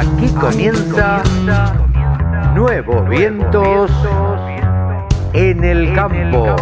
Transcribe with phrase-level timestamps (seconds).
[0.00, 1.22] Aquí comienza
[2.54, 3.90] Nuevos Vientos
[5.34, 6.56] en el Campo.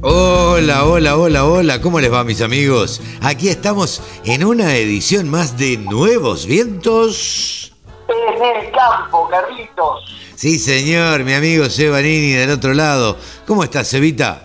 [0.00, 3.02] Hola, hola, hola, hola, ¿cómo les va mis amigos?
[3.20, 7.72] Aquí estamos en una edición más de Nuevos Vientos.
[8.06, 10.04] En el campo, Carlitos.
[10.36, 13.16] Sí, señor, mi amigo Sebanini del otro lado.
[13.44, 14.44] ¿Cómo estás, Cevita?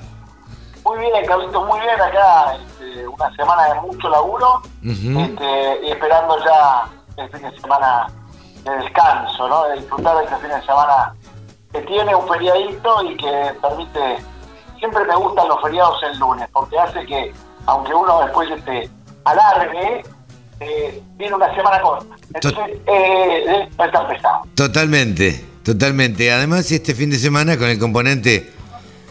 [0.84, 2.58] Muy bien, Carlitos, muy bien acá.
[3.14, 8.08] Una semana de mucho laburo este, y esperando ya el fin de semana
[8.64, 9.68] de descanso, ¿no?
[9.70, 11.14] De disfrutar de este fin de semana
[11.72, 14.18] que tiene un feriadito y que permite.
[14.80, 17.34] Siempre me gustan los feriados el lunes porque hace que,
[17.66, 18.90] aunque uno después este,
[19.24, 20.04] alargue,
[20.60, 22.16] eh, viene una semana corta.
[22.34, 24.42] Entonces, eh, eh, estar pesado.
[24.56, 26.32] Totalmente, totalmente.
[26.32, 28.52] Además, este fin de semana con el componente,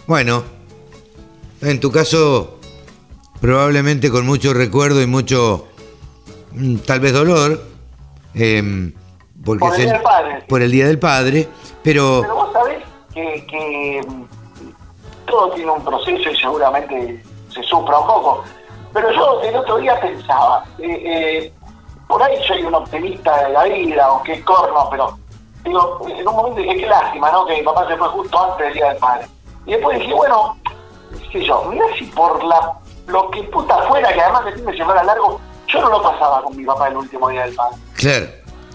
[0.06, 0.44] bueno,
[1.62, 2.58] en tu caso,
[3.42, 5.66] probablemente con mucho recuerdo y mucho,
[6.52, 7.60] mm, tal vez dolor,
[8.34, 8.92] em,
[9.44, 10.46] porque Por el Día del Padre, sí.
[10.48, 11.48] por el Día del Padre,
[11.82, 14.24] pero Pero vos sabés que, que mm,
[15.26, 18.44] todo tiene un proceso y seguramente se sufra un poco.
[18.92, 21.52] Pero yo el otro día pensaba, eh, eh,
[22.06, 25.18] por ahí soy un optimista de la vida o qué corno, pero
[25.64, 27.44] digo, en un momento dije, qué lástima, ¿no?
[27.46, 29.26] Que mi papá se fue justo antes del Día del Padre.
[29.66, 30.56] Y después dije, bueno,
[31.10, 34.64] qué sé yo, mirá si por la, lo que puta fuera, que además el fin
[34.66, 37.76] de semana largo, yo no lo pasaba con mi papá el último Día del Padre.
[37.94, 38.26] claro,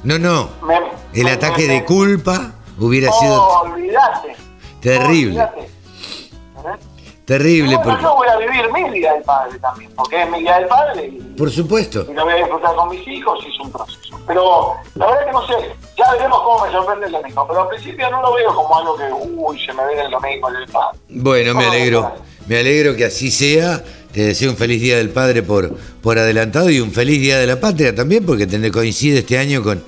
[0.03, 0.77] no, no, Me-
[1.13, 4.35] el me- ataque me- de culpa hubiera Oh, sido olvidate.
[4.81, 5.41] Terrible.
[5.41, 5.61] Olvidate.
[5.61, 6.79] ¿Eh?
[7.25, 10.39] terrible, Bueno, porque, yo voy a vivir mi día del padre también, porque es mi
[10.39, 13.49] día del padre y, por supuesto, y lo voy a disfrutar con mis hijos y
[13.53, 14.17] es un proceso.
[14.25, 17.67] Pero la verdad que no sé, ya veremos cómo me sorprende el domingo, pero al
[17.69, 20.97] principio no lo veo como algo que, uy, se me viene el domingo del padre.
[21.09, 22.11] Bueno, me Oh, alegro,
[22.47, 23.83] me alegro que así sea.
[24.11, 27.47] Te deseo un feliz Día del Padre por, por adelantado y un feliz Día de
[27.47, 29.83] la Patria también, porque te- coincide este año con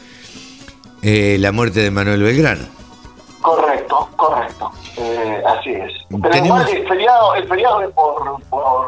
[1.02, 2.66] eh, la muerte de Manuel Belgrano.
[3.42, 5.92] Correcto, correcto, eh, así es.
[6.10, 8.88] Pero Tenemos- igual el feriado, el feriado es por, por,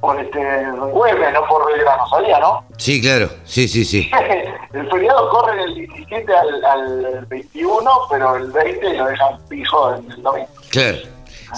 [0.00, 2.64] por este, Güemes, no por Belgrano, ¿sabía, no?
[2.78, 4.10] Sí, claro, sí, sí, sí.
[4.72, 10.10] el feriado corre del 17 al, al 21, pero el 20 lo dejan fijo en
[10.10, 10.48] el domingo.
[10.70, 10.98] Claro.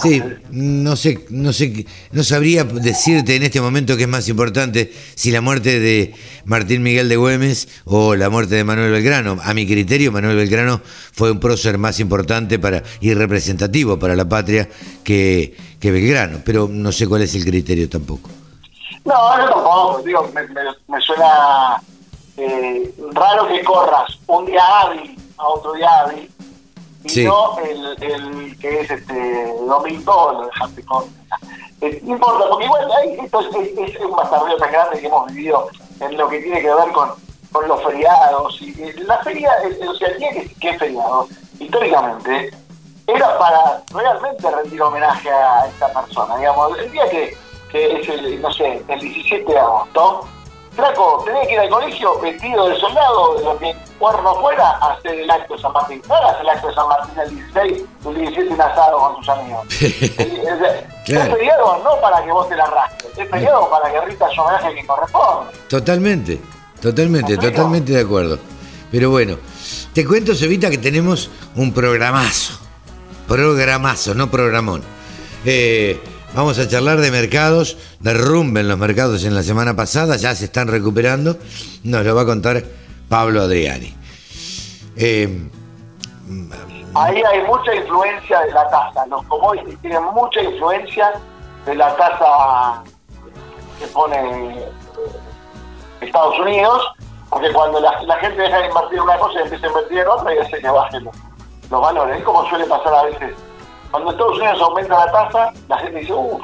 [0.01, 4.91] Sí, no sé, no sé, no sabría decirte en este momento qué es más importante,
[5.15, 6.13] si la muerte de
[6.43, 9.37] Martín Miguel de Güemes o la muerte de Manuel Belgrano.
[9.41, 10.81] A mi criterio, Manuel Belgrano
[11.13, 14.67] fue un prócer más importante para y representativo para la patria
[15.03, 18.29] que, que Belgrano, pero no sé cuál es el criterio tampoco.
[19.05, 21.81] No, yo tampoco, digo, me, me- me suena
[22.37, 26.29] eh, raro que corras un día hábil a otro día hábil
[27.21, 27.29] y Sí.
[27.63, 31.03] el, el que es este domingo dejaste con.
[31.81, 35.67] Eh, no importa, porque igual es, es- es un bastardeo tan grande que hemos vivido
[35.99, 37.09] en lo que tiene que ver con,
[37.51, 38.59] con los feriados.
[38.61, 41.27] eh, La feria, el- o sea, el día que, que es feriado,
[41.59, 42.51] históricamente,
[43.07, 46.37] era para realmente rendir homenaje a esta persona.
[46.37, 47.37] Digamos, el día que,
[47.71, 50.27] que es el, no sé, el 17 de agosto,
[50.75, 54.91] Flaco, tenés que ir al colegio vestido de soldado, de lo que cuerno fuera, a
[54.91, 56.01] hacer el acto de San Martín.
[56.09, 59.29] No hagas el acto de San Martín el 16, el 17 un asado con tus
[59.29, 59.67] amigos.
[61.05, 61.33] Claro.
[61.33, 64.73] es feriado no para que vos te la rasques, es feriado para que rindas homenaje
[64.73, 65.51] que corresponde.
[65.69, 66.41] Totalmente,
[66.81, 68.39] totalmente, totalmente de acuerdo.
[68.91, 69.37] Pero bueno,
[69.93, 72.57] te cuento, Sevita, que tenemos un programazo.
[73.27, 74.81] Programazo, no programón.
[75.45, 76.01] Eh,
[76.33, 80.45] vamos a charlar de mercados, derrumbe en los mercados en la semana pasada, ya se
[80.45, 81.37] están recuperando.
[81.83, 82.63] Nos lo va a contar
[83.09, 83.93] Pablo Adriani.
[84.97, 85.49] Eh,
[86.95, 89.05] Ahí hay mucha influencia de la tasa.
[89.07, 91.11] Los commodities tienen mucha influencia
[91.65, 92.83] de la tasa
[93.79, 94.63] que pone
[95.99, 96.81] Estados Unidos,
[97.29, 99.97] porque cuando la, la gente deja de invertir en una cosa y empieza a invertir
[99.99, 101.15] en otra, y hace que bajen los,
[101.69, 102.17] los valores.
[102.17, 103.35] Es como suele pasar a veces.
[103.95, 106.39] Cuando Estados Unidos aumenta la tasa, la gente dice, uh,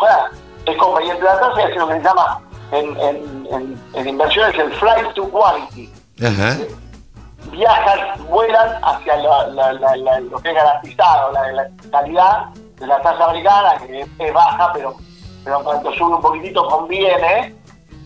[0.66, 2.40] es conveniente la tasa y hace lo que se llama
[2.72, 5.92] en, en, en, en inversiones el flight to quality
[6.26, 6.58] ajá,
[7.52, 12.46] viajan, vuelan hacia la- la- la- lo que es garantizado, la, calidad
[12.80, 14.96] de la tasa americana, que es, es baja, pero,
[15.44, 17.54] pero en cuanto sube un poquitito conviene,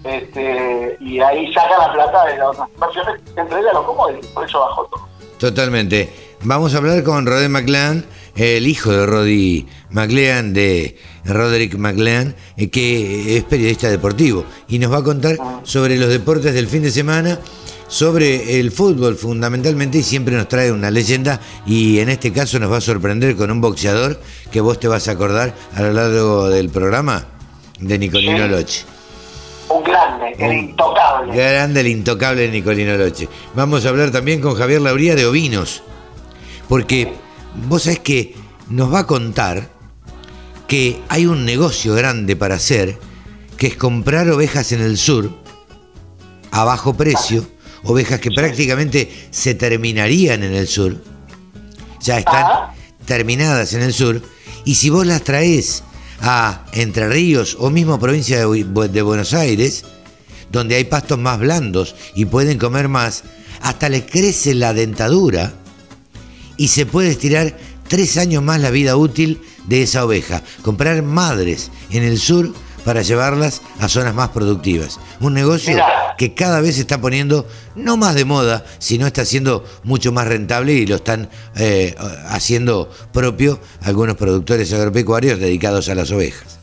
[0.03, 4.45] este, y ahí saca la plata de las otras inversiones, entre ellas los commodities, por
[4.49, 5.07] eso bajó todo.
[5.39, 6.11] totalmente.
[6.41, 8.05] Vamos a hablar con Rodé McLean,
[8.35, 14.91] el hijo de Roddy McLean, de Roderick McLean, eh, que es periodista deportivo, y nos
[14.91, 17.39] va a contar sobre los deportes del fin de semana,
[17.87, 22.71] sobre el fútbol fundamentalmente, y siempre nos trae una leyenda, y en este caso nos
[22.71, 24.19] va a sorprender con un boxeador
[24.51, 27.25] que vos te vas a acordar a lo largo del programa.
[27.79, 28.85] de Nicolino Loche.
[29.69, 31.35] Un grande, el intocable.
[31.35, 33.27] Grande, el intocable Nicolino Loche.
[33.53, 35.83] Vamos a hablar también con Javier Lauría de ovinos.
[36.69, 37.13] Porque
[37.67, 38.35] vos sabés que
[38.69, 39.69] nos va a contar
[40.67, 42.97] que hay un negocio grande para hacer,
[43.57, 45.31] que es comprar ovejas en el sur
[46.51, 47.45] a bajo precio,
[47.83, 51.01] ovejas que prácticamente se terminarían en el sur,
[52.01, 52.45] ya están
[53.05, 54.21] terminadas en el sur,
[54.63, 55.83] y si vos las traes
[56.21, 59.85] a Entre Ríos o mismo provincia de Buenos Aires,
[60.51, 63.23] donde hay pastos más blandos y pueden comer más,
[63.61, 65.53] hasta le crece la dentadura
[66.57, 67.53] y se puede estirar
[67.87, 70.41] tres años más la vida útil de esa oveja.
[70.61, 72.53] Comprar madres en el sur
[72.83, 74.99] para llevarlas a zonas más productivas.
[75.19, 75.75] Un negocio
[76.17, 80.27] que cada vez se está poniendo no más de moda, sino está siendo mucho más
[80.27, 81.95] rentable y lo están eh,
[82.29, 86.59] haciendo propio algunos productores agropecuarios dedicados a las ovejas.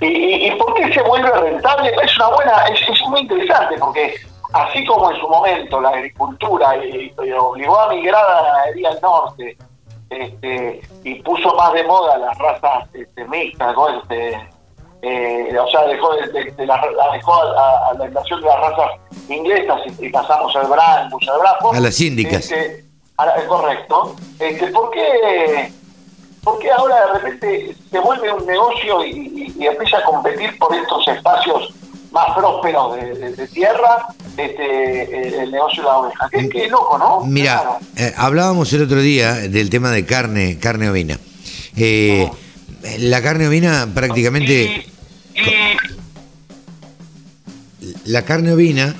[0.00, 1.90] ¿Y, por qué se vuelve rentable?
[2.04, 4.14] Es una buena, es, muy interesante porque
[4.52, 6.74] así como en su momento la agricultura
[7.40, 9.56] obligó a migrar a la ganadería al norte
[10.10, 14.48] este, y puso más de moda las razas este, mixtas, este,
[15.02, 16.80] eh, o sea, dejó, de, la,
[17.12, 18.90] dejó a, la invasión de las razas
[19.28, 21.72] inglesas y, pasamos al Brangus, al Bravo.
[21.72, 22.50] A las síndicas.
[22.50, 22.84] Este,
[23.36, 24.16] es correcto.
[24.38, 25.72] Este, ¿por, qué,
[26.42, 31.06] ¿Por qué ahora de repente se vuelve un negocio y, empieza a competir por estos
[31.08, 31.74] espacios
[32.10, 34.06] más prósperos de, tierra
[34.36, 36.28] este, el negocio de la oveja?
[36.30, 37.24] Qué, loco, ¿no?
[37.26, 41.18] Mira, eh, hablábamos el otro día del tema de carne, carne ovina.
[41.76, 42.28] Eh,
[42.98, 44.86] la carne ovina prácticamente...
[48.06, 48.94] La carne ovina...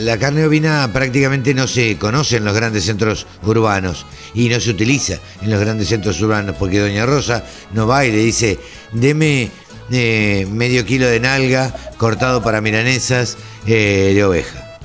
[0.00, 4.70] La carne ovina prácticamente no se conoce en los grandes centros urbanos y no se
[4.70, 8.58] utiliza en los grandes centros urbanos porque Doña Rosa no va y le dice,
[8.92, 9.50] deme
[9.90, 13.36] eh, medio kilo de nalga cortado para milanesas
[13.66, 14.78] eh, de oveja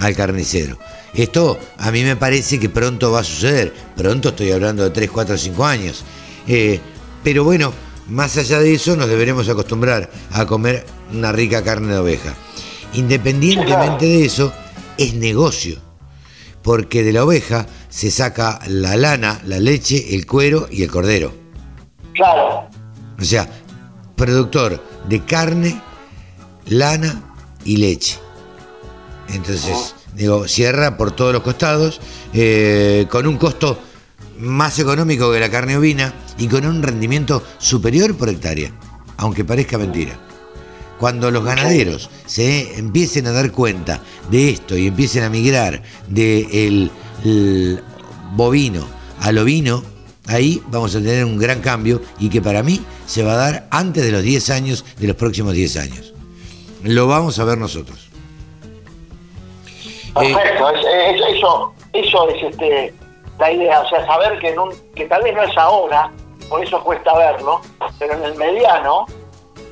[0.00, 0.78] al carnicero.
[1.14, 3.72] Esto a mí me parece que pronto va a suceder.
[3.96, 6.04] Pronto estoy hablando de 3, 4, 5 años.
[6.46, 6.80] Eh,
[7.24, 7.72] pero bueno,
[8.08, 12.34] más allá de eso nos deberemos acostumbrar a comer una rica carne de oveja.
[12.94, 14.52] Independientemente de eso,
[14.96, 15.78] es negocio,
[16.62, 21.34] porque de la oveja se saca la lana, la leche, el cuero y el cordero.
[22.14, 22.68] Claro.
[23.20, 23.48] O sea,
[24.18, 25.80] productor de carne,
[26.66, 27.22] lana
[27.64, 28.18] y leche.
[29.32, 32.00] Entonces, digo, cierra por todos los costados,
[32.34, 33.78] eh, con un costo
[34.38, 38.70] más económico que la carne ovina y con un rendimiento superior por hectárea,
[39.16, 40.18] aunque parezca mentira.
[40.98, 46.90] Cuando los ganaderos se empiecen a dar cuenta de esto y empiecen a migrar del
[47.22, 47.80] de
[48.34, 48.86] bovino
[49.20, 49.82] al ovino,
[50.28, 53.68] ahí vamos a tener un gran cambio y que para mí se va a dar
[53.70, 56.14] antes de los 10 años, de los próximos 10 años.
[56.84, 58.08] Lo vamos a ver nosotros.
[60.14, 62.94] Perfecto, eso, eso es este,
[63.38, 66.10] la idea, o sea, saber que, en un, que tal vez no es ahora,
[66.48, 67.60] por eso cuesta verlo,
[67.98, 69.06] pero en el mediano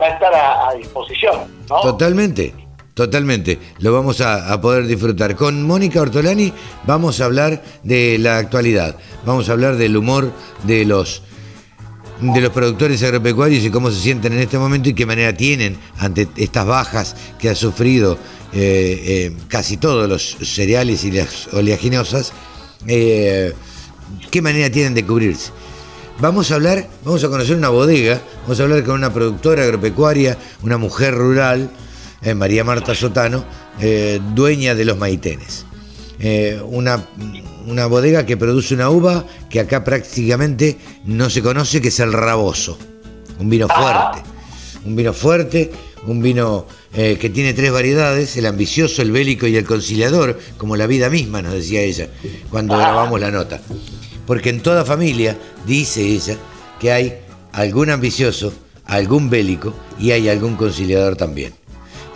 [0.00, 1.50] va a estar a, disposición.
[1.68, 1.80] ¿no?
[1.80, 2.54] Totalmente,
[2.96, 3.58] totalmente.
[3.80, 5.36] Lo vamos a, poder disfrutar.
[5.36, 6.50] Con Mónica Ortolani
[6.86, 10.32] vamos a hablar de la actualidad, vamos a hablar del humor
[10.64, 11.22] de los
[12.22, 15.76] de los productores agropecuarios y cómo se sienten en este momento y qué manera tienen
[15.98, 18.16] ante estas bajas que ha sufrido
[18.54, 22.32] eh, eh, casi todos los cereales y las oleaginosas
[22.86, 23.52] eh,
[24.30, 25.50] qué manera tienen de cubrirse.
[26.18, 30.38] Vamos a hablar, vamos a conocer una bodega, vamos a hablar con una productora agropecuaria,
[30.62, 31.70] una mujer rural,
[32.22, 33.44] eh, María Marta Sotano,
[33.80, 35.64] eh, dueña de los maitenes.
[36.64, 37.06] una,
[37.66, 42.12] una bodega que produce una uva que acá prácticamente no se conoce, que es el
[42.12, 42.78] raboso.
[43.38, 44.22] Un vino fuerte.
[44.84, 45.70] Un vino fuerte,
[46.06, 50.76] un vino eh, que tiene tres variedades, el ambicioso, el bélico y el conciliador, como
[50.76, 52.08] la vida misma, nos decía ella,
[52.50, 53.60] cuando grabamos la nota.
[54.26, 56.36] Porque en toda familia, dice ella,
[56.80, 57.18] que hay
[57.52, 58.52] algún ambicioso,
[58.84, 61.52] algún bélico y hay algún conciliador también.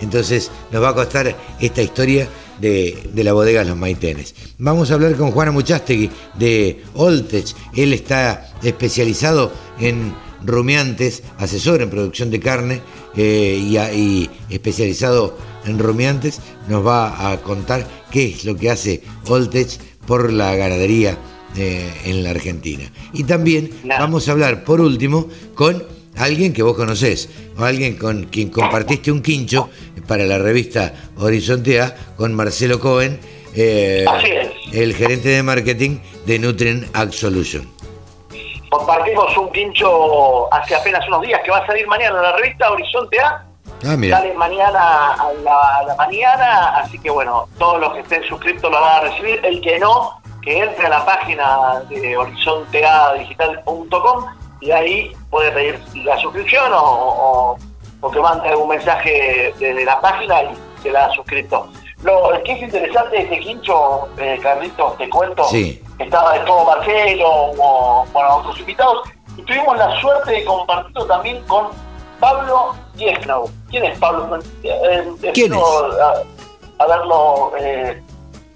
[0.00, 2.28] Entonces nos va a costar esta historia
[2.60, 4.34] de, de, la bodega Los Maitenes.
[4.58, 7.54] Vamos a hablar con Juana Muchastegui de Oltech.
[7.74, 10.14] Él está especializado en
[10.44, 12.80] rumiantes, asesor en producción de carne
[13.16, 13.58] eh,
[13.94, 20.32] y, especializado en rumiantes, nos va a contar qué es lo que hace Voltech por
[20.32, 21.18] la ganadería
[21.56, 22.90] eh, en la Argentina.
[23.12, 25.82] Y también vamos a hablar, por último, con
[26.16, 29.70] alguien que vos conocés, o alguien con quien compartiste un quincho
[30.06, 33.18] para la revista Horizonte A, con Marcelo Cohen,
[33.54, 34.04] eh,
[34.72, 37.66] el gerente de marketing de Nutrien Solution.
[38.70, 42.70] compartimos un quincho hace apenas unos días que va a salir mañana en la revista
[42.70, 43.44] Horizonte A.
[43.84, 44.18] Ah, mira.
[44.18, 48.70] Sale mañana a la, a la mañana, así que bueno, todos los que estén suscriptos
[48.70, 49.40] lo van a recibir.
[49.42, 54.24] El que no, que entre a la página de horizonteadigital.com
[54.60, 57.56] y ahí puede pedir la suscripción o, o,
[58.00, 60.48] o que mande algún mensaje desde la página y
[60.82, 61.68] se la ha suscrito.
[62.02, 65.82] Lo que es interesante de este quincho, eh, Carlitos, te cuento, Sí.
[65.98, 69.02] estaba de todo Marcelo, o bueno, otros invitados,
[69.36, 71.68] y tuvimos la suerte de compartirlo también con
[72.18, 73.50] Pablo Dieznow.
[73.68, 74.38] ¿Quién es Pablo?
[74.62, 74.70] Eh,
[75.22, 76.22] eh, ¿Quién espero, a-
[76.84, 78.02] haberlo eh,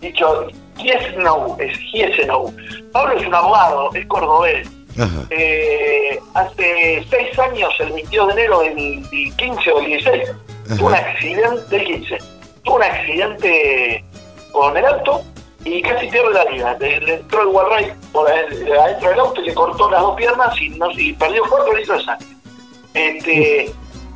[0.01, 0.47] dicho.
[0.77, 2.53] Dieznow, es Giesenow.
[2.93, 4.69] Pablo es un abogado, es cordobés.
[4.99, 5.27] Ajá.
[5.31, 10.33] Eh, hace seis años, el 22 de enero del, del 15 o el 16,
[10.77, 11.11] tuvo un Ajá.
[11.11, 12.19] accidente, del 15,
[12.63, 14.05] tuvo un accidente
[14.53, 15.23] con el auto
[15.65, 16.77] y casi pierde la vida.
[16.79, 20.61] Le, le entró el Walray por adentro del auto y le cortó las dos piernas
[20.61, 22.27] y, no, y perdió cuatro litros de sangre.
[22.95, 23.73] Este,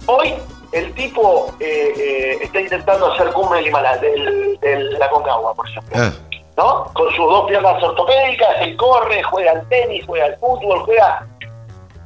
[0.07, 0.35] hoy
[0.73, 5.97] el tipo eh, eh, está intentando hacer cumbre del Himalaya, del, del Aconcagua, por ejemplo.
[5.99, 6.13] Ah,
[6.59, 6.85] ¿no?
[6.93, 11.27] Con sus dos piernas ortopédicas, él corre, juega al tenis, juega al fútbol, juega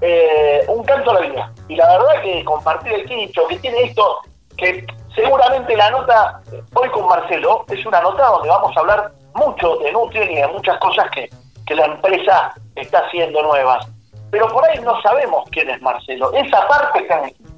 [0.03, 1.53] eh, un canto a la vida.
[1.69, 4.19] Y la verdad que compartir el quincho, que tiene esto,
[4.59, 6.43] que seguramente la nota
[6.75, 10.49] hoy con Marcelo es una nota donde vamos a hablar mucho de Nutrien y de
[10.49, 11.31] muchas cosas que,
[11.67, 13.89] que la empresa está haciendo nuevas.
[14.31, 16.31] Pero por ahí no sabemos quién es Marcelo.
[16.35, 17.52] Esa parte está en el.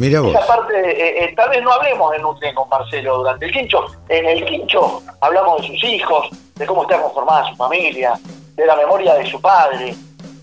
[0.00, 0.34] Mira vos.
[0.34, 3.86] Esa parte, eh, eh, tal vez no hablemos de Nutrien con Marcelo durante el quincho.
[4.08, 8.18] En el quincho hablamos de sus hijos, de cómo está conformada su familia,
[8.56, 9.94] de la memoria de su padre.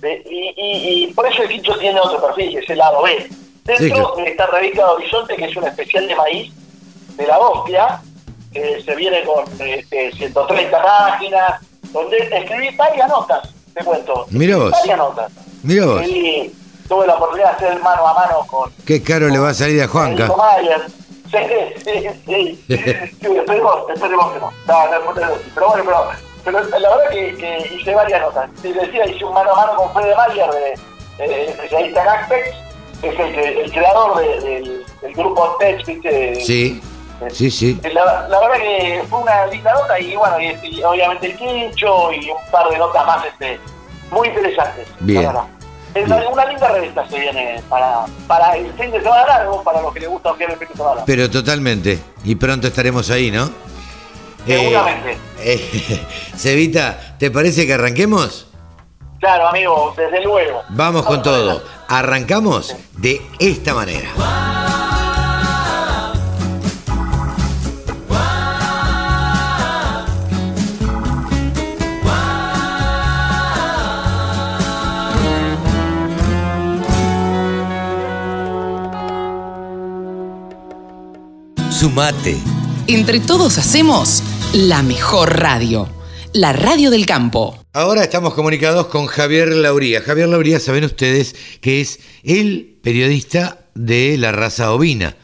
[0.02, 3.02] de- y, y- y por eso el quincho tiene otro perfil, que es el lado
[3.02, 3.28] B.
[3.64, 6.54] Dentro Sí, esta revista de Horizonte, que es un especial de maíz
[7.18, 8.00] de la hostia,
[8.54, 11.62] que se viene con este, 130 páginas,
[11.92, 14.26] donde escribí varias notas, te cuento.
[14.30, 14.72] Mira vos.
[14.72, 15.32] Varias notas.
[15.64, 16.08] Mira vos.
[16.08, 16.54] Y
[16.88, 19.82] tuve la oportunidad de hacer mano a mano con Qué caro le va a salir
[19.82, 20.28] a Juanca.
[21.30, 21.38] Sí,
[21.84, 22.64] sí, sí.
[22.68, 22.74] Sí,
[23.38, 24.52] esperemos, esperemos que no.
[24.66, 25.34] No, no, no, no.
[25.54, 28.50] Pero bueno, pero, pero la verdad que, que hice varias notas.
[28.62, 30.50] Te decía, hice un mano a mano con Fede Mayer,
[31.18, 32.56] de, de, especialista en Actex,
[33.02, 33.20] que es
[33.66, 36.36] el, creador de- del, del grupo Tech, ¿viste?
[36.36, 36.82] Sí,
[37.34, 37.78] sí, sí.
[37.92, 42.14] La, la verdad que fue una linda nota y bueno, y, y obviamente el quincho
[42.14, 43.60] y un par de notas más este,
[44.12, 44.88] muy interesantes.
[45.02, 45.30] Bien.
[45.98, 49.92] Es una, linda revista se viene para, para el fin de semana largo, para los
[49.94, 51.02] que les gusta el fin de semana.
[51.06, 52.00] Pero totalmente.
[52.24, 53.50] Y pronto estaremos ahí, ¿no?
[54.46, 55.18] Seguramente.
[55.40, 58.48] eh, Cevita, ¿te parece que arranquemos?
[59.20, 60.62] Claro, amigo, desde luego.
[60.70, 61.64] Vamos con todo.
[61.88, 64.10] Arrancamos de esta manera.
[81.80, 82.36] Sumate.
[82.88, 85.88] Entre todos hacemos la mejor radio,
[86.34, 87.64] la radio del campo.
[87.72, 90.02] Ahora estamos comunicados con Javier Lauría.
[90.02, 95.18] Javier Lauría, saben ustedes que es el periodista de la raza ovina.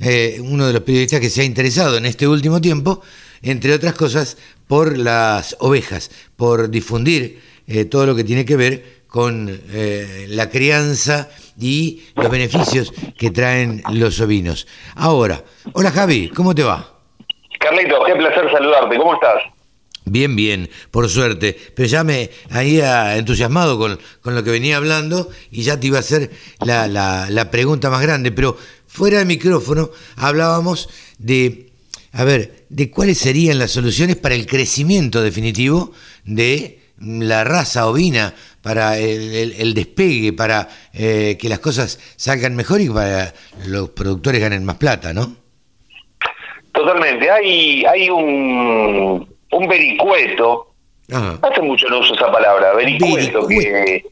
[0.00, 3.02] Eh, uno de los periodistas que se ha interesado en este último tiempo,
[3.40, 4.36] entre otras cosas,
[4.66, 10.48] por las ovejas, por difundir eh, todo lo que tiene que ver con eh, la
[10.48, 14.66] crianza y los beneficios que traen los ovinos.
[14.94, 16.96] Ahora, hola Javi, ¿cómo te va?
[17.58, 18.96] Carlitos, qué placer saludarte.
[18.96, 19.42] ¿Cómo estás?
[20.04, 21.58] Bien, bien, por suerte.
[21.74, 25.98] Pero ya me había entusiasmado con, con lo que venía hablando y ya te iba
[25.98, 26.30] a hacer
[26.64, 28.32] la, la- la pregunta más grande.
[28.32, 30.88] Pero fuera de micrófono hablábamos
[31.18, 31.70] de,
[32.12, 35.92] a ver, de cuáles serían las soluciones para el crecimiento definitivo
[36.24, 42.54] de la raza ovina, para el, el- el despegue, para eh, que las cosas salgan
[42.56, 43.32] mejor y para
[43.66, 45.34] los productores ganen más plata, ¿no?
[46.72, 47.30] Totalmente.
[47.30, 50.68] Hay, hay un, un vericueto.
[51.12, 51.38] Ajá.
[51.42, 52.72] Hace mucho no uso esa palabra.
[52.74, 53.46] Vericueto.
[53.46, 53.48] Vericueto.
[53.48, 54.04] Que,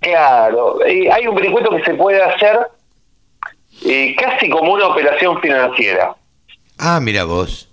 [0.00, 0.84] claro.
[0.86, 2.58] eh, hay un vericueto que se puede hacer
[3.84, 6.16] eh, casi como una operación financiera.
[6.78, 7.68] Ah, mira vos.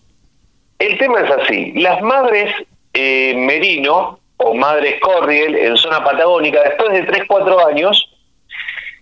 [0.79, 1.71] El tema es así.
[1.73, 2.53] Las madres
[2.93, 8.09] eh, merino o madres corriel en zona patagónica, después de 3-4 años,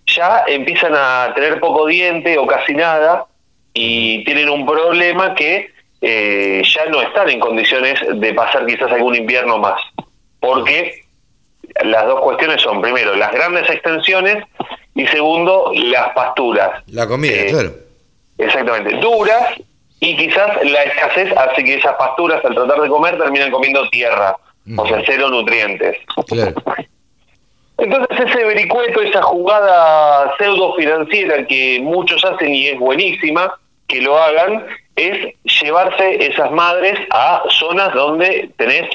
[0.06, 3.26] ya empiezan a tener poco diente o casi nada
[3.74, 5.70] y tienen un problema que
[6.00, 9.80] eh, ya no están en condiciones de pasar quizás algún invierno más.
[10.40, 11.04] Porque
[11.84, 14.44] las dos cuestiones son, primero, las grandes extensiones
[14.94, 16.82] y segundo, las pasturas.
[16.88, 17.70] La comida, Eh, claro.
[18.38, 19.54] Exactamente, duras
[20.00, 24.36] y quizás la escasez hace que esas pasturas al tratar de comer terminan comiendo tierra,
[24.76, 25.96] o sea, cero nutrientes.
[26.28, 26.54] Claro.
[27.78, 33.52] Entonces ese vericueto, esa jugada pseudo financiera que muchos hacen y es buenísima,
[33.88, 34.64] que lo hagan,
[34.94, 38.88] es llevarse esas madres a zonas donde tenés,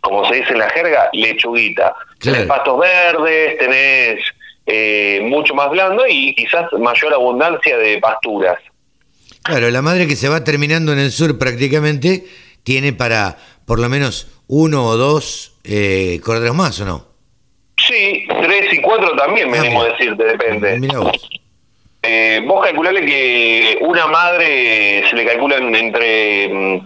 [0.00, 1.94] como se dice en la jerga, lechuguita.
[2.18, 4.20] Tenés pastos verdes, tenés
[4.66, 8.58] eh, mucho más blando y quizás mayor abundancia de pasturas.
[9.42, 12.24] Claro, la madre que se va terminando en el sur prácticamente
[12.62, 17.04] tiene para por lo menos uno o dos eh, corderos más, ¿o no?
[17.76, 20.78] Sí, tres y cuatro también, me ah, decirte, depende.
[20.78, 21.28] Mira vos.
[22.02, 26.84] Eh, vos calculale que una madre se le calculan entre mm,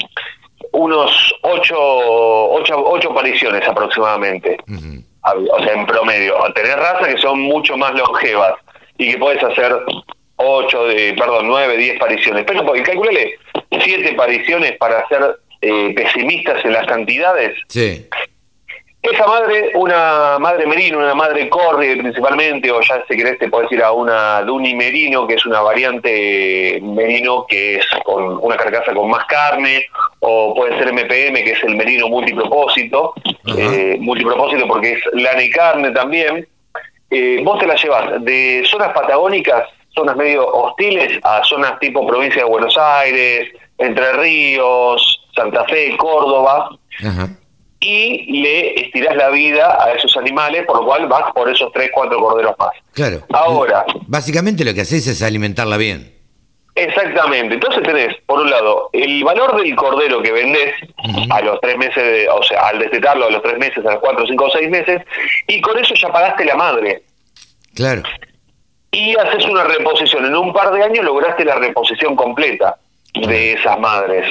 [0.73, 4.57] unos ocho, ocho, ocho apariciones aproximadamente.
[4.71, 6.35] O sea, en promedio.
[6.55, 8.55] Tener razas que son mucho más longevas
[8.97, 9.77] y que puedes hacer
[10.37, 12.45] ocho, de, perdón, nueve, diez pariciones.
[12.47, 13.39] Pero calculale
[13.83, 17.57] siete pariciones para ser eh, pesimistas en las cantidades.
[17.69, 18.07] Sí.
[19.01, 23.71] Esa madre, una madre merino, una madre corri principalmente, o ya si querés te puedes
[23.71, 28.93] ir a una Duni merino, que es una variante merino que es con una carcasa
[28.93, 29.87] con más carne,
[30.19, 33.15] o puede ser MPM, que es el merino multipropósito,
[33.57, 36.47] eh, multipropósito porque es lana y carne también.
[37.11, 42.43] Eh, vos te la llevas de zonas patagónicas, zonas medio hostiles, a zonas tipo provincia
[42.43, 43.49] de Buenos Aires,
[43.79, 46.71] Entre Ríos, Santa Fe, Córdoba.
[47.05, 47.29] Ajá
[47.81, 51.91] y le estirás la vida a esos animales, por lo cual vas por esos 3,
[51.93, 52.71] 4 corderos más.
[52.93, 53.23] Claro.
[53.33, 53.85] Ahora.
[54.07, 56.15] Básicamente lo que haces es alimentarla bien.
[56.75, 57.55] Exactamente.
[57.55, 60.75] Entonces tenés, por un lado, el valor del cordero que vendés
[61.31, 64.01] a los tres meses, de, o sea, al destetarlo a los tres meses, a los
[64.01, 65.03] cuatro, cinco o seis meses,
[65.49, 67.03] y con eso ya pagaste la madre.
[67.75, 68.03] Claro.
[68.93, 70.25] Y haces una reposición.
[70.25, 72.79] En un par de años lograste la reposición completa
[73.27, 74.27] de esas madres.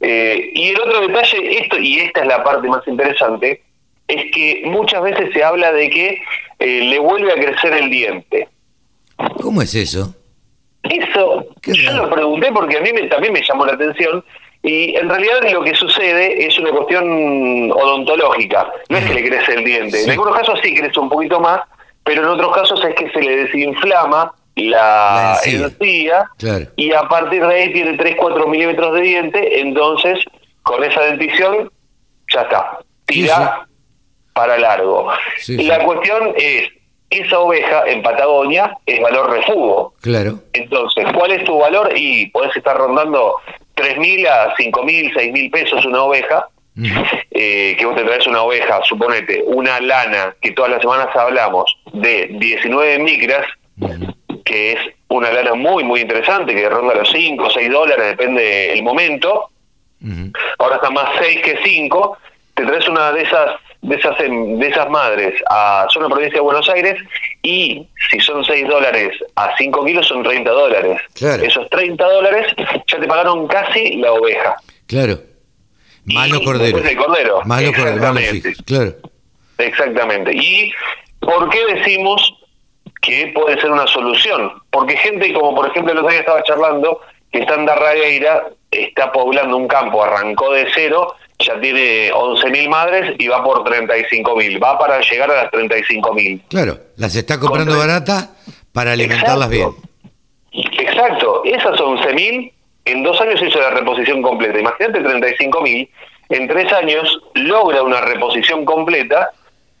[0.00, 3.62] Eh, y el otro detalle, esto y esta es la parte más interesante,
[4.08, 6.22] es que muchas veces se habla de que
[6.58, 8.48] eh, le vuelve a crecer el diente.
[9.40, 10.14] ¿Cómo es eso?
[10.82, 14.24] Eso, yo lo pregunté porque a mí también me llamó la atención
[14.62, 19.54] y en realidad lo que sucede es una cuestión odontológica, no es que le crece
[19.54, 20.02] el diente.
[20.02, 21.60] En algunos casos sí crece un poquito más,
[22.04, 26.28] pero en otros casos es que se le desinflama la, encía,
[26.76, 30.18] y a partir de ahí tiene 3-4 milímetros de diente, entonces
[30.62, 31.70] con esa dentición
[32.32, 33.66] ya está, tira
[34.34, 35.10] para largo.
[35.48, 36.68] la cuestión es,
[37.10, 39.94] esa oveja en Patagonia es valor refugo.
[40.00, 40.40] Claro.
[40.54, 41.92] Entonces, ¿cuál es tu valor?
[41.94, 43.34] Y podés estar rondando
[43.76, 46.48] 3.000 a 5.000, 6.000 pesos una oveja.
[47.30, 51.76] Eh, que vos te traes una oveja, suponete, una lana, que todas las semanas hablamos,
[51.92, 53.46] de 19 micras,
[54.44, 54.78] que es
[55.08, 59.50] una lana muy, muy interesante, que ronda los 5 o 6 dólares, depende del momento.
[60.58, 62.18] Ahora está más 6 que 5.
[62.54, 66.68] Te traes una de esas de esas de esas madres a zona provincia de Buenos
[66.68, 67.02] Aires
[67.42, 71.00] y si son 6 dólares a 5 kilos son 30 dólares.
[71.20, 72.46] Esos 30 dólares
[72.86, 74.54] ya te pagaron casi la oveja.
[74.86, 75.18] Claro.
[76.04, 76.78] Malo cordero.
[76.96, 77.42] cordero.
[77.44, 78.14] Malo cordero,
[78.64, 78.94] claro.
[79.58, 80.32] Exactamente.
[80.34, 80.72] ¿Y
[81.20, 82.34] por qué decimos
[83.02, 84.52] que puede ser una solución.
[84.70, 89.12] Porque gente como por ejemplo el otro día estaba charlando, que está en Darragueira, está
[89.12, 94.78] poblando un campo, arrancó de cero, ya tiene 11.000 madres y va por 35.000, va
[94.78, 96.42] para llegar a las 35.000.
[96.48, 98.30] Claro, las está comprando barata
[98.72, 99.70] para alimentarlas bien.
[100.52, 102.52] Exacto, esas 11.000
[102.84, 104.58] en dos años hizo la reposición completa.
[104.58, 105.88] Imagínate 35.000,
[106.28, 109.32] en tres años logra una reposición completa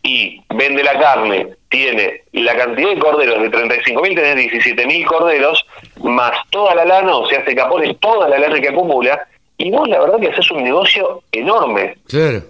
[0.02, 5.64] y vende la carne, tiene la cantidad de corderos de 35.000, tenés 17.000 corderos,
[6.02, 9.88] más toda la lana, o sea, se capone toda la lana que acumula, y vos
[9.88, 11.96] la verdad que haces un negocio enorme.
[12.08, 12.42] Claro.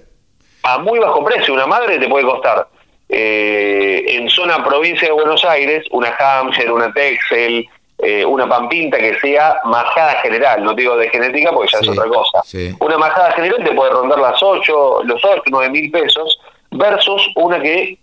[0.62, 2.68] A muy bajo precio, una madre te puede costar
[3.08, 9.20] eh, en zona provincia de Buenos Aires, una Hampshire, una Texel, eh, una pampinta que
[9.20, 12.42] sea majada general, no digo de genética porque ya es otra cosa.
[12.80, 16.40] Una majada general te puede rondar las 8, los 8, 9 mil pesos,
[16.72, 17.98] versus una que,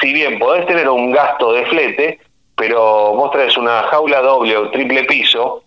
[0.00, 2.20] si bien podés tener un gasto de flete,
[2.54, 5.64] pero vos traes una jaula doble o triple piso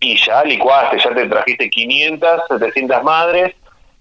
[0.00, 3.54] y ya licuaste, ya te trajiste 500, 700 madres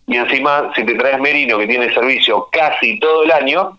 [0.08, 3.78] y encima si te traes merino que tiene servicio casi todo el año,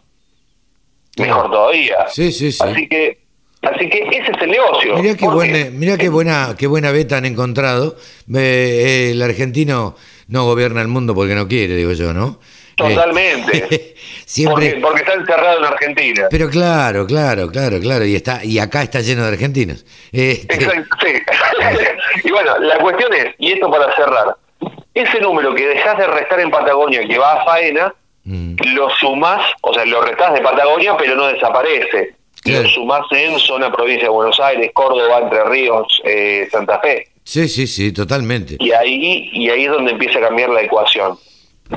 [1.16, 2.08] mejor todavía.
[2.08, 2.62] Sí, sí, sí.
[2.62, 3.20] Así que
[3.62, 4.96] Así que ese es el negocio.
[4.96, 7.94] Mirá qué, buena, qué buena, qué buena beta han encontrado.
[8.34, 9.96] Eh, el argentino
[10.28, 12.40] no gobierna el mundo porque no quiere, digo yo, ¿no?
[12.88, 13.94] Totalmente.
[14.26, 14.78] Siempre...
[14.80, 16.26] Porque, está encerrado en Argentina.
[16.30, 18.04] Pero claro, claro, claro, claro.
[18.04, 19.84] Y está y acá está lleno de argentinos.
[20.12, 21.12] Este, Exacto, sí.
[22.24, 24.36] y bueno, la cuestión es, y esto para cerrar,
[24.94, 28.56] ese número que dejas de restar en Patagonia que va a faena, Mm.
[28.74, 32.14] lo sumás, o sea, lo restás de Patagonia, pero no desaparece.
[32.42, 32.62] Claro.
[32.62, 37.08] Lo sumás en zona provincia de Buenos Aires, Córdoba, Entre Ríos, eh, Santa Fe.
[37.24, 38.56] Sí, sí, sí, totalmente.
[38.58, 41.18] Y ahí, y ahí es donde empieza a cambiar la ecuación.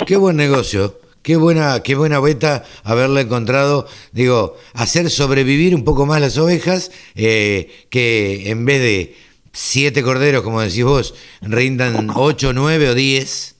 [0.05, 0.99] Qué buen negocio.
[1.21, 3.87] Qué buena, qué buena beta haberla encontrado.
[4.11, 9.15] Digo, hacer sobrevivir un poco más las ovejas, eh, que en vez de
[9.53, 13.55] siete corderos, como decís vos, rindan ocho, nueve o diez.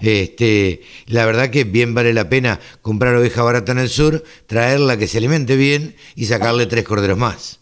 [0.00, 4.96] Este, la verdad que bien vale la pena comprar oveja barata en el sur, traerla
[4.96, 7.58] que se alimente bien y sacarle tres corderos más.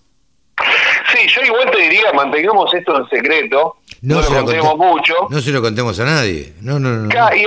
[1.15, 5.15] Sí, yo igual te diría, mantengamos esto en secreto, no, se lo contemos conte- mucho.
[5.31, 6.53] No se lo contemos a nadie.
[6.61, 7.07] No, no, no.
[7.07, 7.35] no.
[7.35, 7.47] Y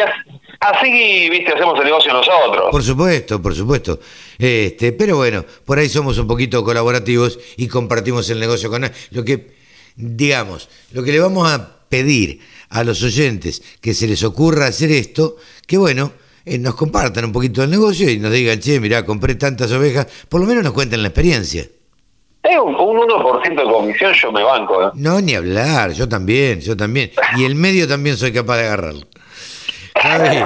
[0.59, 2.65] así, viste, hacemos el negocio nosotros.
[2.71, 3.99] Por supuesto, por supuesto.
[4.37, 9.23] Este, pero bueno, por ahí somos un poquito colaborativos y compartimos el negocio con lo
[9.23, 9.59] que
[9.99, 14.91] digamos, lo que le vamos a pedir a los oyentes que se les ocurra hacer
[14.91, 15.35] esto,
[15.67, 16.13] que bueno,
[16.45, 20.07] eh, nos compartan un poquito del negocio y nos digan, che, mirá, compré tantas ovejas,
[20.29, 21.67] por lo menos nos cuenten la experiencia.
[22.43, 24.91] Eh, un, un 1% de comisión yo me banco, ¿eh?
[24.93, 27.11] No, ni hablar, yo también, yo también.
[27.35, 29.05] Y el medio también soy capaz de agarrarlo.
[30.01, 30.43] Javi,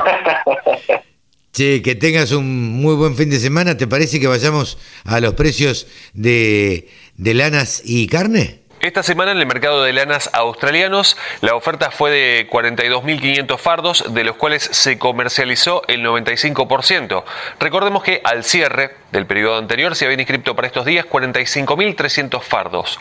[1.52, 3.78] Che, que tengas un muy buen fin de semana.
[3.78, 8.63] ¿Te parece que vayamos a los precios de, de lanas y carne?
[8.84, 14.26] Esta semana en el mercado de lanas australianos la oferta fue de 42.500 fardos, de
[14.26, 17.24] los cuales se comercializó el 95%.
[17.62, 23.00] Recordemos que al cierre del periodo anterior se habían inscrito para estos días 45.300 fardos.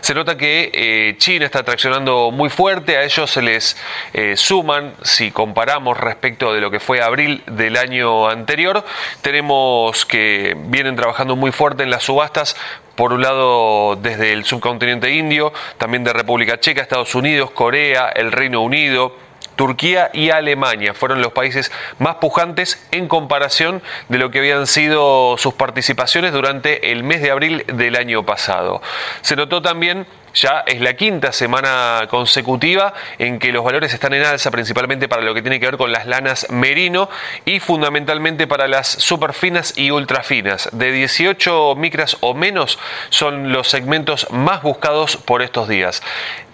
[0.00, 3.76] Se nota que eh, China está traccionando muy fuerte, a ellos se les
[4.14, 8.82] eh, suman, si comparamos respecto de lo que fue abril del año anterior,
[9.20, 12.56] tenemos que vienen trabajando muy fuerte en las subastas
[12.98, 18.32] por un lado desde el subcontinente indio, también de República Checa, Estados Unidos, Corea, el
[18.32, 19.14] Reino Unido,
[19.58, 25.36] Turquía y Alemania fueron los países más pujantes en comparación de lo que habían sido
[25.36, 28.80] sus participaciones durante el mes de abril del año pasado.
[29.20, 34.24] Se notó también ya es la quinta semana consecutiva en que los valores están en
[34.24, 37.08] alza, principalmente para lo que tiene que ver con las lanas merino
[37.44, 40.68] y fundamentalmente para las superfinas y ultrafinas.
[40.72, 42.78] De 18 micras o menos
[43.10, 46.02] son los segmentos más buscados por estos días.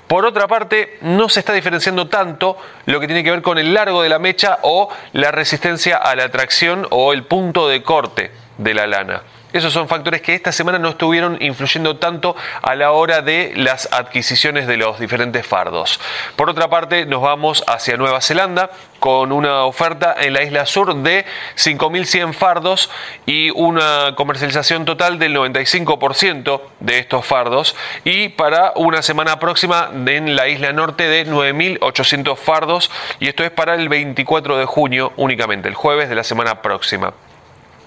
[0.07, 3.73] Por otra parte, no se está diferenciando tanto lo que tiene que ver con el
[3.73, 8.31] largo de la mecha o la resistencia a la tracción o el punto de corte
[8.59, 9.23] de la lana.
[9.55, 13.89] Esos son factores que esta semana no estuvieron influyendo tanto a la hora de las
[13.93, 16.01] adquisiciones de los diferentes fardos.
[16.35, 20.93] Por otra parte, nos vamos hacia Nueva Zelanda con una oferta en la isla sur
[20.97, 22.91] de 5.100 fardos
[23.27, 30.35] y una comercialización total del 95% de estos fardos y para una semana próxima en
[30.35, 32.91] la isla norte de 9.800 fardos
[33.21, 37.15] y esto es para el 24 de junio únicamente, el jueves de la semana próxima.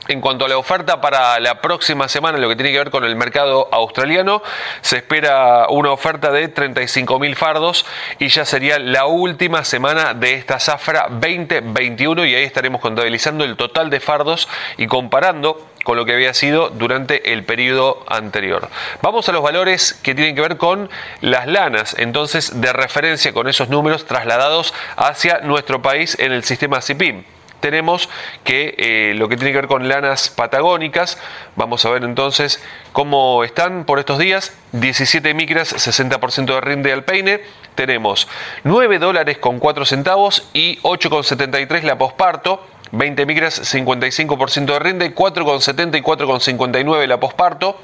[0.07, 3.03] En cuanto a la oferta para la próxima semana, lo que tiene que ver con
[3.03, 4.41] el mercado australiano,
[4.81, 7.85] se espera una oferta de 35.000 fardos
[8.17, 13.57] y ya sería la última semana de esta zafra 2021 y ahí estaremos contabilizando el
[13.57, 18.69] total de fardos y comparando con lo que había sido durante el periodo anterior.
[19.01, 20.89] Vamos a los valores que tienen que ver con
[21.19, 26.81] las lanas, entonces de referencia con esos números trasladados hacia nuestro país en el sistema
[26.81, 27.23] CIPIM
[27.59, 28.09] tenemos
[28.43, 31.17] que eh, lo que tiene que ver con lanas patagónicas,
[31.55, 37.03] vamos a ver entonces cómo están por estos días, 17 micras, 60% de rinde al
[37.03, 37.41] peine,
[37.75, 38.27] tenemos
[38.63, 45.97] 9 dólares con 4 centavos y 8,73 la posparto, 20 micras, 55% de rinde, 4,70
[45.97, 47.79] y 4,59 la posparto,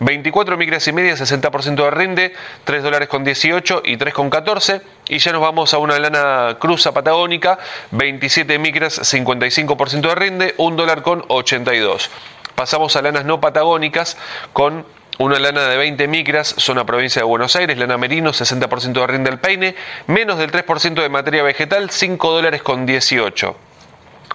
[0.00, 2.34] 24 micras y media, 60% de rinde,
[2.64, 4.82] 3 dólares con 18 y 3,14.
[5.08, 7.58] Y ya nos vamos a una lana cruza patagónica,
[7.92, 12.10] 27 micras, 55% de rinde, 1 dólar con 82.
[12.54, 14.16] Pasamos a lanas no patagónicas
[14.52, 14.84] con
[15.18, 19.30] una lana de 20 micras, zona provincia de Buenos Aires, lana merino, 60% de rinde
[19.30, 19.74] al peine,
[20.06, 23.71] menos del 3% de materia vegetal, 5 dólares con 18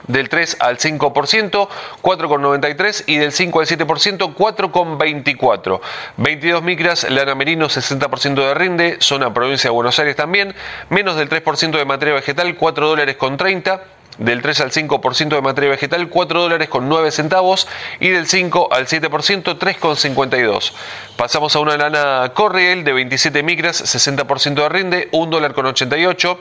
[0.08, 1.68] del 3 al 5%,
[2.02, 5.82] 4,93 y del 5 al 7%, 4,24.
[6.18, 10.56] 22 micras, lana merino, 60% de rinde, zona provincia de Buenos Aires también,
[10.90, 13.82] menos del 3% de materia vegetal, 4 dólares con 30
[14.18, 17.68] del 3 al 5% de materia vegetal, 4 dólares con 9 centavos
[18.00, 20.72] y del 5 al 7%, 3,52.
[21.16, 26.40] Pasamos a una lana Corriel de 27 micras, 60% de rinde, 1 dólar con 88.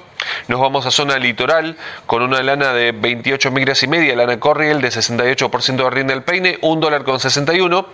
[0.48, 4.80] Nos vamos a zona litoral con una lana de 28 micras y media, lana Corriel
[4.80, 7.86] de 68% de rinde al peine, 1 dólar con 61.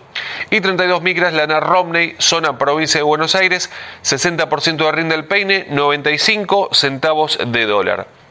[0.50, 3.70] Y 32 micras, lana Romney, zona provincia de Buenos Aires,
[4.04, 8.21] 60% de rinde al peine, 95 centavos de dólar.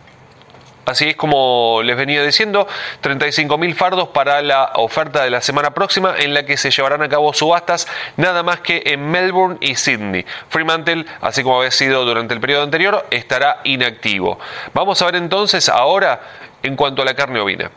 [0.86, 2.68] Así es como les venía diciendo,
[3.04, 7.10] 35.000 fardos para la oferta de la semana próxima en la que se llevarán a
[7.10, 10.26] cabo subastas nada más que en Melbourne y Sydney.
[10.50, 14.40] Fremantle, así como había sido durante el periodo anterior, estará inactivo.
[14.74, 16.22] Vamos a ver entonces ahora
[16.64, 17.70] en cuanto a la carne ovina.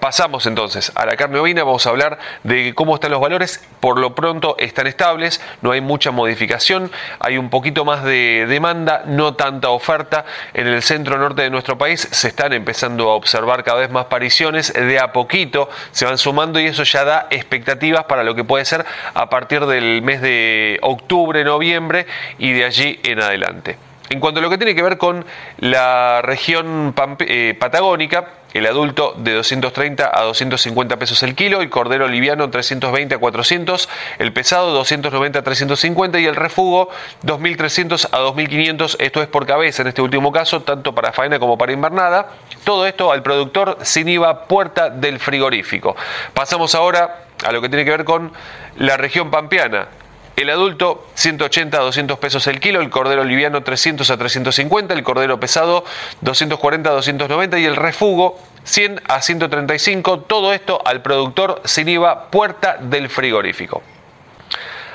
[0.00, 3.64] Pasamos entonces a la carne ovina, vamos a hablar de cómo están los valores.
[3.80, 9.02] Por lo pronto están estables, no hay mucha modificación, hay un poquito más de demanda,
[9.06, 10.24] no tanta oferta.
[10.54, 14.06] En el centro norte de nuestro país se están empezando a observar cada vez más
[14.06, 18.44] pariciones, de a poquito se van sumando y eso ya da expectativas para lo que
[18.44, 18.84] puede ser
[19.14, 22.06] a partir del mes de octubre, noviembre
[22.38, 23.76] y de allí en adelante.
[24.10, 25.24] En cuanto a lo que tiene que ver con
[25.58, 32.08] la región eh, patagónica, el adulto de 230 a 250 pesos el kilo, el cordero
[32.08, 33.88] liviano 320 a 400,
[34.18, 36.88] el pesado 290 a 350 y el refugo
[37.22, 41.58] 2300 a 2500, esto es por cabeza en este último caso, tanto para faena como
[41.58, 42.30] para invernada.
[42.64, 45.96] Todo esto al productor sin IVA puerta del frigorífico.
[46.32, 48.32] Pasamos ahora a lo que tiene que ver con
[48.76, 49.88] la región pampeana.
[50.36, 55.02] El adulto 180 a 200 pesos el kilo, el cordero liviano 300 a 350, el
[55.02, 55.82] cordero pesado
[56.20, 60.20] 240 a 290 y el refugo 100 a 135.
[60.20, 63.82] Todo esto al productor sin IVA puerta del frigorífico.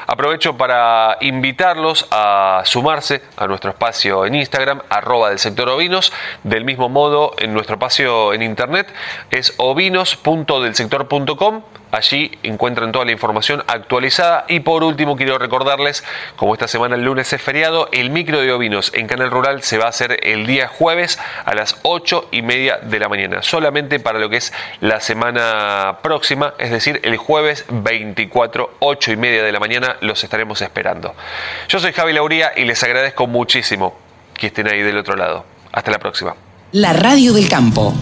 [0.05, 6.13] Aprovecho para invitarlos a sumarse a nuestro espacio en Instagram, arroba del sector ovinos.
[6.43, 8.93] Del mismo modo, en nuestro espacio en internet
[9.31, 14.45] es ovinos.delsector.com Allí encuentran toda la información actualizada.
[14.47, 16.03] Y por último, quiero recordarles,
[16.35, 19.77] como esta semana el lunes es feriado, el micro de ovinos en Canal Rural se
[19.77, 23.41] va a hacer el día jueves a las 8 y media de la mañana.
[23.41, 29.15] Solamente para lo que es la semana próxima, es decir, el jueves 24, 8 y
[29.17, 31.13] media de la mañana, los estaremos esperando.
[31.67, 33.97] Yo soy Javi Lauría y les agradezco muchísimo
[34.33, 35.45] que estén ahí del otro lado.
[35.71, 36.35] Hasta la próxima.
[36.71, 37.93] La Radio del Campo.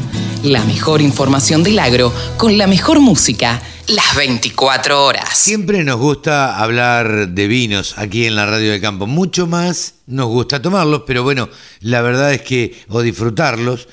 [0.43, 5.37] La mejor información del agro con la mejor música las 24 horas.
[5.37, 9.05] Siempre nos gusta hablar de vinos aquí en la Radio del Campo.
[9.05, 11.49] Mucho más nos gusta tomarlos, pero bueno,
[11.81, 13.89] la verdad es que, o disfrutarlos.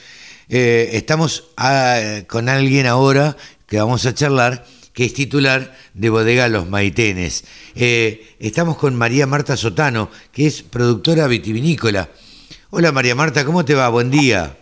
[0.49, 6.47] Eh, estamos ah, con alguien ahora que vamos a charlar, que es titular de Bodega
[6.47, 7.43] Los Maitenes.
[7.75, 12.09] Eh, estamos con María Marta Sotano, que es productora vitivinícola.
[12.71, 13.89] Hola María Marta, ¿cómo te va?
[13.89, 14.57] Buen día.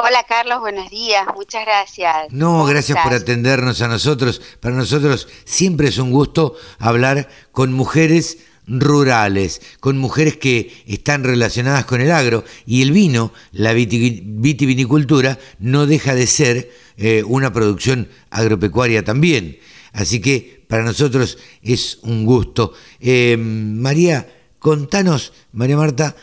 [0.00, 2.14] Hola Carlos, buenos días, muchas gracias.
[2.30, 4.40] No, gracias por atendernos a nosotros.
[4.60, 11.84] Para nosotros siempre es un gusto hablar con mujeres rurales, con mujeres que están relacionadas
[11.84, 18.08] con el agro y el vino, la vitivinicultura, no deja de ser eh, una producción
[18.30, 19.58] agropecuaria también.
[19.92, 22.72] Así que para nosotros es un gusto.
[23.00, 24.28] Eh, María,
[24.60, 26.14] contanos, María Marta,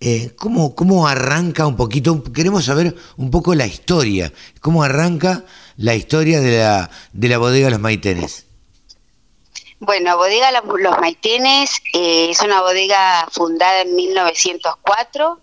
[0.00, 2.22] eh, ¿cómo, arranca un poquito?
[2.32, 4.32] Queremos saber un poco la historia.
[4.60, 5.44] ¿Cómo arranca
[5.76, 8.46] la historia de la, de la bodega Los Maitenes?
[9.80, 15.40] Bueno, Bodega Los Maitenes eh, es una bodega fundada en 1904.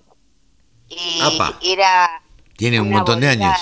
[1.63, 2.23] era
[2.57, 3.57] Tiene un montón de años.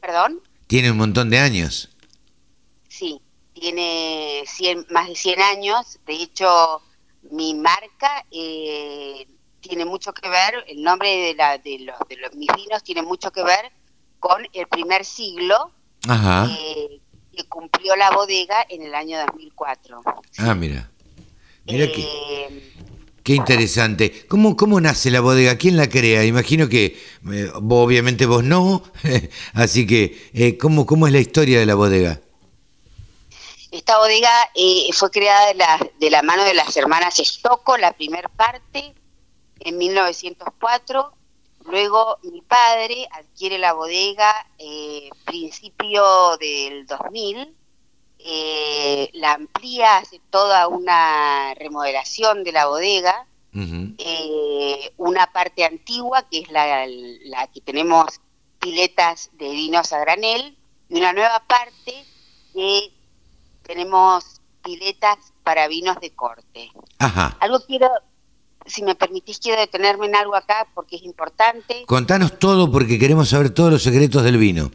[0.00, 0.40] ¿Perdón?
[0.68, 1.88] Tiene un montón de años.
[2.88, 3.20] Sí,
[3.52, 4.44] tiene
[4.90, 5.98] más de 100 años.
[6.06, 6.82] De hecho,
[7.30, 9.26] mi marca eh,
[9.60, 13.02] tiene mucho que ver, el nombre de, la, de, los, de los, mis vinos tiene
[13.02, 13.70] mucho que ver
[14.18, 15.70] con el primer siglo
[16.06, 17.00] eh,
[17.34, 20.02] que cumplió la bodega en el año 2004.
[20.38, 20.90] Ah, mira.
[21.66, 22.72] Mira eh,
[23.22, 24.26] qué interesante.
[24.26, 25.58] ¿Cómo, ¿Cómo nace la bodega?
[25.58, 26.24] ¿Quién la crea?
[26.24, 26.98] Imagino que
[27.30, 28.82] eh, obviamente vos no,
[29.54, 32.20] así que ¿cómo, ¿cómo es la historia de la bodega?
[33.70, 34.30] Esta bodega
[34.94, 38.94] fue creada de la, de la mano de las hermanas Estocco, la primer parte,
[39.60, 41.12] en 1904.
[41.66, 47.54] Luego mi padre adquiere la bodega eh, principio del 2000,
[48.20, 53.26] eh, la amplía, hace toda una remodelación de la bodega,
[53.98, 58.20] eh, una parte antigua que es la, la que tenemos
[58.60, 60.56] piletas de vinos a granel
[60.88, 62.04] y una nueva parte
[62.54, 62.92] que
[63.62, 66.70] tenemos piletas para vinos de corte.
[67.40, 67.90] Algo quiero
[68.68, 71.84] si me permitís, quiero detenerme en algo acá porque es importante.
[71.86, 74.70] Contanos todo porque queremos saber todos los secretos del vino.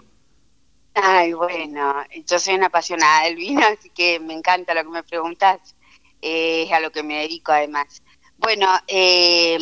[0.95, 5.03] Ay, bueno, yo soy una apasionada del vino, así que me encanta lo que me
[5.03, 5.75] preguntas.
[6.21, 8.01] es a lo que me dedico además.
[8.38, 9.58] Bueno, eh,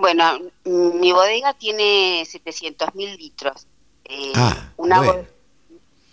[0.00, 3.66] Bueno, mi bodega tiene 700 mil litros.
[4.04, 5.26] Eh, Ah, una bueno.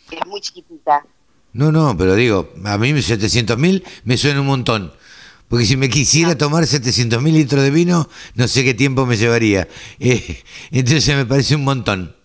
[0.10, 1.06] es muy chiquitita.
[1.54, 4.92] No, no, pero digo, a mí 700 mil me suena un montón.
[5.50, 9.18] Porque si me quisiera tomar 700 mil litros de vino, no sé qué tiempo me
[9.18, 9.68] llevaría.
[10.00, 12.16] Eh, entonces me parece un montón.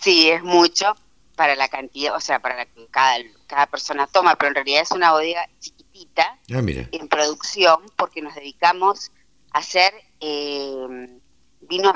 [0.00, 0.94] Sí, es mucho
[1.34, 4.82] para la cantidad, o sea, para la que cada, cada persona toma, pero en realidad
[4.82, 6.88] es una bodega chiquitita Ah, mira.
[6.92, 9.10] en producción porque nos dedicamos
[9.52, 11.18] a hacer eh,
[11.62, 11.94] vinos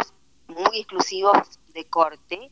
[0.48, 1.36] muy exclusivos
[1.74, 2.50] de corte.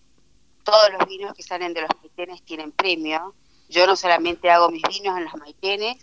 [0.65, 3.35] Todos los vinos que salen de los maitenes tienen premio.
[3.69, 5.97] Yo no solamente hago mis vinos en los maitenes,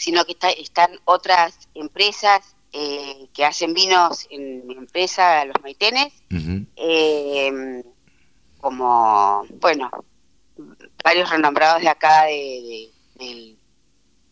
[0.00, 2.40] sino que está- están otras empresas
[2.72, 6.12] eh, que hacen vinos en mi empresa, los maitenes,
[6.76, 7.82] eh,
[8.60, 9.90] como, bueno,
[11.04, 12.32] varios renombrados de acá de,
[13.18, 13.58] de- del,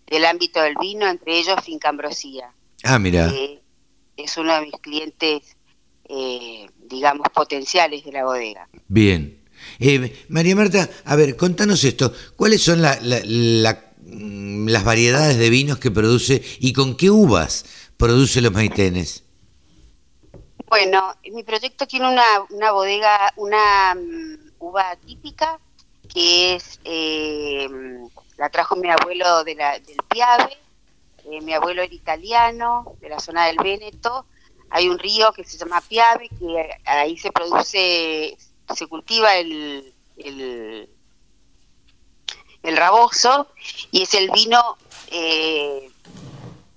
[0.06, 2.52] del ámbito del vino, entre ellos Finca Ambrosía,
[2.84, 3.28] Ah, mira.
[3.28, 3.60] que
[4.16, 5.56] es uno de mis clientes,
[6.08, 8.68] eh, digamos, potenciales de la bodega.
[8.86, 9.36] Bien.
[9.80, 12.12] Eh, María Marta, a ver, contanos esto.
[12.36, 17.64] ¿Cuáles son la- la- la- las variedades de vinos que produce y con qué uvas
[17.96, 19.24] produce los maitenes?
[20.68, 25.58] Bueno, mi proyecto tiene una, una bodega, una mm, uva típica
[26.08, 27.68] que es, eh,
[28.36, 30.56] la trajo mi abuelo de la, del Piave,
[31.24, 34.26] eh, mi abuelo era italiano, de la zona del Véneto,
[34.70, 38.36] hay un río que se llama Piave, que ahí se produce,
[38.74, 39.94] se cultiva el,
[42.68, 43.48] el raboso,
[43.90, 44.76] y es el vino
[45.10, 45.90] eh,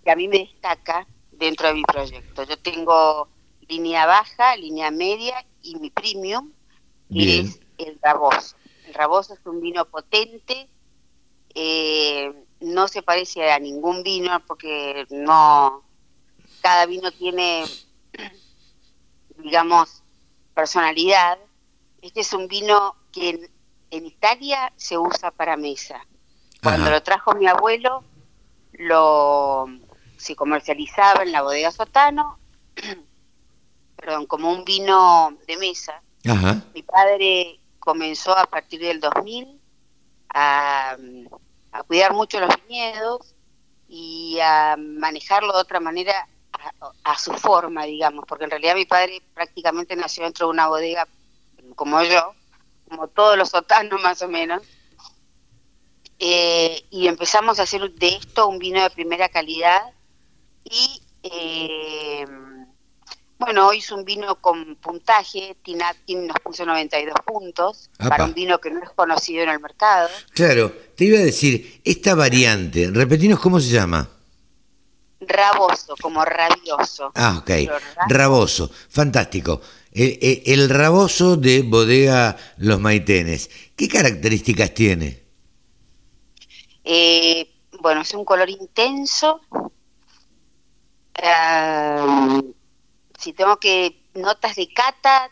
[0.04, 2.44] que a mí me destaca dentro de mi proyecto.
[2.44, 3.28] Yo tengo
[3.68, 6.52] línea baja, línea media y mi premium,
[7.12, 8.56] que es el raboso.
[8.88, 10.70] El raboso es un vino potente,
[11.54, 15.84] eh, no se parece a ningún vino porque no,
[16.62, 17.66] cada vino tiene,
[19.38, 20.04] digamos,
[20.54, 21.38] personalidad.
[22.02, 23.50] Este es un vino que
[23.92, 26.06] en, Italia se usa para mesa.
[26.64, 26.92] Cuando Ajá.
[26.92, 28.04] lo trajo mi abuelo,
[28.74, 29.68] lo
[30.18, 32.38] se comercializaba en la bodega Sotano,
[33.96, 36.02] perdón, como un vino de mesa.
[36.28, 36.62] Ajá.
[36.74, 39.60] Mi padre comenzó a partir del 2000
[40.34, 40.96] a,
[41.72, 43.36] a cuidar mucho los viñedos
[43.88, 48.86] y a manejarlo de otra manera a, a su forma, digamos, porque en realidad mi
[48.86, 51.08] padre prácticamente nació dentro de una bodega
[51.76, 52.34] como yo,
[52.92, 54.62] como todos los sotanos más o menos,
[56.24, 59.82] Eh, y empezamos a hacer de esto un vino de primera calidad
[60.64, 62.24] y eh,
[63.40, 68.10] bueno, hoy es un vino con puntaje, Tinapkin nos puso 92 puntos Apa.
[68.10, 70.10] para un vino que no es conocido en el mercado.
[70.36, 74.08] Claro, te iba a decir, esta variante, repetinos cómo se llama.
[75.22, 77.12] Raboso, como rabioso.
[77.16, 77.50] Ah, ok.
[78.10, 79.60] Raboso, fantástico.
[79.94, 83.50] El, el- el raboso de bodega Los Maitenes.
[83.76, 85.22] ¿Qué características tiene?
[86.84, 87.50] Eh,
[87.82, 89.42] bueno, es un color intenso.
[93.20, 95.30] Si tengo que notas de cata,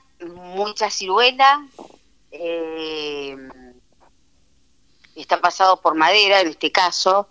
[0.55, 1.65] mucha ciruela.
[2.31, 3.35] eh,
[5.15, 7.27] está pasado por madera en este caso,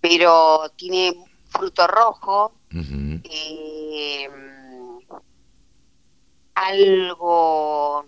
[0.00, 1.14] pero tiene
[1.48, 2.52] fruto rojo.
[3.24, 4.28] Eh,
[6.54, 8.04] algo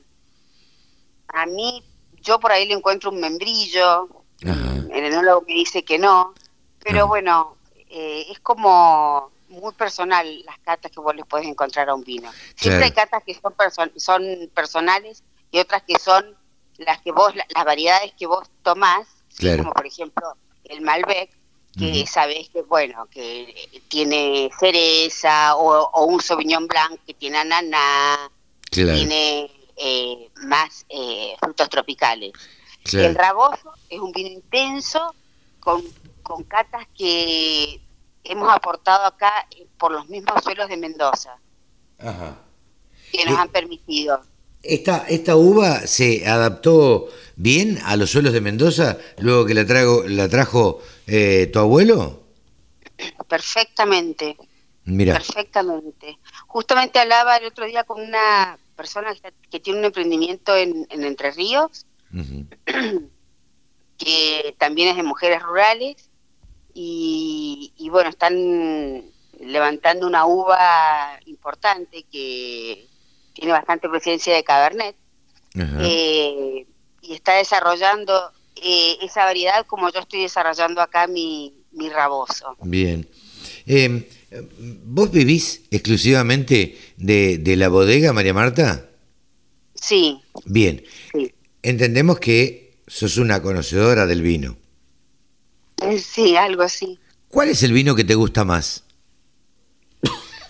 [1.28, 1.82] a mí
[2.20, 4.08] yo por ahí le encuentro un membrillo
[4.44, 4.74] Ajá.
[4.92, 6.34] el enólogo me dice que no
[6.78, 7.06] pero Ajá.
[7.06, 7.56] bueno
[7.88, 12.30] eh, es como muy personal las catas que vos le podés encontrar a un vino
[12.56, 12.84] siempre Claro.
[12.84, 14.22] hay catas que son perso- son
[14.54, 16.36] personales y otras que son
[16.78, 19.62] las que vos la- las variedades que vos tomás Claro.
[19.62, 21.30] como por ejemplo el Malbec,
[21.78, 28.30] que sabes que bueno, que tiene cereza o, o un Sauvignon Blanc que tiene ananá,
[28.70, 28.94] Claro.
[28.98, 32.32] tiene eh, más eh, frutos tropicales.
[32.84, 33.08] Claro.
[33.08, 35.14] El raboso es un vino intenso
[35.60, 35.82] con,
[36.22, 37.80] con catas que
[38.24, 41.36] hemos aportado acá eh, por los mismos suelos de Mendoza,
[41.98, 42.36] Ajá.
[43.12, 44.20] que nos Eh, han permitido.
[44.62, 50.04] ¿Esta, ¿Esta uva se adaptó bien a los suelos de Mendoza luego que la, trago,
[50.06, 52.22] la trajo eh, tu abuelo?
[53.28, 54.36] Perfectamente,
[54.84, 56.18] Mira, perfectamente.
[56.46, 59.14] Justamente hablaba el otro día con una persona
[59.50, 61.86] que, tiene un emprendimiento en, en Entre Ríos,
[63.98, 66.10] que también es de mujeres rurales,
[66.74, 69.02] y, y bueno, están
[69.40, 72.86] levantando una uva importante que
[73.34, 74.96] tiene bastante presencia de Cabernet,
[75.54, 76.66] eh,
[77.02, 78.32] y está desarrollando
[78.62, 82.56] eh, esa variedad como yo estoy desarrollando acá mi, mi raboso.
[82.62, 83.08] Bien.
[83.66, 84.08] Eh,
[84.84, 88.88] ¿Vos vivís exclusivamente de, de la bodega, María Marta?
[89.74, 90.84] Sí, Bien.
[91.12, 91.34] sí.
[91.62, 94.56] Entendemos que sos una conocedora del vino.
[95.82, 96.98] Eh, Sí, algo así.
[97.28, 98.84] ¿Cuál es el vino que te gusta más?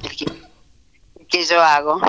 [0.02, 0.24] El que,
[1.20, 2.00] el que yo hago.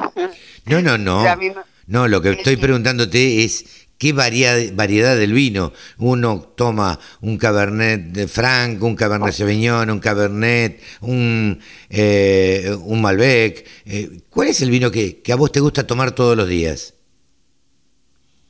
[0.65, 1.23] No, no, no.
[1.85, 5.71] No, lo que es estoy preguntándote es qué variedad del vino.
[5.97, 13.65] Uno toma un Cabernet de Franc, un Cabernet Sauvignon, un Cabernet, un, eh, un Malbec.
[13.85, 16.95] Eh, ¿Cuál es el vino que, que a vos te gusta tomar todos los días?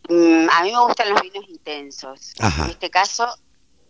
[0.09, 2.33] Mm, a mí me gustan los vinos intensos.
[2.39, 2.65] Ajá.
[2.65, 3.27] En este caso,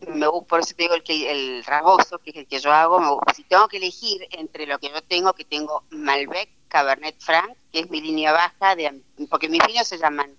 [0.09, 2.99] me, por eso te digo el, que, el raboso, que es el que yo hago.
[2.99, 3.34] Me.
[3.34, 7.80] Si tengo que elegir entre lo que yo tengo, que tengo Malbec, Cabernet Franc, que
[7.80, 10.36] es mi línea baja, de, porque mis vinos se llaman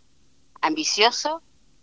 [0.66, 1.42] ambicioso,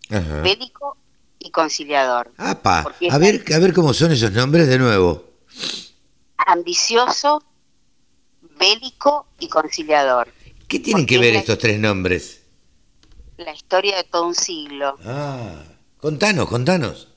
[0.10, 0.42] Ajá.
[0.42, 0.98] bélico
[1.40, 2.32] y conciliador.
[2.38, 5.24] Apa, a ver, a ver cómo son esos nombres de nuevo.
[6.38, 7.44] Ambicioso,
[8.60, 10.34] bélico y conciliador.
[10.68, 12.42] ¿Qué tienen Porque que ver es estos tres nombres?
[13.38, 14.98] La historia de todo un siglo.
[15.06, 15.64] Ah,
[15.98, 17.08] contanos, contanos.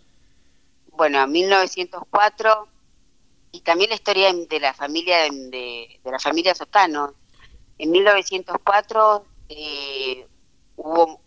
[0.96, 2.68] bueno, 1904
[3.52, 7.14] y también la historia de la familia de- de la familia Sotano.
[7.78, 10.26] En 1904 eh,
[10.76, 11.20] hubo,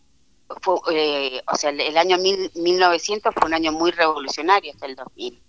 [0.62, 4.86] fue, eh, o sea, el, el año mil- 1900 fue un año muy revolucionario hasta
[4.86, 5.42] el 2000.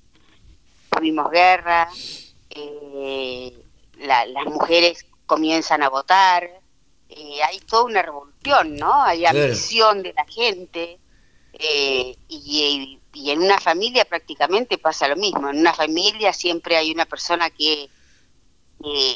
[0.91, 1.89] Tuvimos guerra,
[2.51, 3.53] eh,
[3.99, 6.49] la- las mujeres comienzan a votar,
[7.11, 9.03] eh, hay toda una revolución, ¿no?
[9.03, 10.99] Hay ambición de la gente.
[11.53, 15.49] Eh, y, y en una familia prácticamente pasa lo mismo.
[15.51, 17.89] En una familia siempre hay una persona que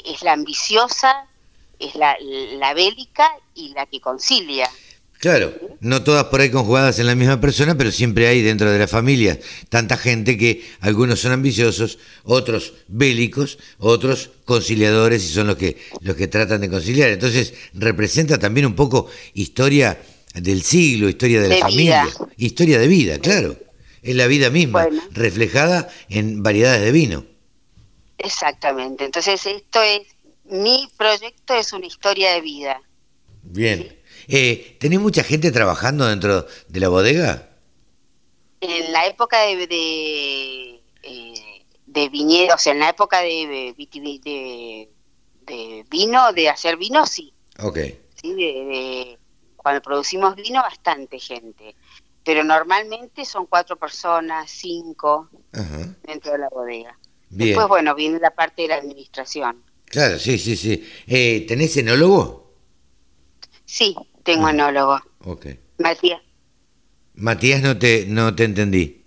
[0.05, 1.27] es la ambiciosa,
[1.79, 4.69] es la, la bélica y la que concilia.
[5.23, 8.77] Claro, no todas por ahí conjugadas en la misma persona, pero siempre hay dentro de
[8.81, 15.57] la familia tanta gente que algunos son ambiciosos, otros bélicos, otros conciliadores y son los
[15.57, 17.11] que los que tratan de conciliar.
[17.11, 20.03] Entonces representa también un poco historia
[20.35, 23.57] del siglo, historia de la familia, historia de vida, claro.
[24.03, 25.03] Es la vida misma, Bueno.
[25.13, 27.25] reflejada en variedades de vino.
[28.19, 29.05] Exactamente.
[29.05, 30.01] Entonces esto es,
[30.51, 32.83] mi proyecto es una historia de vida.
[33.45, 34.02] Bien.
[34.29, 37.49] Eh, ¿Tenés mucha gente trabajando dentro de la bodega?
[38.61, 44.89] En la época de, de, eh, de viñedo, o sea, en la época de, de,
[45.47, 47.33] de vino, de hacer vino, sí.
[47.59, 47.79] Ok.
[48.21, 48.33] ¿sí?
[48.35, 49.19] De, de-
[49.57, 51.75] cuando producimos vino, bastante gente.
[52.25, 55.95] Pero normalmente son cuatro personas, cinco Ajá.
[56.05, 56.99] dentro de la bodega.
[57.31, 57.49] Bien.
[57.51, 59.65] Después, bueno, viene la parte de la administración.
[59.87, 60.89] Claro, sí, sí, sí.
[61.07, 62.53] Eh, ¿Tenés enólogo?
[63.65, 65.01] Sí, tengo enólogo.
[65.21, 65.47] Ok.
[65.79, 66.21] Matías,
[67.15, 69.05] Matías, no te, no te entendí.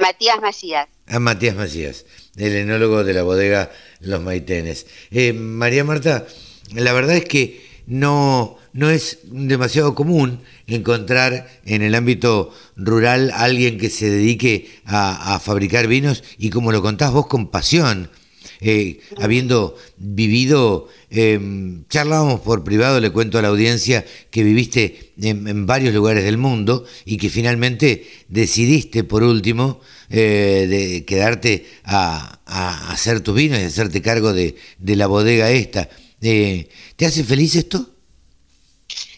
[0.00, 0.88] Matías Macías.
[1.06, 3.70] Ah, Matías Macías, el enólogo de la bodega
[4.00, 4.86] Los Maitenes.
[5.10, 6.26] Eh, María Marta,
[6.74, 13.78] la verdad es que no, no es demasiado común encontrar en el ámbito rural alguien
[13.78, 18.10] que se dedique a, a fabricar vinos y como lo contás vos con pasión.
[18.64, 21.38] Eh, habiendo vivido, eh,
[21.90, 26.86] charlábamos por privado, le cuento a la audiencia que viviste en, varios lugares del mundo
[27.04, 32.40] y que finalmente decidiste por último eh, de quedarte a,
[32.90, 35.90] hacer tus vinos y hacerte cargo de, de la bodega esta.
[36.22, 37.84] Eh, ¿Te hace feliz esto?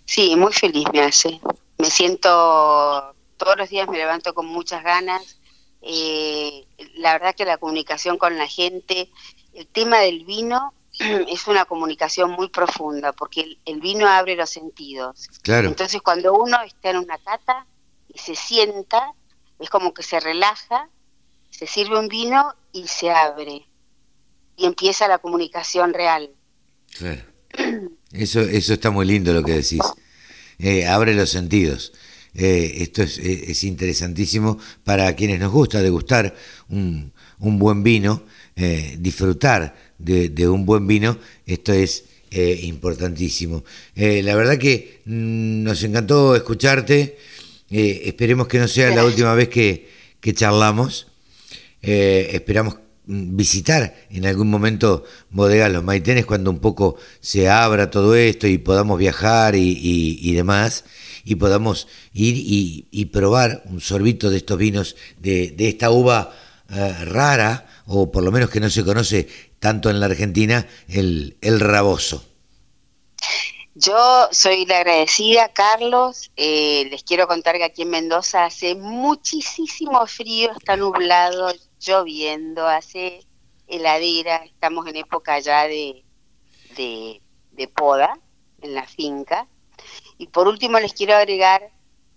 [0.05, 1.40] Sí, muy feliz me hace.
[1.78, 5.38] Me siento, todos los días me levanto con muchas ganas.
[5.80, 6.64] Eh,
[6.97, 9.11] la verdad que la comunicación con la gente,
[9.53, 10.72] el tema del vino
[11.28, 15.28] es una comunicación muy profunda porque el, el vino abre los sentidos.
[15.42, 15.68] Claro.
[15.68, 17.66] Entonces cuando uno está en una cata
[18.12, 19.12] y se sienta,
[19.59, 20.88] es como que se relaja,
[21.51, 23.66] se sirve un vino y se abre.
[24.57, 26.30] Y empieza la comunicación real.
[26.97, 27.22] Claro.
[28.12, 29.80] Eso, eso está muy lindo lo que decís.
[30.59, 31.92] Eh, abre los sentidos.
[32.34, 36.34] Eh, esto es, es, interesantísimo para quienes nos gusta degustar
[36.68, 38.24] un, un buen vino,
[38.57, 41.18] eh, disfrutar de, un buen vino.
[41.47, 42.05] Esto es
[42.62, 43.64] importantísimo.
[43.95, 47.16] la verdad que mm, nos encantó escucharte.
[47.70, 49.88] esperemos que no sea la última vez que,
[50.20, 51.07] que charlamos.
[51.80, 52.76] esperamos
[53.07, 58.59] visitar en algún momento Bodegas Los Maitenes cuando un poco se abra todo esto y
[58.59, 59.78] podamos viajar y,
[60.22, 60.84] y, demás
[61.24, 66.34] y podamos ir y, probar un sorbito de estos vinos de, de esta uva
[66.68, 69.28] rara o por lo menos que no se conoce
[69.64, 72.22] tanto en la Argentina, el, el raboso.
[73.74, 76.30] Yo soy la agradecida, Carlos.
[76.36, 81.50] Eh, les quiero contar que aquí en Mendoza hace muchísimo frío, está nublado,
[81.80, 83.24] lloviendo, hace
[83.66, 86.04] heladera, estamos en época ya de,
[86.76, 88.18] de, poda
[88.60, 89.48] en la finca.
[90.18, 91.70] Y por último les quiero agregar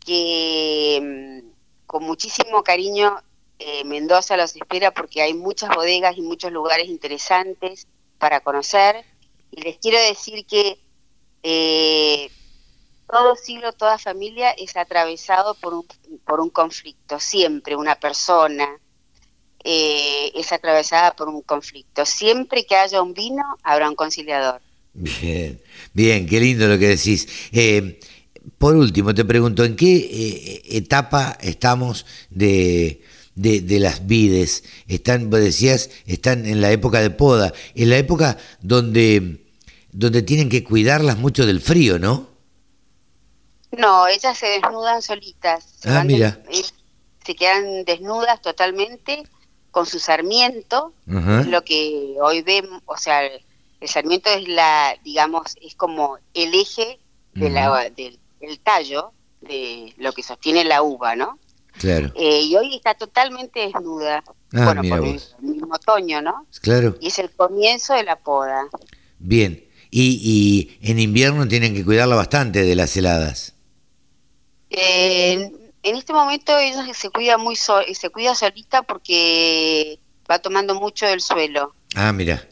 [0.06, 3.16] que mm, con muchísimo cariño
[3.60, 7.88] eh, Mendoza los espera porque hay muchas bodegas y muchos lugares interesantes
[8.20, 9.04] para conocer.
[9.52, 10.78] Y les quiero decir que
[11.42, 12.30] eh,
[13.10, 15.86] todo siglo, toda familia es atravesado por un,
[16.26, 18.68] por un conflicto, siempre una persona,
[19.64, 22.06] eh, es atravesada por un conflicto.
[22.06, 24.62] Siempre que haya un vino, habrá un conciliador.
[24.94, 25.60] Bien,
[25.94, 27.28] bien, qué lindo lo que decís.
[28.58, 33.02] Por último, te pregunto, ¿en qué etapa estamos de,
[33.38, 34.64] de, las vides?
[34.88, 39.46] Están, vos decías, están en la época de poda, en la época donde,
[39.92, 42.28] donde tienen que cuidarlas mucho del frío, ¿no?
[43.72, 45.66] No, ellas se desnudan solitas.
[45.86, 46.42] ah, mira.
[47.26, 49.24] se quedan desnudas totalmente
[49.72, 55.76] con su sarmiento, lo que hoy vemos, o sea, el sarmiento es la, digamos, es
[55.76, 57.00] como el eje
[57.34, 58.20] de la, del,
[58.64, 59.12] tallo
[59.42, 61.38] de lo que sostiene la uva, ¿no?
[61.80, 62.12] Claro.
[62.16, 64.24] Eh, y hoy está totalmente desnuda.
[64.54, 66.48] Ah, bueno, por el mismo otoño, ¿no?
[66.62, 66.96] Claro.
[67.00, 68.68] Y es el comienzo de la poda.
[69.20, 69.64] Bien.
[69.90, 70.20] Y,
[70.82, 73.54] y en invierno tienen que cuidarla bastante de las heladas.
[74.70, 75.52] Eh,
[75.84, 80.00] en este momento ella se cuida muy se cuida solita porque
[80.30, 81.74] va tomando mucho del suelo.
[81.96, 82.46] Ah, mira.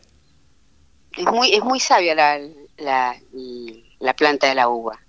[1.18, 2.40] Es muy es muy sabia la,
[2.78, 3.20] la,
[4.00, 5.00] la planta de la uva.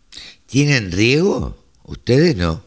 [0.47, 1.57] ¿Tienen riego?
[1.85, 2.66] ¿Ustedes no?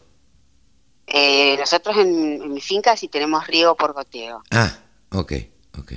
[1.12, 4.42] Eh, nosotros en, mi finca sí tenemos riego por goteo.
[4.50, 4.78] Ah,
[5.10, 5.32] ok,
[5.78, 5.92] ok.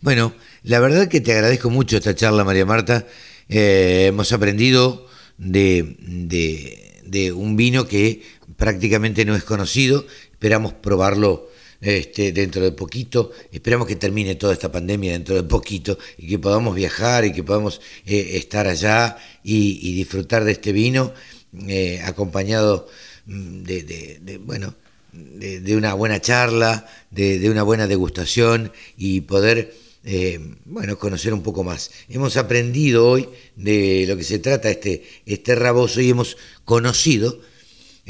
[0.00, 3.06] Bueno, la verdad que te agradezco mucho esta charla, María Marta.
[3.48, 5.06] Eh, hemos aprendido
[5.38, 8.22] de, de, de un vino que
[8.56, 11.48] prácticamente no es conocido, esperamos probarlo
[11.80, 16.38] este, dentro de poquito, esperamos que termine toda esta pandemia dentro de poquito y que
[16.38, 21.14] podamos viajar y que podamos eh, estar allá y, disfrutar de este vino
[21.68, 22.86] eh, acompañado
[23.30, 24.74] mm, de, bueno,
[25.12, 29.74] de, una buena charla, de, una buena degustación y poder
[30.04, 31.90] eh, bueno, conocer un poco más.
[32.08, 37.40] Hemos aprendido hoy de lo que se trata este, este raboso y hemos conocido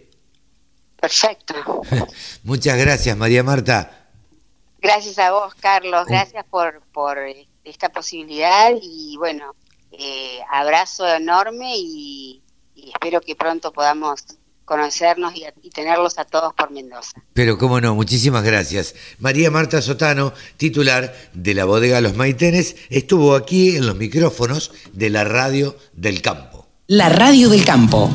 [1.01, 1.55] Perfecto.
[2.45, 4.04] Muchas gracias, María Marta.
[4.85, 6.07] Gracias a vos, Carlos.
[6.07, 7.18] Gracias por, por
[7.64, 9.57] esta posibilidad y bueno,
[9.93, 12.43] eh, abrazo enorme y,
[12.74, 14.22] y espero que pronto podamos
[14.66, 17.22] conocernos y, tenerlos a todos por Mendoza.
[17.32, 18.95] Pero cómo no, muchísimas gracias.
[19.18, 25.09] María Marta Sotano, titular de la bodega Los Maitenes, estuvo aquí en los micrófonos de
[25.09, 26.64] la radio del campo.
[26.87, 28.11] La radio del campo,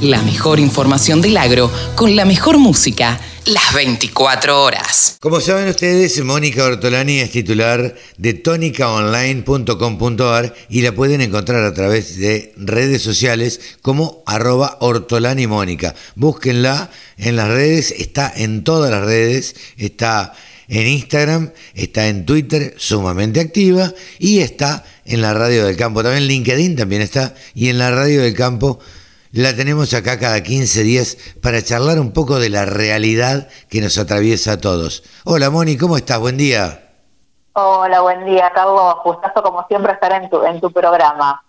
[0.00, 5.18] la mejor información del agro con la mejor música las 24 horas.
[5.20, 12.16] Como saben ustedes, Mónica Ortolani es titular de tónicaonline.com.ar y la pueden encontrar a través
[12.16, 15.94] de redes sociales como arroba Ortolani Mónica.
[16.14, 20.32] Búsquenla en las redes, está en todas las redes, está
[20.68, 26.02] en Instagram, está en Twitter, sumamente activa, y está en la radio del campo.
[26.02, 28.78] También LinkedIn también está, y en la radio del campo
[29.32, 33.98] la tenemos acá cada 15 días para charlar un poco de la realidad que nos
[33.98, 35.02] atraviesa a todos.
[35.24, 36.20] Hola Moni, ¿cómo estás?
[36.20, 36.92] Buen día.
[37.54, 38.96] Hola, buen día, Carlos.
[39.04, 41.42] Gustazo como siempre estar en tu, en tu programa.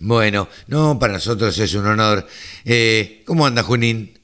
[0.00, 2.26] Bueno, no, para nosotros es un honor.
[2.64, 4.18] Eh, ¿Cómo anda Junín?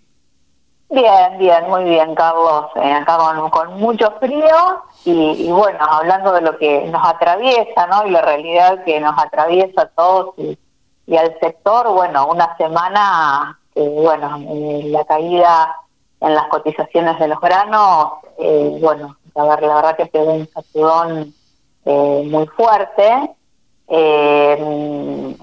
[0.91, 2.67] Bien, bien, muy bien, Carlos.
[2.75, 8.07] Eh, acá con, con, mucho frío Y, bueno, hablando de lo que nos atraviesa, ¿no?
[8.07, 14.37] Y la realidad que nos atraviesa a todos y, al sector, bueno, una semana, bueno,
[14.49, 15.77] eh, la caída
[16.21, 21.33] en las cotizaciones de los granos, eh, bueno, la, la verdad que pegó un sacudón
[21.85, 23.37] eh, muy fuerte.
[23.89, 25.37] Eh,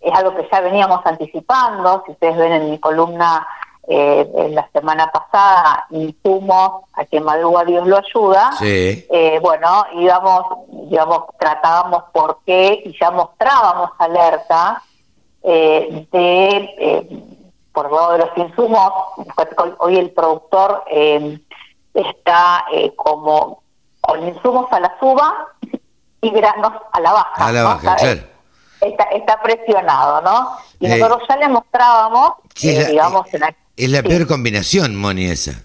[0.00, 3.46] es algo que ya veníamos anticipando, si ustedes ven en mi columna
[3.88, 10.44] eh, en la semana pasada, insumos a que madruga Dios lo ayuda, eh, bueno, íbamos,
[10.88, 14.82] digamos, tratábamos por qué y ya mostrábamos alerta
[15.44, 17.06] eh, de,
[17.72, 18.92] por lado de los insumos,
[19.78, 20.82] hoy el productor
[21.94, 22.64] está
[22.96, 23.62] como
[24.00, 25.48] con insumos a la suba
[26.20, 27.46] y granos a la baja.
[27.46, 27.96] A la baja,
[28.86, 30.50] Está, está, presionado, ¿no?
[30.80, 35.62] Y nosotros ya le mostrábamos, digamos, en la es la peor combinación, Moni, esa.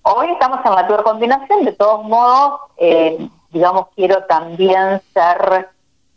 [0.00, 5.68] Hoy estamos en la peor combinación, de todos modos, eh, digamos, quiero también ser,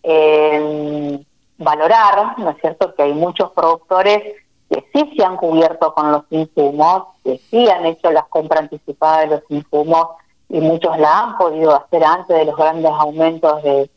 [0.03, 1.19] eh,
[1.57, 4.23] valorar, ¿no es cierto?, que hay muchos productores
[4.69, 9.21] que sí se han cubierto con los insumos, que sí han hecho las compras anticipadas
[9.21, 10.07] de los insumos
[10.47, 13.89] y muchos la han podido hacer antes de los grandes aumentos de,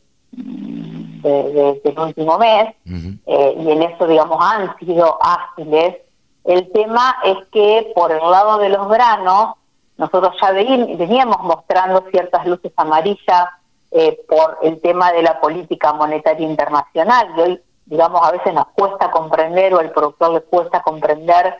[1.23, 5.95] del último mes, eh, y en eso, digamos, han sido ágiles
[6.43, 9.55] el tema es que por el lado de los granos,
[9.97, 13.47] nosotros ya veníamos mostrando ciertas luces amarillas
[13.91, 18.67] eh, por el tema de la política monetaria internacional y hoy, digamos, a veces nos
[18.69, 21.55] cuesta comprender o al productor le cuesta comprender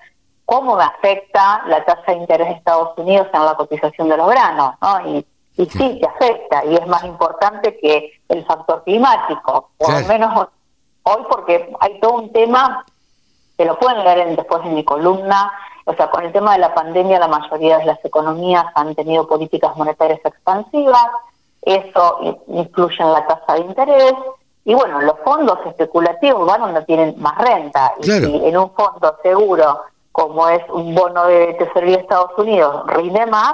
[0.46, 4.28] cómo me afecta la tasa de interés de Estados Unidos en la cotización de los
[4.28, 5.08] granos, ¿no?
[5.08, 5.26] Y,
[5.58, 10.48] y sí, se afecta y es más importante que el factor climático, por lo menos
[11.04, 12.86] hoy porque hay todo un tema
[13.58, 15.52] que lo pueden leer después en mi columna.
[15.86, 19.28] O sea, con el tema de la pandemia, la mayoría de las economías han tenido
[19.28, 21.08] políticas monetarias expansivas,
[21.62, 24.14] eso influye en la tasa de interés,
[24.64, 29.18] y bueno, los fondos especulativos van donde tienen más renta, y si en un fondo
[29.22, 29.82] seguro,
[30.14, 33.54] como es un bono de tesorería de Estados Unidos, rinde más,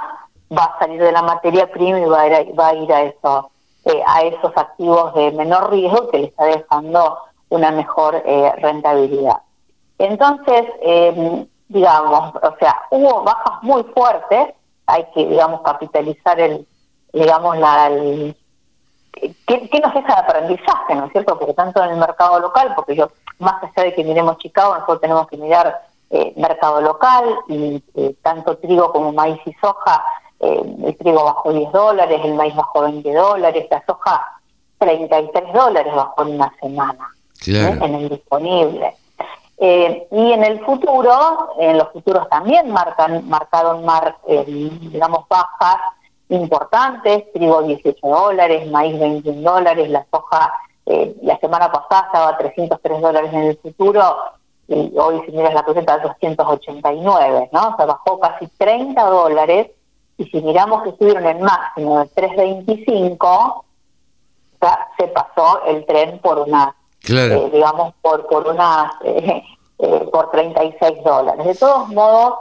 [0.56, 3.50] va a salir de la materia prima y va a ir a, va a, eso,
[3.84, 9.38] eh, a esos activos de menor riesgo que le está dejando una mejor eh, rentabilidad.
[9.98, 14.54] Entonces, eh, digamos, o sea, hubo bajas muy fuertes,
[14.86, 16.66] hay que, digamos, capitalizar el,
[17.12, 18.36] digamos, la, el,
[19.46, 21.38] ¿qué, nos deja de aprendizaje, no es cierto?
[21.38, 25.00] Porque tanto en el mercado local, porque yo, más allá de que miremos Chicago, nosotros
[25.00, 30.04] tenemos que mirar eh, mercado local, y eh, tanto trigo como maíz y soja,
[30.40, 34.40] el trigo bajó 10 dólares, el maíz bajó 20 dólares, la soja
[34.78, 37.14] 33 dólares bajó en una semana
[37.46, 38.96] en el disponible.
[39.62, 45.76] Eh, y en el futuro, en los futuros también marcan, marcaron mar, eh, digamos bajas
[46.30, 50.54] importantes, trigo 18 dólares, maíz 21 dólares, la soja
[50.86, 54.16] eh, la semana pasada estaba a 303 dólares en el futuro
[54.66, 57.68] y hoy si miras la presenta 289, ¿no?
[57.68, 59.68] O sea, bajó casi 30 dólares
[60.20, 63.64] y si miramos que estuvieron en máximo de 325,
[64.60, 66.74] ya se pasó el tren por una
[67.08, 69.42] eh, digamos, por, por unas, eh,
[69.78, 71.46] eh, por 36 dólares.
[71.46, 72.34] De todos modos,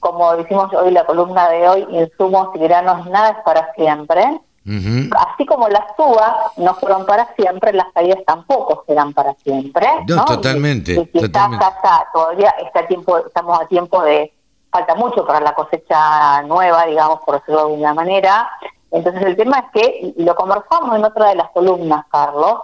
[0.00, 4.40] como decimos hoy la columna de hoy, insumos y granos nada es para siempre.
[4.64, 9.86] Así como las subas no fueron para siempre, las caídas tampoco serán para siempre.
[10.06, 11.08] No, totalmente.
[11.12, 11.64] Y, totalmente.
[12.12, 14.32] todavía está tiempo, estamos a tiempo de,
[14.72, 18.50] falta mucho para la cosecha nueva, digamos, por decirlo de alguna manera.
[18.90, 22.62] Entonces el tema es que, lo conversamos en otra de las columnas, Carlos,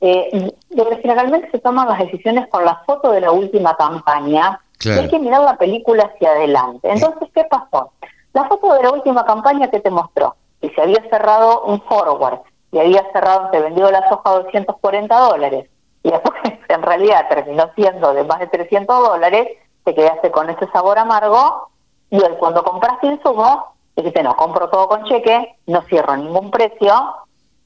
[0.00, 5.08] eh, donde generalmente se toman las decisiones con la foto de la última campaña, hay
[5.08, 6.90] que mirar la película hacia adelante.
[6.90, 7.92] Entonces, ¿qué pasó?
[8.32, 12.40] La foto de la última campaña que te mostró, que se había cerrado un forward,
[12.72, 15.68] y había cerrado, se vendió la soja a 240 dólares,
[16.02, 16.34] y después
[16.68, 19.48] en realidad terminó siendo de más de 300 dólares,
[19.90, 21.68] te quedaste con ese sabor amargo,
[22.10, 23.58] y hoy cuando compraste insumos,
[23.96, 26.94] dijiste, no, compro todo con cheque, no cierro ningún precio,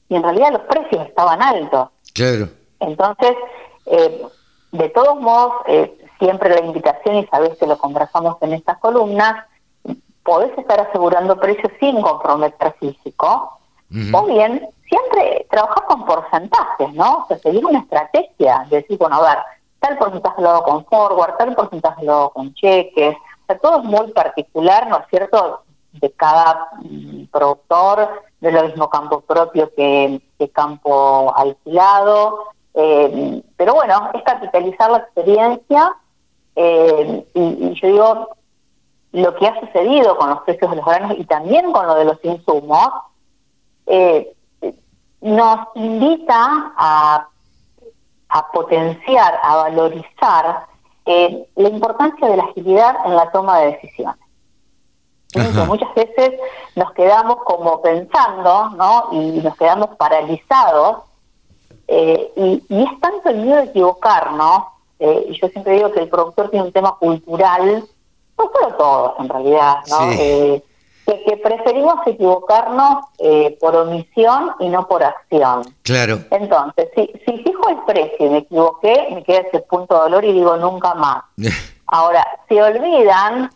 [0.09, 1.89] y en realidad los precios estaban altos.
[2.15, 2.49] Claro.
[2.79, 3.35] Entonces,
[3.85, 4.25] eh,
[4.71, 9.45] de todos modos, eh, siempre la invitación, y sabes que lo conversamos en estas columnas,
[10.23, 13.59] podés estar asegurando precios sin comprometer físico,
[14.13, 17.19] o bien siempre trabajar con porcentajes, ¿no?
[17.19, 19.37] O sea, seguir una estrategia, de decir, bueno, a ver,
[19.85, 23.77] tal porcentaje lo hago con forward, tal porcentaje lo hago con cheques, o sea, todo
[23.79, 25.61] es muy particular, ¿no es cierto?,
[25.93, 30.21] de cada mm, productor, de lo mismo campo propio que,
[30.53, 32.45] campo alquilado.
[32.73, 35.95] Eh, pero bueno, es capitalizar la experiencia
[36.55, 38.29] eh, y, yo digo,
[39.13, 42.05] lo que ha sucedido con los precios de los granos y también con lo de
[42.05, 42.89] los insumos,
[43.85, 44.35] eh,
[45.21, 47.27] nos invita a,
[48.35, 50.65] a, potenciar, a valorizar
[51.05, 54.19] eh, la importancia de la agilidad en la toma de decisiones.
[55.67, 56.31] Muchas veces
[56.75, 59.09] nos quedamos como pensando, ¿no?
[59.11, 61.03] Y nos quedamos paralizados.
[61.87, 64.63] Eh, y, y, es tanto el miedo de equivocarnos.
[64.99, 67.83] Eh, y yo siempre digo que el productor tiene un tema cultural,
[68.37, 70.11] no solo todos en realidad, ¿no?
[70.13, 70.63] Eh,
[71.05, 75.63] que, preferimos equivocarnos eh, por omisión y no por acción.
[75.83, 76.19] Claro.
[76.31, 80.25] Entonces, si, si fijo el precio y me equivoqué, me queda ese punto de dolor
[80.25, 81.23] y digo nunca más.
[81.87, 83.49] Ahora, si olvidan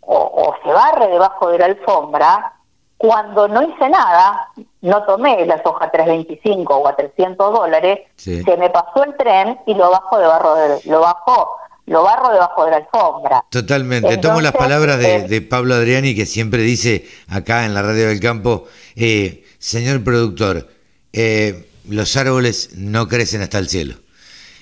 [0.00, 2.52] o, se barre debajo de la alfombra,
[2.96, 4.48] cuando no hice nada,
[4.80, 9.74] no tomé la soja 325 o a 300 dólares, se me pasó el tren y
[9.74, 13.44] lo bajo debajo de, lo bajo lo barro debajo de la alfombra.
[13.50, 14.16] Totalmente.
[14.18, 18.20] Tomo las palabras de, de, Pablo Adriani que siempre dice acá en la radio del
[18.20, 18.66] campo,
[18.96, 20.68] eh, señor productor,
[21.12, 23.96] eh, los árboles no crecen hasta el cielo.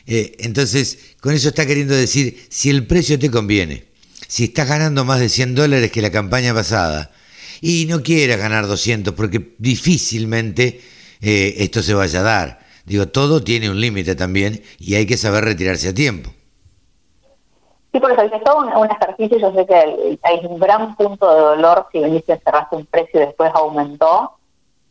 [0.06, 3.84] Eh, entonces, con eso está queriendo decir, si el precio te conviene,
[4.26, 7.10] si estás ganando más de 100 dólares que la campaña pasada
[7.60, 10.80] y no quieras ganar 200 porque difícilmente
[11.20, 12.60] eh, esto se vaya a dar.
[12.86, 16.34] Digo, todo tiene un límite también y hay que saber retirarse a tiempo.
[17.92, 19.38] Sí, por eso es todo un, ejercicio.
[19.38, 23.20] Yo sé que hay un gran punto de dolor si veniste a cerraste un precio
[23.20, 24.36] y después aumentó,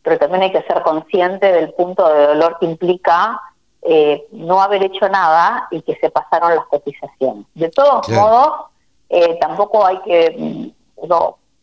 [0.02, 3.40] pero también hay que ser consciente del punto de dolor que implica
[3.82, 7.46] eh, no haber hecho nada y que se pasaron las cotizaciones.
[7.54, 8.66] De todos modos,
[9.08, 11.08] eh, tampoco hay que, mm,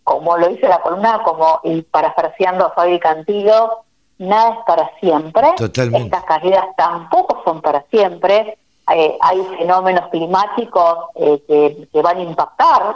[0.04, 3.84] como lo dice la columna, como y parafraseando a Fabi Cantillo,
[4.18, 5.48] nada es para siempre.
[5.60, 8.58] Estas caídas tampoco son para siempre.
[8.94, 12.96] Eh, hay fenómenos climáticos eh, que, van a impactar,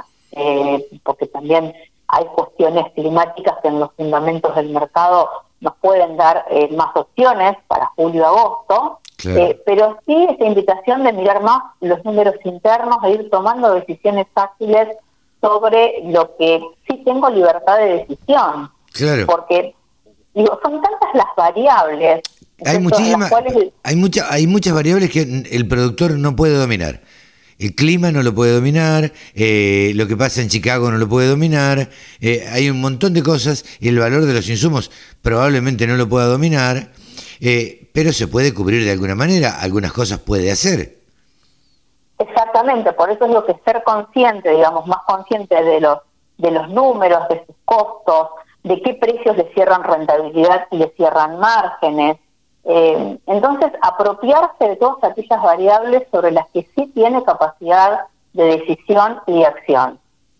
[1.03, 1.73] porque también
[2.07, 5.29] hay cuestiones climáticas que en los fundamentos del mercado
[5.59, 9.01] nos pueden dar más opciones para julio-agosto.
[9.29, 14.27] Eh, pero sí esta invitación de mirar más los números internos e ir tomando decisiones
[14.33, 14.97] fáciles
[15.39, 18.71] sobre lo que sí tengo libertad de decisión.
[18.93, 19.25] Claro.
[19.27, 19.75] Porque
[20.33, 22.21] digo, son tantas las variables.
[22.65, 23.31] Hay muchísimas,
[23.83, 27.01] hay, mucha, hay muchas variables que el productor no puede dominar.
[27.57, 31.27] El clima no lo puede dominar, eh, lo que pasa en Chicago no lo puede
[31.27, 34.89] dominar, eh, hay un montón de cosas y el valor de los insumos
[35.21, 36.89] probablemente no lo pueda dominar.
[37.39, 40.97] Eh, pero se puede cubrir de alguna manera, algunas cosas puede hacer.
[42.19, 45.97] Exactamente, por eso es lo que ser consciente, digamos, más consciente de los,
[46.37, 48.27] de los números, de sus costos,
[48.63, 52.17] de qué precios le cierran rentabilidad y le cierran márgenes.
[52.63, 58.01] Eh, entonces, apropiarse de todas aquellas variables sobre las que sí tiene capacidad
[58.33, 59.99] de decisión y de acción.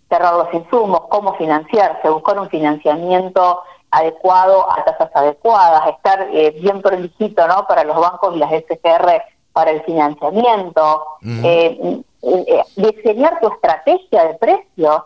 [0.09, 3.61] Cerrar los insumos, cómo financiarse, buscar un financiamiento
[3.91, 7.65] adecuado a tasas adecuadas, estar eh, bien prolijito ¿no?
[7.67, 9.21] para los bancos y las SGR
[9.53, 11.05] para el financiamiento,
[11.43, 15.03] eh, eh, diseñar tu estrategia de precios,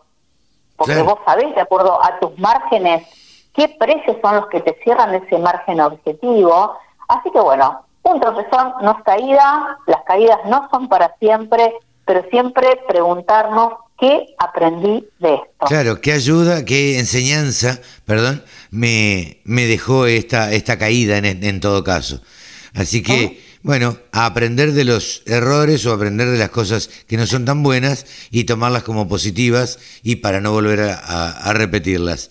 [0.76, 3.08] porque vos sabés, de acuerdo a tus márgenes,
[3.54, 6.78] qué precios son los que te cierran ese margen objetivo.
[7.08, 11.74] Así que bueno, un tropezón no es caída, las caídas no son para siempre,
[12.06, 15.66] pero siempre preguntarnos ¿Qué aprendí de esto?
[15.68, 21.82] Claro, qué ayuda, qué enseñanza, perdón, me, me dejó esta, esta caída en, en todo
[21.84, 22.20] caso.
[22.74, 27.26] Así que, bueno, a aprender de los errores o aprender de las cosas que no
[27.26, 32.30] son tan buenas y tomarlas como positivas y para no volver a repetirlas.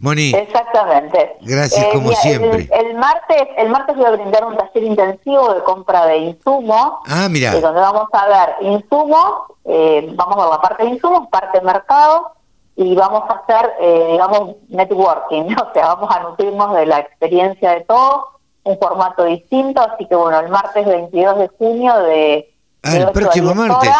[0.00, 0.32] Moni.
[0.34, 1.36] Exactamente.
[1.42, 2.68] Gracias eh, como siempre.
[2.72, 6.92] El, martes, el martes voy a brindar un taller intensivo de compra de insumos.
[7.06, 7.54] Ah, mira.
[7.54, 11.58] Eh, donde vamos a ver insumos, eh, vamos a ver la parte de insumos, parte
[11.58, 12.32] de mercado
[12.76, 13.72] y vamos a hacer,
[14.10, 18.24] digamos, networking, o sea, vamos a nutrirnos de la experiencia de todos,
[18.64, 22.54] un formato distinto, así que bueno, el martes 22 de junio de...
[22.82, 23.90] Ah, el próximo martes.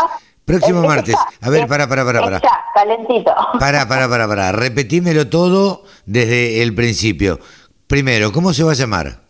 [0.45, 1.15] Próximo martes.
[1.43, 2.41] A ver, para, para, para, para.
[2.41, 3.33] Ya, calentito.
[3.61, 4.53] Para, para, para, para.
[4.53, 7.39] Repetímelo todo desde el principio.
[7.87, 9.21] Primero, ¿cómo se va a llamar?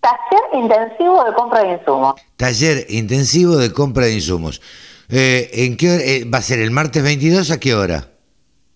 [0.00, 2.14] Taller intensivo de compra de insumos.
[2.36, 4.62] Taller intensivo de compra de insumos.
[5.08, 8.08] Eh, ¿En qué eh, va a ser el martes 22 a qué hora?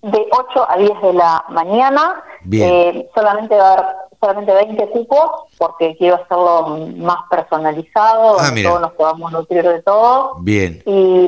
[0.03, 2.23] De 8 a 10 de la mañana.
[2.43, 2.71] Bien.
[2.71, 3.87] Eh, solamente va a haber
[4.21, 9.83] solamente 20 cupos porque quiero hacerlo más personalizado, ah, donde todos nos podamos nutrir de
[9.83, 10.35] todo.
[10.41, 10.83] Bien.
[10.85, 11.27] Y,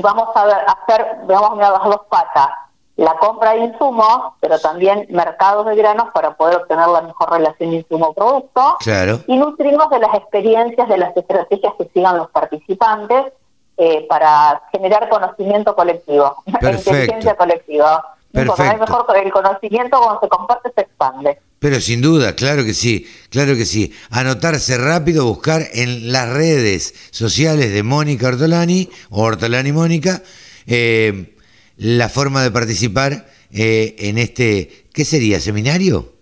[0.00, 2.48] vamos a hacer, vamos a las dos patas,
[2.96, 7.72] la compra de insumos, pero también mercados de granos para poder obtener la mejor relación
[7.72, 8.76] insumo-producto.
[8.80, 9.20] Claro.
[9.26, 13.32] Y nutrimos de las experiencias, de las estrategias que sigan los participantes.
[13.78, 18.11] eh, para generar conocimiento colectivo, inteligencia colectiva.
[18.32, 18.80] Perfecto.
[18.80, 21.38] mejor el conocimiento cuando se comparte se expande.
[21.58, 23.92] Pero sin duda, claro que sí, claro que sí.
[24.10, 30.22] Anotarse rápido, buscar en las redes sociales de Mónica Ortolani o Ortolani Mónica
[30.66, 31.36] eh,
[31.76, 35.40] la forma de participar eh, en este, ¿qué sería?
[35.40, 36.12] ¿Seminario?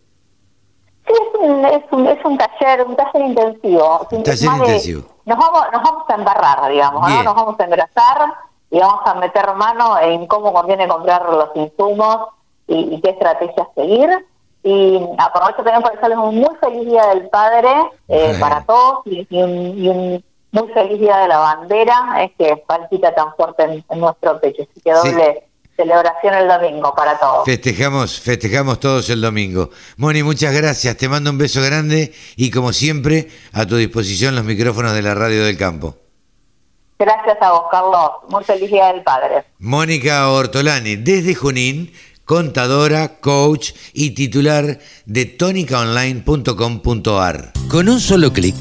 [1.07, 4.09] Sí, es un, es un, es un taller, un taller intensivo.
[4.11, 5.17] Un taller intensivo.
[5.25, 7.23] nos, vamos, nos vamos a embarrar, digamos, ¿no?
[7.23, 8.35] nos vamos a engrasar
[8.71, 12.29] y vamos a meter mano en cómo conviene comprar los insumos
[12.67, 14.09] y, qué estrategias seguir.
[14.63, 17.69] Y aprovecho también para desearles un muy feliz Día del Padre
[18.09, 23.35] eh, para todos y, un, muy feliz Día de la Bandera, es que palpita tan
[23.35, 24.63] fuerte en, nuestro pecho.
[24.63, 25.47] Así que doble
[25.77, 27.45] celebración el domingo para todos.
[27.47, 29.71] Festejamos, festejamos todos el domingo.
[29.97, 34.45] Moni, muchas gracias, te mando un beso grande y como siempre, a tu disposición los
[34.45, 35.97] micrófonos de la Radio del Campo.
[37.01, 38.11] Gracias a vos, Carlos.
[38.29, 39.45] Muy feliz Día del Padre.
[39.59, 41.91] Mónica Ortolani, desde Junín
[42.31, 47.53] contadora, coach y titular de tonicaonline.com.ar.
[47.69, 48.55] Con un solo clic,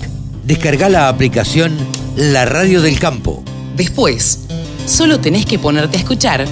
[0.43, 1.77] descarga la aplicación
[2.15, 3.43] La Radio del Campo.
[3.75, 4.47] Después,
[4.87, 6.47] solo tenés que ponerte a escuchar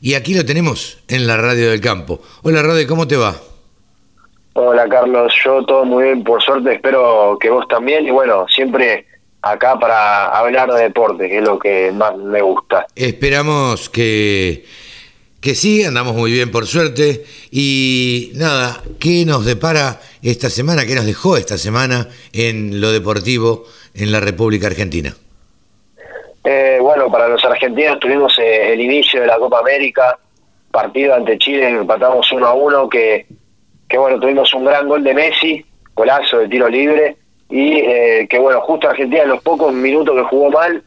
[0.00, 2.20] Y aquí lo tenemos en la radio del campo.
[2.42, 3.34] Hola Rode, ¿cómo te va?
[4.52, 9.06] Hola Carlos, yo todo muy bien, por suerte espero que vos también y bueno, siempre
[9.42, 12.86] acá para hablar de deporte, que es lo que más me gusta.
[12.94, 14.64] Esperamos que
[15.46, 17.24] que sí, andamos muy bien por suerte.
[17.52, 20.84] Y nada, ¿qué nos depara esta semana?
[20.86, 23.64] ¿Qué nos dejó esta semana en lo deportivo
[23.96, 25.14] en la República Argentina?
[26.44, 30.16] Eh, bueno, para los argentinos tuvimos eh, el inicio de la Copa América,
[30.70, 33.26] partido ante Chile, empatamos 1 a 1, que,
[33.96, 37.16] bueno, tuvimos un gran gol de Messi, golazo de tiro libre,
[37.48, 40.82] y eh, que bueno, justo Argentina en los pocos minutos que jugó mal,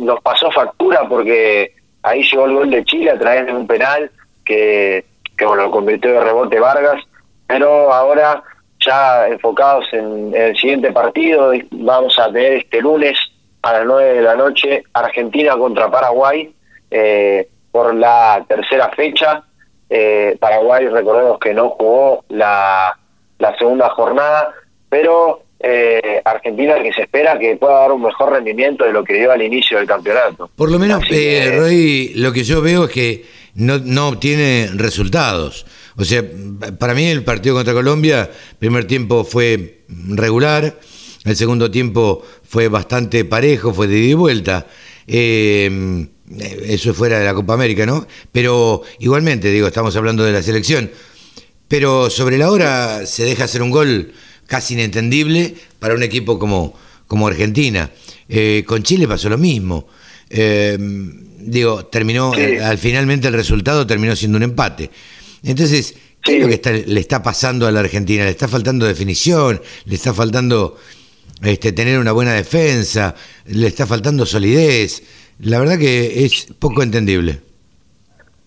[0.00, 1.72] nos pasó factura porque
[2.02, 4.10] ahí llegó el gol de Chile a través de un penal
[4.44, 5.04] que,
[5.36, 7.02] que bueno, lo convirtió de rebote Vargas,
[7.46, 8.42] pero ahora
[8.86, 13.18] ya enfocados en, el siguiente partido, vamos a tener este lunes
[13.62, 16.52] a las 9 de la noche Argentina contra Paraguay
[16.90, 19.42] eh, por la tercera fecha.
[19.88, 22.96] Eh, Paraguay, recordemos que no jugó la,
[23.38, 24.52] la segunda jornada,
[24.88, 29.14] pero eh, Argentina que se espera que pueda dar un mejor rendimiento de lo que
[29.14, 30.50] dio al inicio del campeonato.
[30.54, 33.24] Por lo menos, eh, Roy, lo que yo veo es que
[33.56, 35.66] no, no obtiene resultados.
[35.96, 36.22] O sea,
[36.78, 40.78] para mí el partido contra Colombia, primer tiempo fue regular,
[41.24, 44.66] el segundo tiempo fue bastante parejo, fue de ida y vuelta.
[45.06, 46.06] Eh,
[46.64, 48.06] eso es fuera de la Copa América, ¿no?
[48.30, 50.90] Pero igualmente, digo, estamos hablando de la selección.
[51.68, 54.12] Pero sobre la hora se deja hacer un gol
[54.46, 57.90] casi inentendible para un equipo como, como Argentina.
[58.28, 59.88] Eh, con Chile pasó lo mismo.
[60.28, 60.78] Eh,
[61.46, 62.32] digo, terminó,
[62.62, 64.90] al finalmente el resultado terminó siendo un empate.
[65.42, 68.24] Entonces, ¿qué es lo que le está pasando a la Argentina?
[68.24, 70.76] Le está faltando definición, le está faltando
[71.42, 73.14] este, tener una buena defensa,
[73.46, 75.02] le está faltando solidez.
[75.40, 77.40] La verdad que es poco entendible.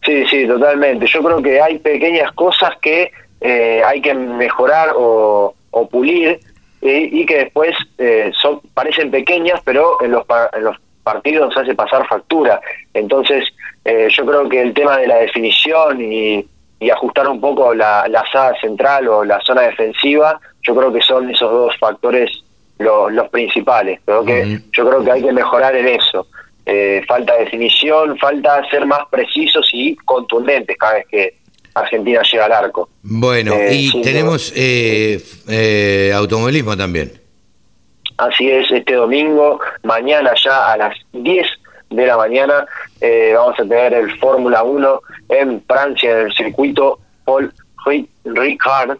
[0.05, 1.05] Sí, sí, totalmente.
[1.07, 6.39] Yo creo que hay pequeñas cosas que eh, hay que mejorar o, o pulir
[6.81, 10.23] y que después eh, son parecen pequeñas, pero en los,
[10.53, 12.61] en los partidos hace pasar factura.
[12.93, 13.45] Entonces,
[13.85, 16.45] eh, yo creo que el tema de la definición y,
[16.91, 18.23] ajustar un poco la, la
[18.61, 22.31] central o la zona defensiva, yo creo que son esos dos factores
[22.77, 23.99] los, los principales.
[24.05, 26.27] Pero que yo creo que hay que mejorar en eso.
[26.65, 31.33] Eh, falta definición, falta ser más precisos y contundentes cada vez que,
[31.73, 32.89] Argentina llega al arco.
[33.01, 37.18] Bueno, eh, y tenemos eh, eh, automovilismo también.
[38.19, 41.47] Así es, este domingo, mañana ya a las 10
[41.89, 42.65] de la mañana,
[43.33, 47.51] vamos a tener el Fórmula 1 en Francia, en el circuito Paul
[48.25, 48.97] Ricard.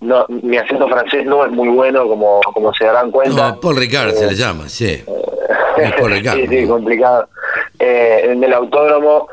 [0.00, 3.50] no, mi acento francés no es muy bueno, como, como se darán cuenta.
[3.50, 5.02] No, Paul Ricard se le llama, sí.
[5.98, 6.38] Paul Ricard.
[6.38, 7.28] sí, sí, complicado.
[7.78, 9.28] eh, en el autódromo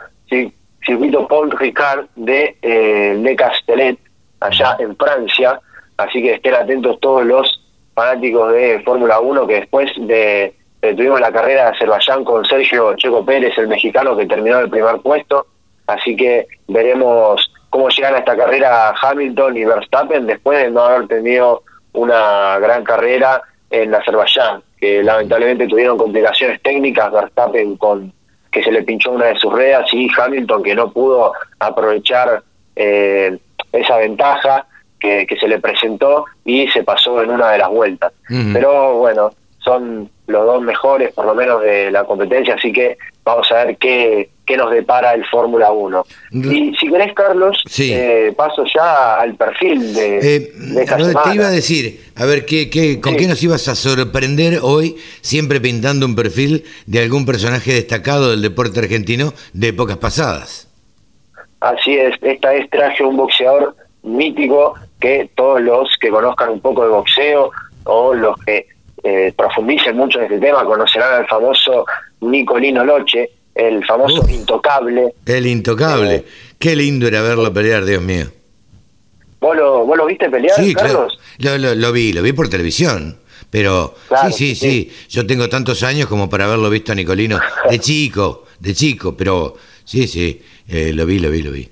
[0.85, 3.97] circuito Paul Ricard de eh, Le Castellet,
[4.39, 5.59] allá en Francia.
[5.97, 7.63] Así que estén atentos todos los
[7.97, 13.25] fanáticos de Fórmula 1 que después de, tuvimos la carrera de Azerbaiyán con Sergio Checo
[13.25, 15.47] Pérez, el mexicano que terminó el primer puesto.
[15.87, 21.07] Así que veremos cómo llegan a esta carrera Hamilton y Verstappen después de no haber
[21.07, 23.41] tenido una gran carrera
[23.71, 28.13] en Azerbaiyán, que lamentablemente tuvieron complicaciones técnicas, Verstappen con
[28.51, 32.43] que se le pinchó una de sus ruedas y Hamilton que no pudo aprovechar
[32.75, 33.39] eh,
[33.71, 34.67] esa ventaja
[34.99, 38.13] que, se le presentó y se pasó en una de las vueltas.
[38.53, 43.51] Pero bueno, son los dos mejores por lo menos de la competencia, así que vamos
[43.51, 46.05] a ver qué, qué nos depara el Fórmula 1.
[46.31, 50.53] Y si querés, Carlos, eh, paso ya al perfil de, eh,
[50.85, 54.95] Te iba a decir, a ver, ¿qué, qué, ¿con qué nos ibas a sorprender hoy,
[55.21, 60.67] siempre pintando un perfil de algún personaje destacado del deporte argentino de épocas pasadas?
[61.59, 66.83] Así es, esta es traje un boxeador mítico que todos los que conozcan un poco
[66.83, 67.51] de boxeo
[67.83, 68.67] o los que
[69.03, 71.85] eh, profundicen mucho en este tema conocerán al famoso
[72.21, 75.13] Nicolino Loche, el famoso intocable.
[75.25, 76.15] El intocable.
[76.15, 76.25] Eh,
[76.59, 78.25] Qué lindo era verlo pelear, Dios mío.
[79.39, 81.19] ¿Vos lo, vos lo viste pelear, sí, Carlos?
[81.37, 81.75] Claro.
[81.75, 83.19] Lo, vi, lo vi por televisión.
[83.49, 83.95] Pero
[84.25, 87.39] sí, sí, sí, Yo tengo tantos años como para haberlo visto a Nicolino
[87.69, 91.69] de chico, de chico, pero sí, sí, eh, lo vi, lo vi, lo vi.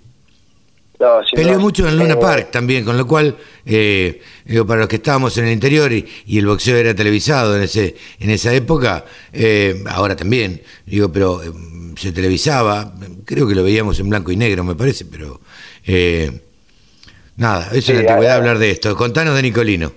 [1.33, 3.35] Peleó mucho en Luna eh, Park también, con lo cual,
[3.65, 7.63] eh, digo, para los que estábamos en el interior y, el boxeo era televisado en
[7.63, 11.41] ese en esa época, eh, ahora también, digo, pero
[11.97, 12.93] se televisaba,
[13.25, 15.39] creo que lo veíamos en blanco y negro, me parece, pero
[17.37, 18.95] nada, eso es la antigüedad hablar de esto.
[18.95, 19.91] Contanos de Nicolino.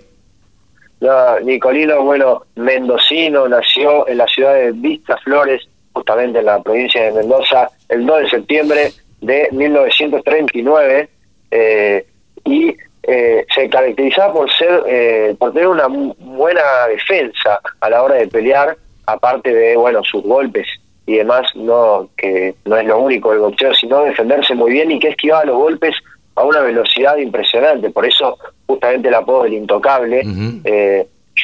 [1.44, 7.12] Nicolino, bueno, mendocino, nació en la ciudad de Vista Flores, justamente en la provincia de
[7.12, 11.08] Mendoza, el 2 de septiembre de 1939
[11.50, 12.06] eh,
[12.44, 18.16] y eh, se caracterizaba por ser eh, por tener una buena defensa a la hora
[18.16, 20.66] de pelear aparte de bueno sus golpes
[21.06, 24.98] y demás no que no es lo único el boxeo sino defenderse muy bien y
[24.98, 25.94] que esquivaba los golpes
[26.34, 27.90] a una velocidad impresionante.
[27.90, 30.22] Por eso justamente el apodo del intocable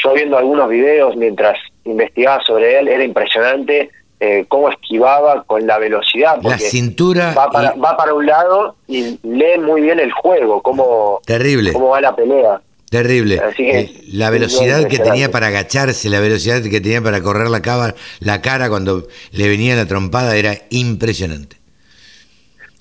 [0.03, 3.91] yo viendo algunos videos mientras investigaba sobre él era impresionante
[4.27, 6.39] eh, cómo esquivaba con la velocidad.
[6.43, 7.35] La cintura.
[7.35, 11.75] Va para, va para un lado y lee muy bien el juego, cómo, Terrible.
[11.75, 12.61] cómo va la pelea.
[12.89, 13.39] Terrible.
[13.59, 17.95] Eh, la velocidad que tenía para agacharse, la velocidad que tenía para correr la, cara,
[18.21, 21.57] la cara cuando le venía la trompada era impresionante.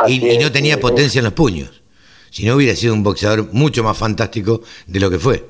[0.07, 1.81] Y, no tenía potencia en los puños.
[2.29, 5.43] Si no hubiera sido un boxeador mucho más fantástico de lo que fue.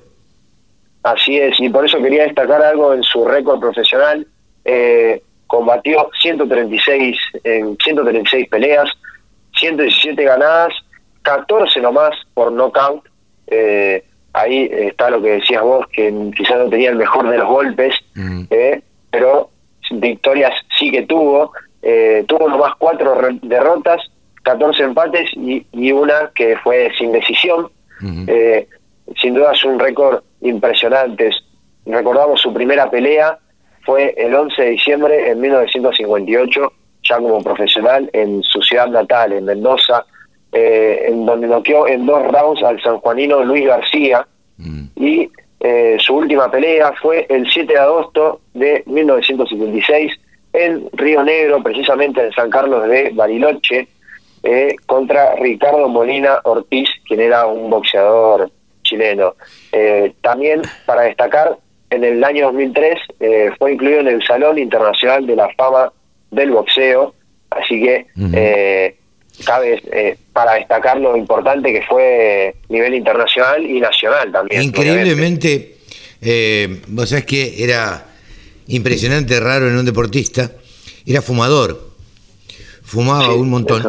[1.03, 4.25] Así es, y por eso quería destacar algo en su récord profesional.
[4.65, 5.21] Eh,
[5.53, 8.89] combatió 136 en 136 peleas,
[9.55, 10.73] 117 ganadas,
[11.21, 13.07] 14 nomás por knockout.
[13.45, 17.47] Eh, ahí está lo que decías vos, que quizás no tenía el mejor de los
[17.47, 18.45] golpes, mm.
[18.49, 18.81] eh,
[19.11, 19.51] pero
[19.91, 21.51] victorias sí que tuvo.
[21.83, 24.01] Eh, tuvo nomás cuatro derrotas,
[24.41, 27.69] 14 empates y, y, una que fue sin decisión.
[28.27, 28.67] Eh,
[29.21, 31.29] sin duda es un récord impresionante.
[31.85, 33.37] Recordamos su primera pelea
[33.85, 36.73] fue el 11 de diciembre en 1958,
[37.03, 40.05] ya como profesional en su ciudad natal, en Mendoza,
[40.51, 44.25] eh, en donde noqueó en dos rounds al sanjuanino Luis García.
[44.57, 44.85] Mm.
[44.95, 45.29] Y
[45.59, 50.13] eh, su última pelea fue el 7 de agosto de 1956
[50.53, 53.87] en Río Negro, precisamente en San Carlos de Bariloche,
[54.43, 58.49] eh, contra Ricardo Molina Ortiz, quien era un boxeador
[58.83, 59.35] chileno.
[60.21, 61.57] también para destacar
[61.93, 65.91] en el año 2003 eh, fue incluido en el Salón Internacional de la Fama
[66.31, 67.13] del Boxeo,
[67.51, 68.95] así que eh,
[69.45, 74.63] cabe eh, para destacar lo importante que fue a nivel internacional y nacional también.
[74.63, 75.77] Increíblemente,
[76.87, 78.05] vos sabés que era
[78.67, 80.51] impresionante, raro en un deportista,
[81.05, 81.91] era fumador,
[82.81, 83.83] fumaba un montón.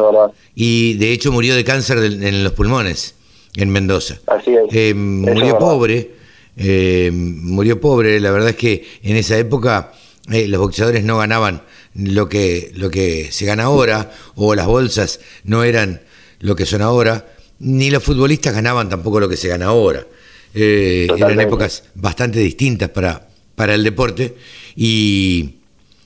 [0.53, 3.15] y de hecho murió de cáncer en los pulmones
[3.55, 4.19] en Mendoza.
[4.27, 4.95] Así es.
[4.95, 6.24] murió pobre
[6.57, 8.19] eh, murió pobre.
[8.19, 9.93] La verdad es que en esa época
[10.31, 15.19] eh, los boxeadores no ganaban lo que, lo que se gana ahora, o las bolsas
[15.43, 16.01] no eran
[16.39, 20.05] lo que son ahora, ni los futbolistas ganaban tampoco lo que se gana ahora.
[20.53, 24.35] Eh, eran épocas bastante distintas para, para el deporte
[24.75, 25.55] y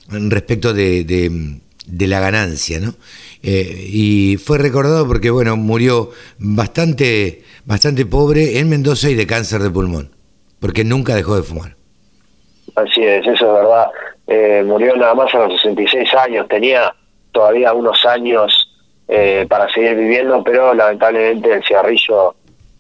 [0.10, 2.96] respecto de, de, la ganancia, ¿no?
[3.42, 9.70] y fue recordado porque, bueno, murió bastante, bastante pobre en Mendoza y de cáncer de
[9.70, 10.10] pulmón
[10.60, 11.76] porque nunca dejó de fumar.
[12.76, 13.88] Así es, eso es verdad.
[14.28, 16.94] Eh, murió nada más a los 66 años, tenía
[17.32, 18.70] todavía unos años
[19.08, 22.36] eh, para seguir viviendo, pero lamentablemente el cigarrillo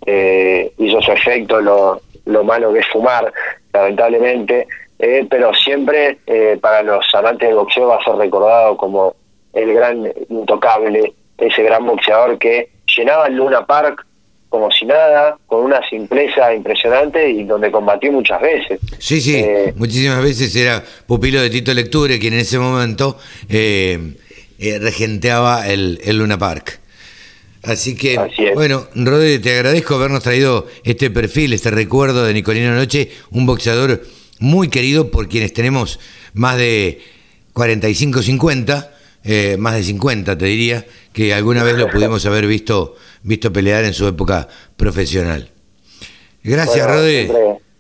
[0.06, 3.34] eh, hizo su efecto, lo, lo malo que es fumar,
[3.74, 4.68] lamentablemente,
[5.00, 6.20] eh, pero siempre
[6.62, 9.16] para los amantes del boxeo va a ser recordado como
[9.54, 14.06] el gran intocable, ese gran boxeador que llenaba el Luna Park
[14.50, 18.80] como si nada, con una simpleza impresionante y donde combatió muchas veces.
[18.98, 24.16] Sí, sí, eh, muchísimas veces era pupilo de Tito Lecture, quien en ese momento eh,
[24.58, 26.80] eh, regenteaba el, Luna Park.
[27.62, 28.18] Así que,
[28.56, 34.02] bueno, Rodri, te agradezco habernos traído este perfil, este recuerdo de Nicolino Noche, un boxeador
[34.40, 36.00] muy querido por quienes tenemos
[36.34, 37.02] más de
[37.54, 38.92] 45, 50,
[39.58, 43.94] más de 50 te diría, que alguna vez lo pudimos haber visto visto pelear en
[43.94, 44.48] su época
[44.78, 45.50] profesional.
[46.44, 47.32] Gracias, bueno, Rodri.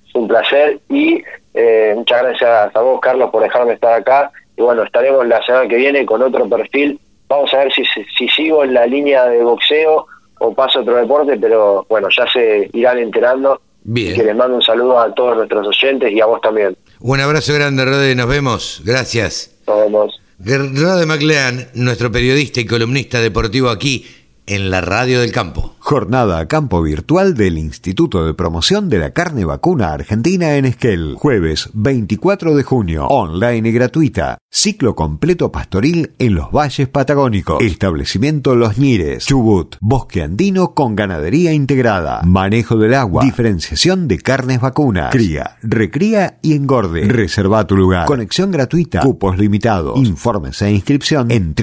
[0.07, 1.23] Es un placer y
[1.53, 4.31] eh, muchas gracias a vos, Carlos, por dejarme estar acá.
[4.57, 6.99] Y bueno, estaremos la semana que viene con otro perfil.
[7.27, 7.83] Vamos a ver si,
[8.17, 10.05] si sigo en la línea de boxeo
[10.39, 13.61] o paso a otro deporte, pero bueno, ya se irán enterando.
[13.81, 14.13] Bien.
[14.13, 16.75] que les mando un saludo a todos nuestros oyentes y a vos también.
[16.99, 18.13] Un abrazo grande, Rode.
[18.13, 18.81] Nos vemos.
[18.83, 19.55] Gracias.
[19.65, 20.21] Nos vemos.
[20.39, 24.05] Rode McLean, nuestro periodista y columnista deportivo aquí
[24.49, 25.75] en la radio del campo.
[25.77, 31.15] Jornada a campo virtual del Instituto de Promoción de la Carne Vacuna Argentina en Esquel.
[31.17, 33.05] Jueves 24 de junio.
[33.07, 34.39] Online y gratuita.
[34.51, 37.61] Ciclo completo pastoril en los valles patagónicos.
[37.61, 39.25] Establecimiento Los Ñires.
[39.27, 39.75] Chubut.
[39.81, 42.21] Bosque andino con ganadería integrada.
[42.23, 43.23] Manejo del agua.
[43.23, 45.11] Diferenciación de carnes vacunas.
[45.11, 47.07] Cría, recría y engorde.
[47.07, 48.05] Reserva tu lugar.
[48.07, 49.01] Conexión gratuita.
[49.01, 49.97] Cupos limitados.
[49.97, 51.53] Informes e inscripción en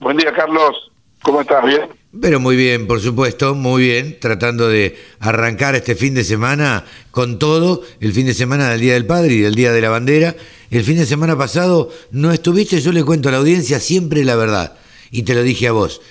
[0.00, 0.90] Buen día Carlos.
[1.22, 1.64] ¿Cómo estás?
[1.64, 1.88] ¿Bien?
[2.20, 7.38] Pero muy bien, por supuesto, muy bien, tratando de arrancar este fin de semana con
[7.38, 10.36] todo, el fin de semana del Día del Padre y del Día de la Bandera.
[10.70, 14.36] El fin de semana pasado no estuviste, yo le cuento a la audiencia siempre la
[14.36, 14.76] verdad,
[15.10, 16.02] y te lo dije a vos.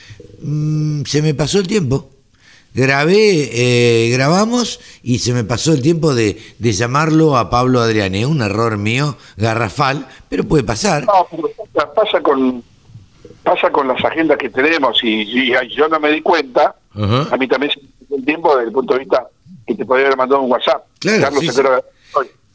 [0.42, 2.10] Mm, se me pasó el tiempo.
[2.74, 8.26] Grabé, eh, grabamos y se me pasó el tiempo de, de llamarlo a Pablo Adriane.
[8.26, 11.06] Un error mío, garrafal, pero puede pasar.
[11.06, 11.28] No,
[11.94, 12.64] pasa con,
[13.44, 17.72] pasa con las agendas que tenemos y, yo no me di cuenta, a mí también
[17.72, 19.28] se me el tiempo desde el punto de vista
[19.66, 20.86] que te podría haber mandado un WhatsApp.
[21.00, 21.30] Claro,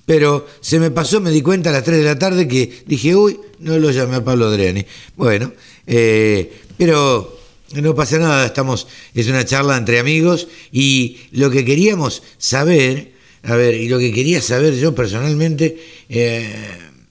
[0.09, 3.15] pero se me pasó, me di cuenta a las 3 de la tarde que dije,
[3.15, 4.87] uy, no lo llamé a Pablo Adriani.
[5.17, 5.53] Bueno,
[5.87, 7.37] eh, pero
[7.75, 13.13] no pasa nada, estamos, es una charla entre amigos y lo que queríamos saber,
[13.43, 15.79] a ver, y lo que quería saber yo personalmente,
[16.09, 16.55] eh,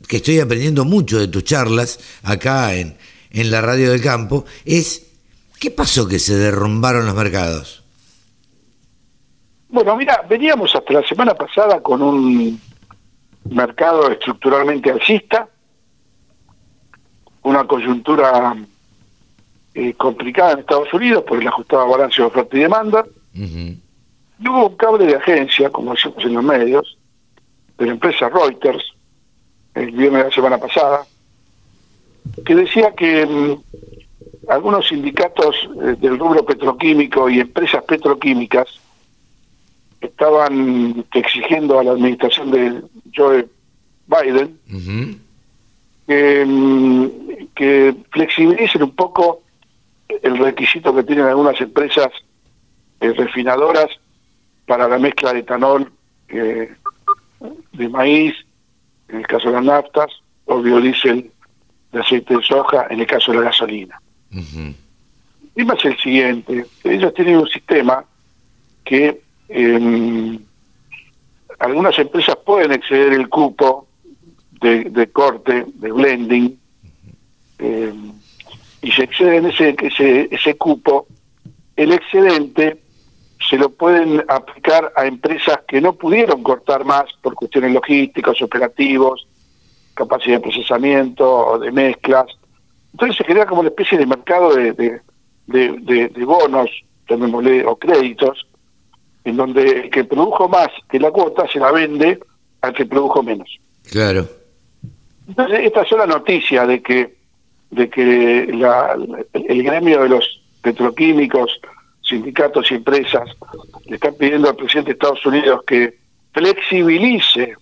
[0.08, 2.98] que estoy aprendiendo mucho de tus charlas acá en,
[3.32, 5.12] en la radio del campo, es
[5.60, 7.84] ¿qué pasó que se derrumbaron los mercados?
[9.70, 12.60] Bueno, mira, veníamos hasta la semana pasada con un
[13.49, 15.48] mercado estructuralmente alcista,
[17.44, 18.56] una coyuntura
[19.74, 24.68] eh, complicada en Estados Unidos por el ajustado balance de oferta y demanda, y hubo
[24.68, 26.98] un cable de agencia, como decimos en los medios,
[27.78, 28.84] de la empresa Reuters,
[29.76, 31.06] el viernes de la semana pasada,
[32.45, 38.68] que decía que mm, algunos sindicatos eh, del rubro petroquímico y empresas petroquímicas
[40.02, 42.82] estaban exigiendo a la administración de
[43.16, 43.48] Joe
[44.08, 44.58] Biden
[46.08, 47.08] que, mm,
[47.56, 49.41] que flexibilicen un poco
[50.08, 52.10] el requisito que tienen algunas empresas
[53.02, 53.88] eh, refinadoras
[54.66, 55.91] para la mezcla de etanol
[56.30, 56.74] eh,
[57.74, 58.34] de maíz,
[59.10, 60.12] en el caso de las naftas,
[60.45, 61.32] o biodiesel
[61.91, 64.01] de aceite de soja en el caso de la gasolina.
[65.55, 68.03] Y más el siguiente, ellos tienen un sistema
[68.84, 70.39] que em,
[71.59, 73.88] algunas empresas pueden exceder el cupo
[74.61, 76.59] de, corte, de blending,
[77.59, 78.11] em,
[78.81, 81.07] y se exceden ese, ese, ese cupo,
[81.76, 82.80] el excedente
[83.49, 89.27] se lo pueden aplicar a empresas que no pudieron cortar más por cuestiones logísticas, operativos,
[89.98, 92.28] capacidad de procesamiento o de mezclas.
[92.94, 95.02] Entonces se crea como una especie de mercado de, de,
[95.48, 96.69] de, de, bonos,
[97.65, 98.48] o créditos,
[99.24, 102.19] en donde el que produjo más que la cuota se la vende
[102.61, 103.49] al que produjo menos.
[103.90, 104.28] Claro.
[105.28, 107.18] Entonces, esta es la noticia de que
[107.69, 108.95] de que la,
[109.34, 111.60] el gremio de los petroquímicos,
[112.02, 113.30] sindicatos y empresas
[113.88, 115.98] le están pidiendo al presidente de Estados Unidos que
[116.32, 117.56] flexibilice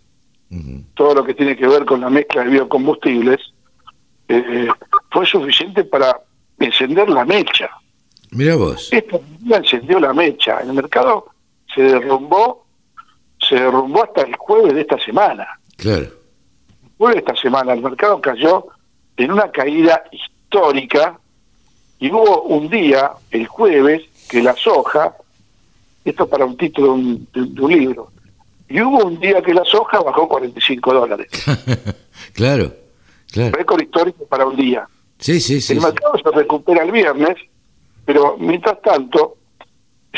[0.94, 3.40] todo lo que tiene que ver con la mezcla de biocombustibles,
[4.28, 4.68] eh,
[5.12, 6.22] fue suficiente para
[6.60, 7.70] encender la mecha.
[8.32, 8.90] Mira vos.
[8.92, 10.60] Esto encendió la mecha.
[10.60, 11.28] El mercado
[11.74, 12.66] se derrumbó,
[13.40, 15.48] se derrumbó hasta el jueves de esta semana.
[15.78, 16.04] Claro.
[16.04, 18.68] El jueves de esta semana el mercado cayó
[19.18, 21.20] en una caída histórica
[22.00, 25.16] y hubo un día, el jueves, que la soja,
[26.04, 28.12] esto para un título de un, de un libro,
[28.68, 31.28] y hubo un día que la soja bajó 45 dólares.
[32.34, 32.74] claro,
[33.32, 33.56] claro.
[33.56, 34.88] Récord histórico para un día.
[35.20, 35.74] Sí, sí, sí.
[35.74, 37.38] El mercado se recupera el viernes,
[38.06, 39.38] pero mientras tanto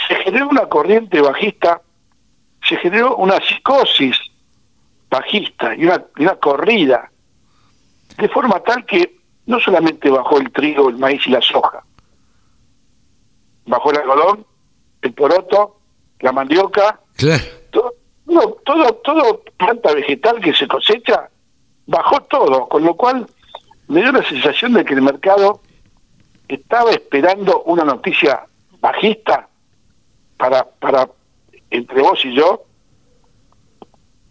[0.07, 1.81] se generó una corriente bajista,
[2.67, 4.17] se generó una psicosis
[5.09, 7.11] bajista y una, y una corrida,
[8.17, 11.83] de forma tal que no solamente bajó el trigo, el maíz y la soja,
[13.65, 14.45] bajó el algodón,
[15.01, 15.79] el poroto,
[16.19, 17.43] la mandioca, Claro.
[18.27, 21.29] Todo, todo, todo, planta vegetal que se cosecha,
[21.85, 23.25] bajó todo, con lo cual
[23.87, 25.61] me dio la sensación de que el mercado
[26.47, 28.45] estaba esperando una noticia
[28.79, 29.47] bajista
[30.37, 31.09] para, para
[31.69, 32.65] entre vos y yo,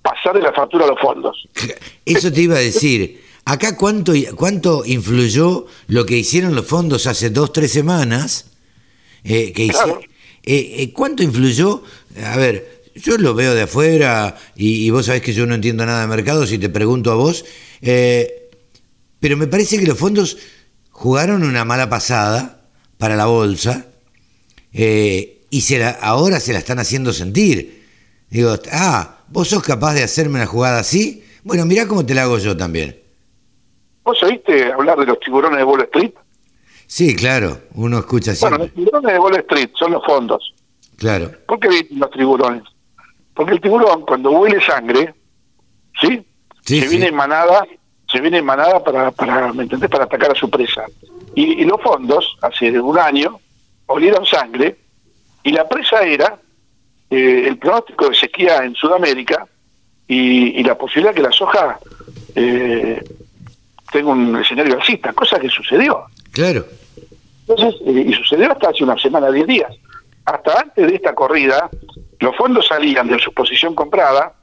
[0.02, 1.48] pasarle la factura a los fondos.
[2.04, 3.24] Eso te iba a decir.
[3.44, 8.52] Acá cuánto, cuánto influyó lo que hicieron los fondos hace dos, tres semanas.
[9.22, 10.00] Eh, que Claro.
[10.44, 11.82] eh, eh, ¿Cuánto influyó?
[12.24, 15.84] A ver, yo lo veo de afuera y, y vos sabés que yo no entiendo
[15.86, 17.44] nada de mercado si te pregunto a vos.
[17.82, 18.42] eh,
[19.20, 20.36] pero me parece que los fondos
[20.90, 22.68] jugaron una mala pasada
[22.98, 23.86] para la bolsa
[24.72, 27.84] eh, y se la- ahora se la están haciendo sentir.
[28.30, 31.24] Digo, ah, vos sos capaz de hacerme una jugada así.
[31.44, 32.98] Bueno, mirá cómo te la hago yo también.
[34.04, 36.12] ¿Vos oíste hablar de los tiburones de Wall Street?
[36.86, 38.58] Sí, claro, uno escucha Bueno, siempre.
[38.66, 40.54] los tiburones de Wall Street son los fondos.
[40.96, 42.62] Claro, ¿Por qué los tiburones?
[43.36, 45.14] Porque el tiburón, cuando huele sangre,
[46.00, 46.26] ¿sí?
[46.62, 46.90] Sí, se sí.
[46.96, 47.64] viene en manada,
[48.10, 49.90] se viene en manada para, para, ¿me entendés?
[49.90, 50.86] Para atacar a su presa.
[51.34, 53.38] Y, y los fondos, hace un año,
[53.86, 54.76] olieron sangre
[55.42, 56.38] y la presa era
[57.10, 59.46] eh, el pronóstico de sequía en Sudamérica
[60.08, 61.78] y, y la posibilidad que la soja
[62.34, 63.04] eh,
[63.92, 66.04] tenga un escenario alcista, cosa que sucedió.
[66.32, 66.64] claro.
[67.48, 69.72] Entonces, eh, y sucedió hasta hace una semana, 10 días.
[70.24, 71.70] Hasta antes de esta corrida,
[72.20, 74.34] los fondos salían de su posición comprada,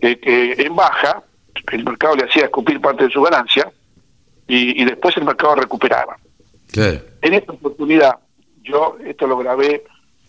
[0.00, 1.22] eh, que en baja,
[1.72, 3.70] el mercado le hacía escupir parte de su ganancia,
[4.46, 6.16] y, y después el mercado recuperaba.
[6.72, 7.00] Claro.
[7.22, 8.18] En esta oportunidad,
[8.62, 9.84] yo esto lo grabé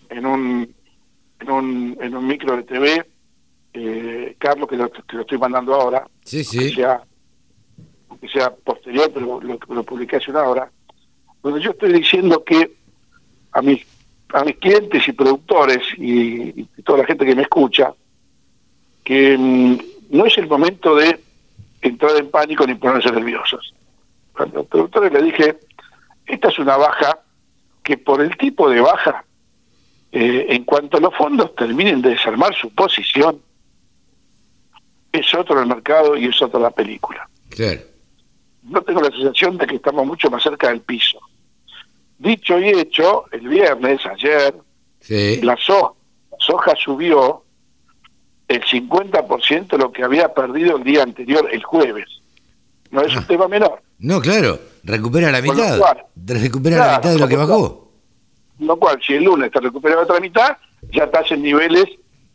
[0.09, 0.75] en un,
[1.39, 3.05] en un, en un micro de TV,
[3.73, 6.69] eh, Carlos, que lo, que lo estoy mandando ahora, Sí, que sí.
[6.75, 7.01] sea,
[8.19, 10.71] que sea posterior, pero lo, lo publiqué hace una hora,
[11.41, 12.75] donde yo estoy diciendo que
[13.53, 13.85] a mis,
[14.33, 17.93] a mis clientes y productores y, y toda la gente que me escucha,
[19.03, 19.77] que mm,
[20.11, 21.19] no es el momento de
[21.81, 23.73] entrar en pánico ni ponerse nerviosos.
[24.33, 25.59] Cuando a los productores le dije,
[26.25, 27.19] esta es una baja
[27.83, 29.25] que por el tipo de baja,
[30.11, 33.41] eh, en cuanto los fondos terminen de desarmar su posición,
[35.11, 37.27] es otro el mercado y es otra la película.
[37.49, 37.81] Claro.
[38.63, 41.19] No tengo la sensación de que estamos mucho más cerca del piso.
[42.19, 44.53] Dicho y hecho, el viernes, ayer,
[44.99, 45.39] Sí.
[45.41, 45.93] la soja,
[46.31, 47.43] la soja subió
[48.47, 52.07] el 50% de lo que había perdido el día anterior, el jueves.
[52.91, 53.81] No es un tema menor.
[53.99, 54.59] No, claro.
[54.83, 55.77] Recupera la mitad.
[55.77, 57.91] cual- Recupera la mitad de lo que bajó.
[58.59, 60.57] Lo cual, si el lunes te recupera la otra mitad,
[60.91, 61.85] ya estás en niveles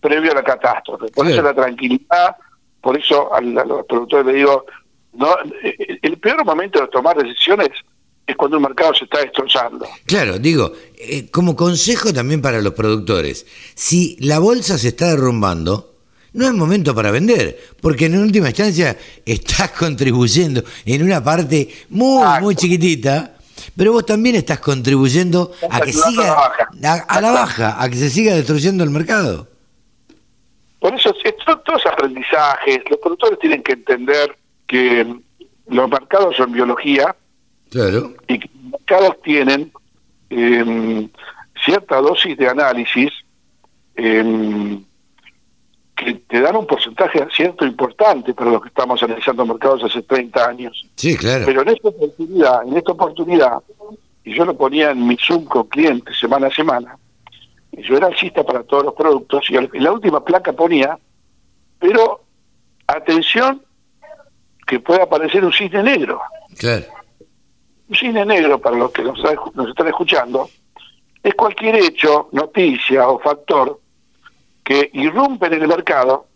[0.01, 1.09] previo a la catástrofe.
[1.09, 2.37] Por eso la tranquilidad,
[2.81, 4.65] por eso a, los productores le digo,
[5.15, 5.29] no
[6.03, 7.71] el peor momento de tomar decisiones
[8.27, 9.87] es cuando un mercado se está destrozando.
[10.07, 15.95] Claro, digo, eh, como consejo también para los productores, si la bolsa se está derrumbando,
[16.33, 22.23] no es momento para vender, porque en última instancia estás contribuyendo en una parte muy,
[22.23, 22.45] Exacto.
[22.45, 23.35] muy chiquitita,
[23.77, 26.69] pero vos también estás contribuyendo a que siga a la baja.
[26.83, 29.49] a, a la baja, a que se siga destruyendo el mercado.
[30.81, 31.15] Por eso,
[31.65, 32.81] todos aprendizajes.
[32.91, 34.37] Los productores tienen que entender
[34.67, 35.17] que
[35.69, 37.17] los mercados son biología
[37.75, 38.41] Claro, y
[38.71, 39.73] mercados tienen
[40.31, 41.09] eh,
[41.65, 43.11] cierta dosis de análisis
[43.97, 44.79] eh,
[45.97, 50.49] que te dan un porcentaje cierto importante para los que estamos analizando mercados hace 30
[50.49, 50.87] años.
[50.95, 51.47] sí, claro.
[51.47, 53.59] Pero en esta oportunidad, en esta oportunidad,
[54.23, 56.97] y yo lo ponía en mi Zoom con clientes semana a semana,
[57.73, 60.97] y yo era alcista para todos los productos, y en la última placa ponía,
[61.81, 62.21] pero
[62.87, 63.61] atención
[64.65, 66.21] que puede aparecer un cisne negro.
[66.57, 66.85] Claro.
[67.89, 69.19] Un cine negro para los que nos,
[69.55, 70.49] nos están escuchando,
[71.23, 73.81] es cualquier hecho, noticia o factor
[74.63, 76.27] que irrumpe en el mercado,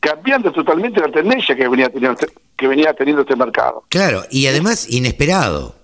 [0.00, 3.84] cambiando totalmente la tendencia que venía teniendo, este, que venía teniendo este mercado.
[3.88, 5.74] Claro, y además inesperado.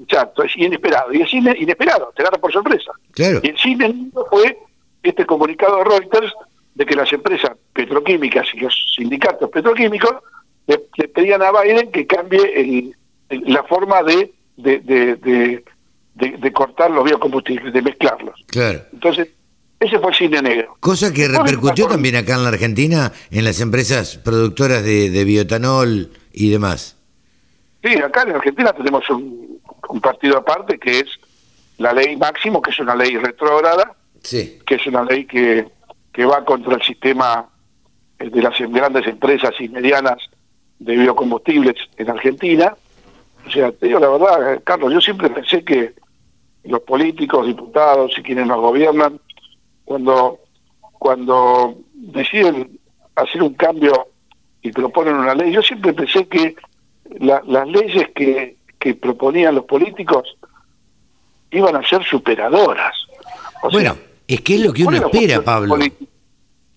[0.00, 1.12] Exacto, es inesperado.
[1.12, 2.92] Y el cine, inesperado, te agarra por sorpresa.
[3.12, 3.40] Claro.
[3.42, 4.58] Y el cine fue
[5.02, 6.32] este comunicado de Reuters
[6.74, 10.14] de que las empresas petroquímicas y los sindicatos petroquímicos
[10.66, 10.78] le,
[11.08, 12.92] pedían a Biden que cambie
[13.30, 14.32] la forma de
[14.62, 15.62] de,
[16.14, 18.38] de, cortar los biocombustibles, de mezclarlos.
[18.46, 18.82] Claro.
[18.92, 19.28] Entonces,
[19.78, 20.76] ese fue el cine negro.
[20.80, 26.10] Cosa que repercutió también acá en la Argentina en las empresas productoras de, de bioetanol
[26.32, 26.96] y demás.
[27.82, 31.06] Sí, acá en Argentina tenemos un, un, partido aparte que es
[31.78, 34.58] la ley máximo, que es una ley retrógrada, sí.
[34.66, 35.66] que es una ley que,
[36.12, 37.48] que va contra el sistema
[38.18, 40.18] de las grandes empresas y medianas
[40.78, 42.76] de biocombustibles en Argentina.
[43.46, 45.94] O sea, te digo la verdad, Carlos, yo siempre pensé que
[46.64, 49.18] los políticos, diputados y quienes nos gobiernan,
[49.84, 50.38] cuando,
[50.98, 52.78] cuando deciden
[53.16, 54.08] hacer un cambio
[54.62, 56.54] y proponen una ley, yo siempre pensé que
[57.18, 60.36] las leyes que, que proponían los políticos
[61.50, 62.94] iban a ser superadoras.
[63.72, 63.96] bueno,
[64.26, 65.76] es que es lo que uno espera, Pablo.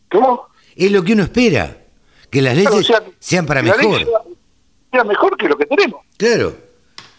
[0.09, 0.47] ¿Cómo?
[0.75, 1.77] Es lo que uno espera,
[2.29, 4.07] que las leyes sean para mejor.
[4.93, 6.01] Sea, mejor que lo que tenemos.
[6.17, 6.53] Claro.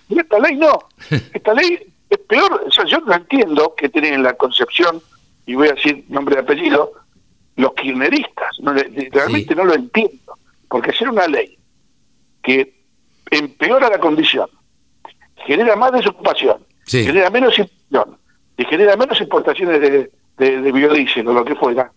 [0.09, 0.79] Y esta ley no.
[1.35, 2.65] Esta ley es peor.
[2.67, 5.03] O sea, yo no entiendo que tienen la concepción,
[5.45, 6.93] y voy a decir nombre y apellido,
[7.57, 8.61] los kirchneristas.
[8.61, 10.39] No, realmente no lo entiendo.
[10.69, 11.59] Porque hacer una ley
[12.43, 12.75] que
[13.31, 14.49] empeora la condición,
[15.47, 21.57] genera más desocupación, genera menos y genera menos importaciones de, de, biodiesel o lo que
[21.57, 21.91] fuera,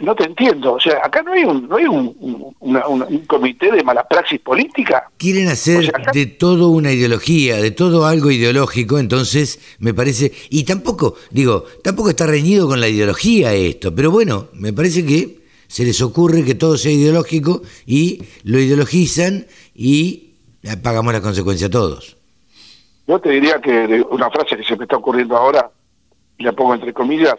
[0.00, 0.74] no te entiendo.
[0.74, 5.08] O sea, acá no hay un, no hay un, un comité de mala praxis política.
[5.16, 10.32] Quieren hacer de todo una ideología, de todo algo ideológico, entonces me parece.
[10.50, 15.40] Y tampoco, digo, tampoco está reñido con la ideología esto, pero bueno, me parece que
[15.66, 20.30] se les ocurre que todo sea ideológico y lo ideologizan y
[20.82, 22.16] pagamos la consecuencia todos.
[23.06, 25.70] Yo te diría que una frase que se me está ocurriendo ahora,
[26.38, 27.36] y la pongo entre comillas,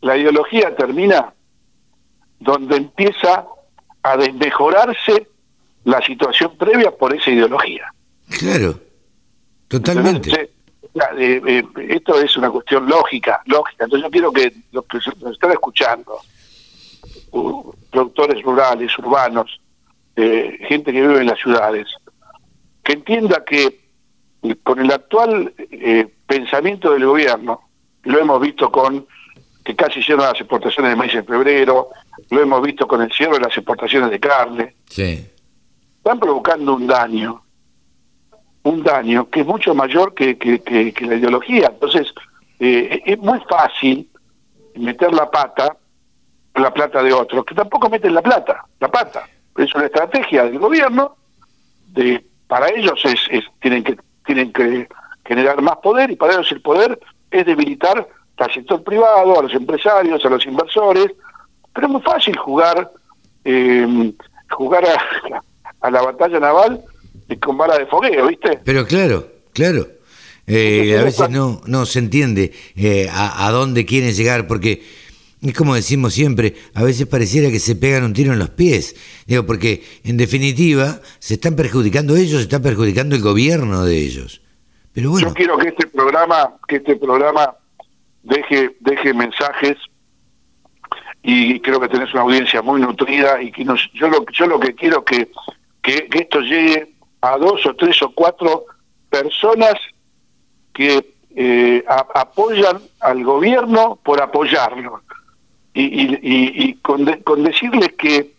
[0.00, 1.32] la ideología termina
[2.38, 3.46] donde empieza
[4.02, 5.28] a desmejorarse
[5.84, 7.92] la situación previa por esa ideología.
[8.38, 8.78] Claro,
[9.68, 10.50] totalmente.
[11.16, 13.84] Eh, eh, esto es una cuestión lógica, lógica.
[13.84, 16.18] Entonces yo quiero que los que nos están escuchando,
[17.90, 19.60] productores rurales, urbanos,
[20.16, 21.86] eh, gente que vive en las ciudades,
[22.82, 23.80] que entienda que
[24.62, 25.52] con el actual
[26.26, 27.60] pensamiento del gobierno,
[28.04, 29.06] lo hemos visto con
[29.70, 31.90] que casi hicieron las exportaciones de maíz en febrero,
[32.30, 34.74] lo hemos visto con el cierre de las exportaciones de carne.
[34.86, 35.24] Sí.
[35.96, 37.42] Están provocando un daño,
[38.64, 41.68] un daño que es mucho mayor que, que, la ideología.
[41.68, 42.12] Entonces,
[42.58, 44.10] eh, es muy fácil
[44.74, 45.76] meter la pata
[46.54, 49.26] la plata de otros, que tampoco meten la plata, la pata.
[49.56, 51.16] Es una estrategia del gobierno,
[51.86, 54.88] de para ellos es, es tienen que tienen que
[55.24, 56.98] generar más poder y para ellos el poder
[57.30, 58.06] es debilitar
[58.44, 61.12] al sector privado, a los empresarios, a los inversores,
[61.72, 62.90] pero es muy fácil jugar
[63.44, 64.12] eh,
[64.50, 64.84] jugar
[65.80, 66.80] a, la batalla naval
[67.40, 68.60] con bala de fogueo, ¿viste?
[68.64, 69.86] Pero claro, claro.
[70.46, 74.82] Eh, a veces no, no se entiende eh, a, dónde quieren llegar, porque
[75.40, 78.96] es como decimos siempre, a veces pareciera que se pegan un tiro en los pies,
[79.26, 84.42] digo, porque en definitiva se están perjudicando ellos, se está perjudicando el gobierno de ellos.
[84.92, 85.28] Pero bueno.
[85.28, 87.54] Yo quiero que este programa, que este programa
[88.22, 89.76] deje, deje mensajes
[91.22, 94.58] y creo que tenés una audiencia muy nutrida y que nos, yo lo yo lo
[94.58, 95.30] que quiero que,
[95.82, 98.64] que, esto llegue a dos o tres o cuatro
[99.10, 99.74] personas
[100.72, 105.02] que eh, apoyan al gobierno por apoyarlo.
[105.72, 108.32] Y, y, y, con, con decirles que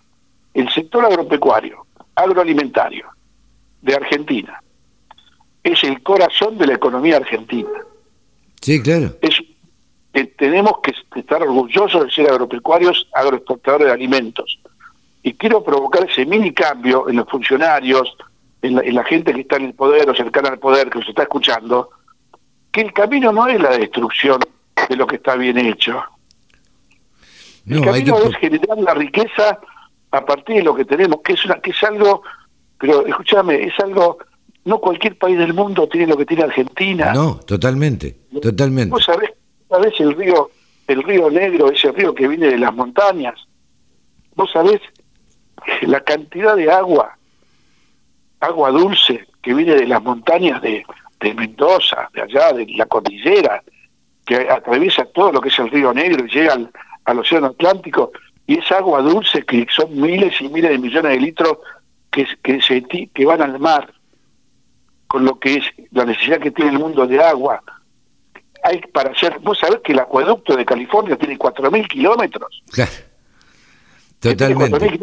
[0.54, 1.86] el sector agropecuario
[2.16, 3.08] agroalimentario
[3.82, 4.62] de Argentina
[5.64, 7.70] es el corazón de la economía argentina.
[8.62, 9.16] Sí claro.
[9.22, 9.42] Es
[10.14, 14.60] que tenemos que estar orgullosos de ser agropecuarios, agroexportadores de alimentos.
[15.24, 18.16] Y quiero provocar ese mini cambio en los funcionarios,
[18.62, 21.24] en la, gente que está en el poder o cercana al poder, que nos está
[21.24, 21.90] escuchando,
[22.72, 24.40] que el camino no es la destrucción
[24.90, 26.04] de lo que está bien hecho.
[27.68, 29.60] el camino es generar la riqueza
[30.12, 32.24] a partir de lo que tenemos, que es, una, que es algo,
[32.78, 34.18] pero escúchame, es algo,
[34.66, 37.14] no cualquier país del mundo tiene lo que tiene Argentina.
[37.14, 38.92] No, totalmente, totalmente.
[38.92, 39.32] Vos sabés
[39.72, 40.52] sabés el río,
[40.88, 43.36] el río Negro, ese río que viene de las montañas?
[44.36, 44.82] ¿Vos sabés
[45.82, 47.18] la cantidad de agua,
[48.42, 50.84] agua dulce, que viene de las montañas de,
[51.22, 53.64] de Mendoza, de allá, de la cordillera,
[54.26, 56.54] que atraviesa todo lo que es el río Negro y llega
[57.06, 58.12] al, Océano Atlántico,
[58.46, 61.58] y es agua dulce que son miles y miles de millones de litros
[62.12, 63.94] que, que, se, que van al mar,
[65.08, 67.62] con lo que es la necesidad que tiene el mundo de agua.
[68.64, 72.64] Hay para hacer, vos sabés que el acueducto de California tiene 4.000 kilómetros.
[72.72, 72.92] Claro.
[74.20, 75.00] Totalmente.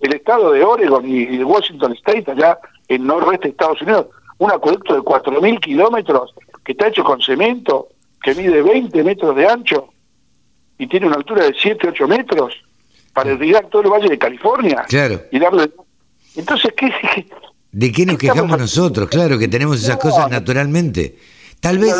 [0.00, 4.06] El estado de Oregon y de Washington State, allá en noroeste de Estados Unidos,
[4.38, 6.32] un acueducto de 4.000 kilómetros
[6.64, 7.88] que está hecho con cemento,
[8.22, 9.88] que mide 20 metros de ancho
[10.78, 12.54] y tiene una altura de 7, 8 metros
[13.12, 14.84] para irrigar todo el valle de California.
[14.88, 15.22] Claro.
[15.30, 15.70] Y darle...
[16.36, 16.92] Entonces, ¿qué?
[17.72, 19.08] ¿De qué nos quejamos nosotros?
[19.08, 21.18] Claro, que tenemos esas cosas naturalmente.
[21.60, 21.94] Tal vez...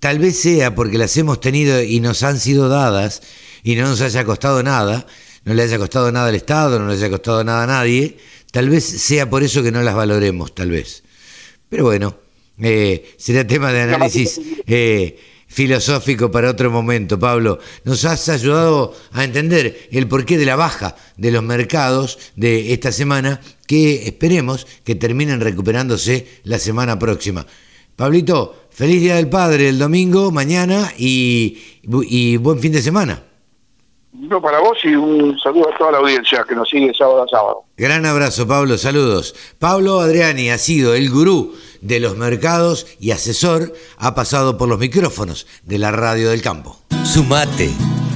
[0.00, 3.22] Tal vez sea porque las hemos tenido y nos han sido dadas
[3.62, 5.06] y no nos haya costado nada,
[5.44, 8.16] no le haya costado nada al Estado, no le haya costado nada a nadie,
[8.52, 11.02] tal vez sea por eso que no las valoremos, tal vez.
[11.68, 12.16] Pero bueno,
[12.60, 17.58] eh, será tema de análisis eh, filosófico para otro momento, Pablo.
[17.84, 22.92] Nos has ayudado a entender el porqué de la baja de los mercados de esta
[22.92, 27.46] semana, que esperemos que terminen recuperándose la semana próxima.
[27.96, 33.24] Pablito, feliz Día del Padre el domingo, mañana y, y buen fin de semana.
[34.12, 37.28] No, para vos y un saludo a toda la audiencia que nos sigue sábado a
[37.28, 37.64] sábado.
[37.76, 39.34] Gran abrazo, Pablo, saludos.
[39.58, 44.78] Pablo Adriani ha sido el gurú de los mercados y asesor, ha pasado por los
[44.78, 46.78] micrófonos de la radio del campo.
[47.04, 47.70] Sumate.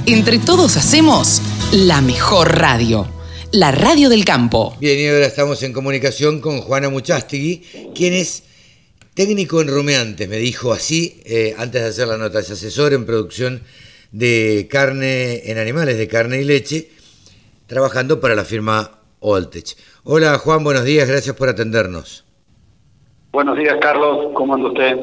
[0.05, 1.41] Entre todos hacemos
[1.73, 3.05] la mejor radio,
[3.51, 4.77] la radio del campo.
[4.79, 8.43] Bien, y ahora estamos en comunicación con Juana Muchastegui, quien es
[9.13, 13.05] técnico en rumeantes, me dijo así eh, antes de hacer la nota, es asesor en
[13.05, 13.61] producción
[14.11, 16.89] de carne en animales, de carne y leche,
[17.67, 19.75] trabajando para la firma Oltech.
[20.03, 22.25] Hola Juan, buenos días, gracias por atendernos.
[23.31, 24.97] Buenos días Carlos, ¿cómo anda usted?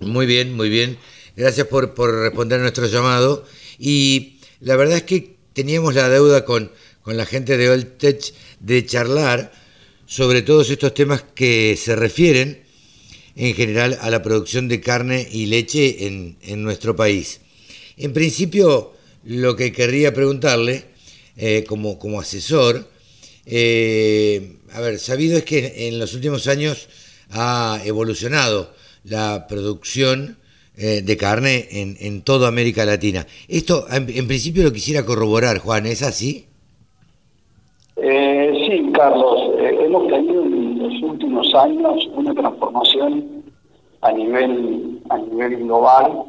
[0.00, 0.98] Muy bien, muy bien.
[1.36, 3.44] Gracias por, por responder a nuestro llamado.
[3.78, 6.70] Y la verdad es que teníamos la deuda con,
[7.02, 9.52] con la gente de Oltech de charlar
[10.06, 12.63] sobre todos estos temas que se refieren
[13.36, 17.40] en general a la producción de carne y leche en, en nuestro país.
[17.96, 18.92] En principio,
[19.24, 20.84] lo que querría preguntarle,
[21.36, 22.86] eh, como, como asesor,
[23.46, 26.88] eh, a ver, sabido es que en los últimos años
[27.30, 28.72] ha evolucionado
[29.04, 30.38] la producción
[30.76, 33.26] eh, de carne en, en toda América Latina.
[33.48, 36.46] Esto, en, principio, lo quisiera corroborar, Juan, ¿es así?
[37.96, 43.44] sí, Carlos, hemos tenido en los últimos años una transformación
[44.02, 46.24] a nivel, a nivel global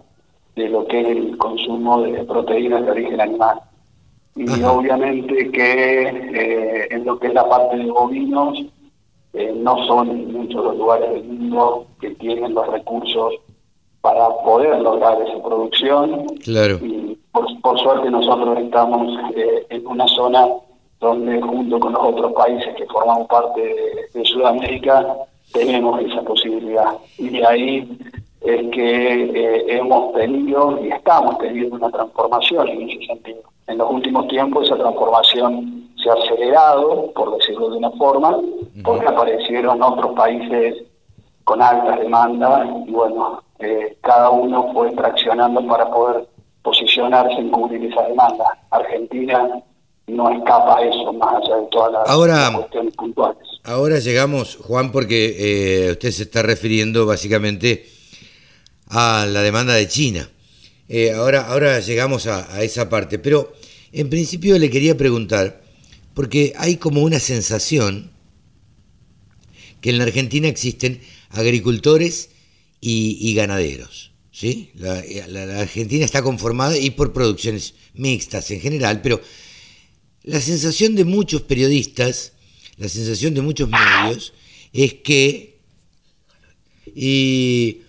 [0.55, 3.59] de lo que es el consumo de proteínas de origen animal.
[4.35, 8.65] Y obviamente que eh, en lo que es la parte de bovinos,
[9.33, 13.33] eh, no son muchos los lugares del mundo que tienen los recursos
[14.01, 16.25] para poder lograr esa producción.
[16.43, 16.75] Claro.
[16.81, 20.47] Y por, suerte nosotros estamos eh, en una zona
[20.99, 25.05] donde junto con los otros países que forman parte de, de Sudamérica
[25.51, 26.93] tenemos esa posibilidad.
[27.17, 27.97] Y de ahí
[28.41, 33.41] es que eh, hemos tenido y estamos teniendo una transformación en ese sentido.
[33.67, 38.39] En los últimos tiempos esa transformación se ha acelerado, por decirlo de una forma,
[38.83, 40.83] porque aparecieron otros países
[41.43, 46.27] con altas demandas y bueno, eh, cada uno fue traccionando para poder
[46.61, 48.45] posicionarse en cubrir esa demanda.
[48.69, 49.61] Argentina
[50.07, 53.43] no escapa eso, más allá de todas las, cuestiones puntuales.
[53.63, 57.87] Ahora llegamos, Juan, porque eh, usted se está refiriendo básicamente
[58.87, 60.29] a la demanda de China.
[60.87, 63.53] Eh, ahora, ahora llegamos a, esa parte, pero
[63.91, 65.63] en principio le quería preguntar,
[66.13, 68.11] porque hay como una sensación
[69.81, 71.01] que en la Argentina existen
[71.31, 72.29] agricultores
[72.79, 74.11] y, ganaderos.
[74.31, 74.69] ¿sí?
[74.75, 79.19] La, la, Argentina está conformada y por producciones mixtas en general, pero
[80.25, 82.33] la sensación de muchos periodistas,
[82.77, 84.33] la sensación de muchos medios,
[84.73, 85.55] es que
[86.95, 87.81] y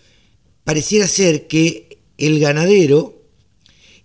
[0.64, 3.22] pareciera ser que el ganadero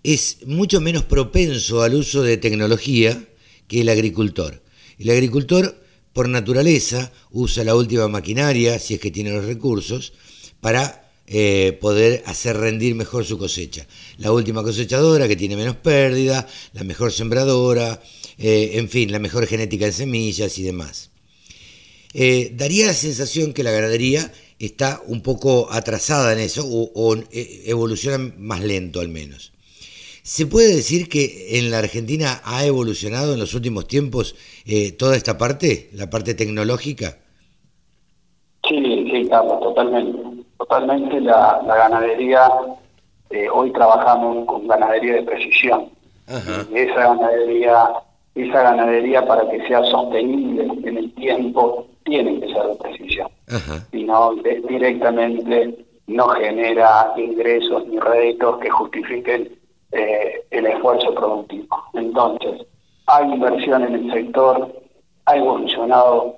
[0.04, 3.28] es mucho menos propenso al uso de tecnología
[3.68, 4.62] que el agricultor.
[4.98, 5.84] El agricultor,
[6.14, 10.14] por naturaleza, usa la última maquinaria, si es que tiene los recursos,
[10.60, 13.88] para eh, poder hacer rendir mejor su cosecha.
[14.18, 18.02] La última cosechadora que tiene menos pérdida, la mejor sembradora,
[18.42, 21.12] eh, en fin, la mejor genética en semillas y demás.
[22.14, 27.64] Eh, daría la sensación que la ganadería está un poco atrasada en eso o, eh,
[27.66, 29.54] evoluciona más lento al menos.
[30.24, 34.36] ¿Se puede decir que en la Argentina ha evolucionado en los últimos tiempos
[34.66, 37.18] eh, toda esta parte, la parte tecnológica?
[39.30, 40.20] Carlos, totalmente.
[40.58, 42.50] Totalmente la, ganadería,
[43.54, 45.90] hoy trabajamos con ganadería de precisión.
[46.28, 47.90] Esa ganadería,
[48.36, 53.28] esa ganadería para que sea sostenible en el tiempo, tiene que ser de precisión.
[53.92, 54.34] Si no,
[54.68, 59.60] directamente no genera ingresos ni réditos que justifiquen
[59.92, 61.84] eh, el esfuerzo productivo.
[61.94, 62.66] Entonces,
[63.08, 64.82] hay inversión en el sector,
[65.26, 66.38] ha evolucionado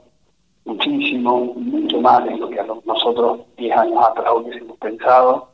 [0.65, 5.49] muchísimo, mucho más de lo que nosotros 10 años atrás hubiésemos pensado,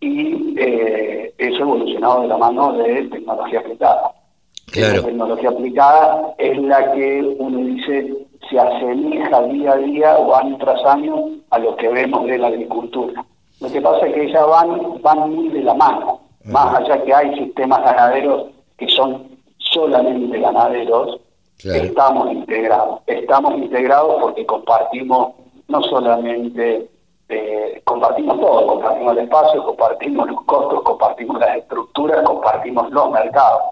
[0.00, 4.12] y eh, eso ha evolucionado de la mano de tecnología aplicada.
[4.74, 10.56] La tecnología aplicada es la que uno dice se asemeja día a día o año
[10.58, 13.24] tras año a lo que vemos de la agricultura.
[13.60, 17.14] Lo que pasa es que ellas van, van muy de la mano, más allá que
[17.14, 19.28] hay sistemas ganaderos que son
[19.58, 21.20] solamente ganaderos,
[21.64, 23.00] estamos integrados.
[23.06, 25.34] Estamos integrados porque compartimos
[25.68, 26.88] no solamente,
[27.28, 33.62] eh, compartimos todo, compartimos el espacio, compartimos los costos, compartimos las estructuras, compartimos los mercados.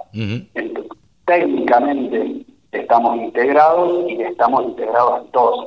[1.27, 5.67] técnicamente estamos integrados y estamos integrados en todos.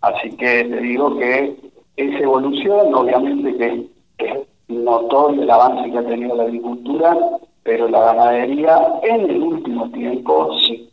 [0.00, 1.56] Así que te digo que
[1.96, 3.86] esa evolución, obviamente que,
[4.18, 4.38] que es
[4.68, 7.16] notorio el avance que ha tenido la agricultura,
[7.62, 10.90] pero la ganadería en el último tiempo, si,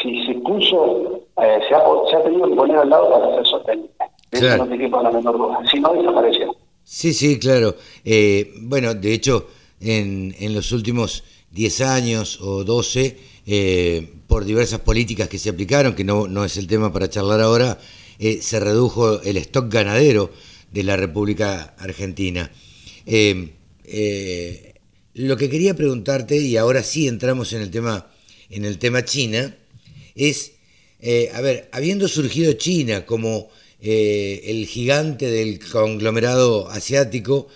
[0.00, 3.46] si se puso, eh, se, ha, se, ha, tenido que poner al lado para ser
[3.46, 3.90] sostenible.
[4.30, 5.58] Eso no te quepa la menor duda.
[5.70, 6.56] Si no, desapareció.
[6.88, 7.76] Sí, sí, claro.
[8.04, 9.48] Eh, bueno, de hecho,
[9.80, 15.96] en, en los últimos 10 años o 12, eh, por diversas políticas que se aplicaron,
[15.96, 17.78] que no, no es el tema para charlar ahora,
[18.20, 20.30] eh, se redujo el stock ganadero
[20.70, 22.52] de la República Argentina.
[25.14, 28.06] Lo que quería preguntarte, y ahora sí entramos en el tema,
[28.48, 29.56] en el tema China,
[30.14, 30.52] es,
[31.32, 33.48] a ver, habiendo surgido China como
[33.80, 37.48] el gigante del conglomerado asiático,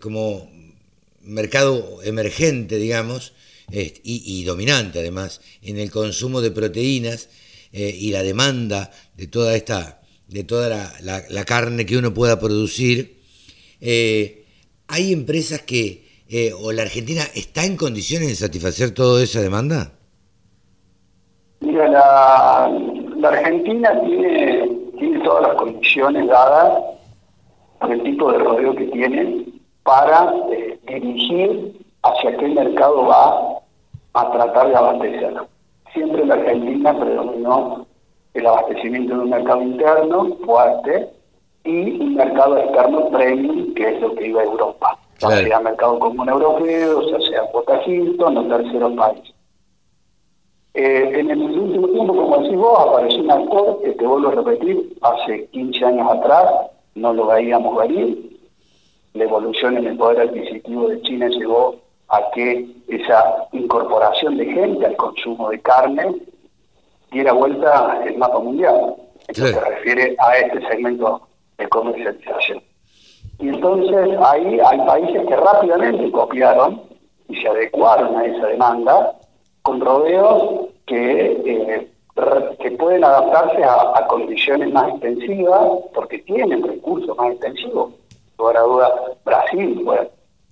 [0.00, 0.50] como
[1.22, 3.32] mercado emergente, digamos,
[3.70, 7.28] y, y, dominante además en el consumo de proteínas,
[7.78, 13.18] eh, y la demanda de toda esta, de toda la, carne que uno pueda producir,
[13.82, 14.46] eh,
[14.86, 19.92] hay empresas que, eh, o la Argentina está en condiciones de satisfacer toda esa demanda?
[21.60, 22.70] La,
[23.24, 26.82] Argentina tiene, tiene todas las condiciones dadas
[27.80, 29.46] por el tipo de rodeo que tiene
[29.82, 30.32] para
[30.86, 33.60] dirigir hacia qué mercado va
[34.14, 35.48] a tratar de abastecerlo
[35.96, 37.86] siempre en la Argentina predominó
[38.34, 41.08] el abastecimiento de un mercado interno fuerte
[41.64, 44.98] y un mercado externo premium, que es lo que iba a Europa.
[45.18, 49.34] Ya sea mercado común europeo, ya sea Potagito, en los terceros países.
[50.78, 54.32] Eh, en el último tiempo, como decís vos, apareció un actor que te vuelvo a
[54.32, 56.44] repetir, hace 15 años atrás
[56.94, 58.38] no lo veíamos venir.
[59.14, 61.76] La evolución en el poder adquisitivo de China llegó
[62.08, 66.14] a que esa incorporación de gente al consumo de carne
[67.10, 68.96] diera vuelta el mapa mundial,
[69.28, 71.22] que se refiere a este segmento
[71.56, 72.62] de comercialización.
[73.38, 76.82] Y entonces ahí hay países que rápidamente copiaron
[77.30, 79.16] y se adecuaron a esa demanda
[79.66, 81.88] con rodeos que, eh,
[82.60, 85.60] que pueden adaptarse a, condiciones más extensivas
[85.92, 87.90] porque tienen recursos más extensivos.
[88.36, 88.94] Por duda,
[89.24, 90.00] Brasil, pues,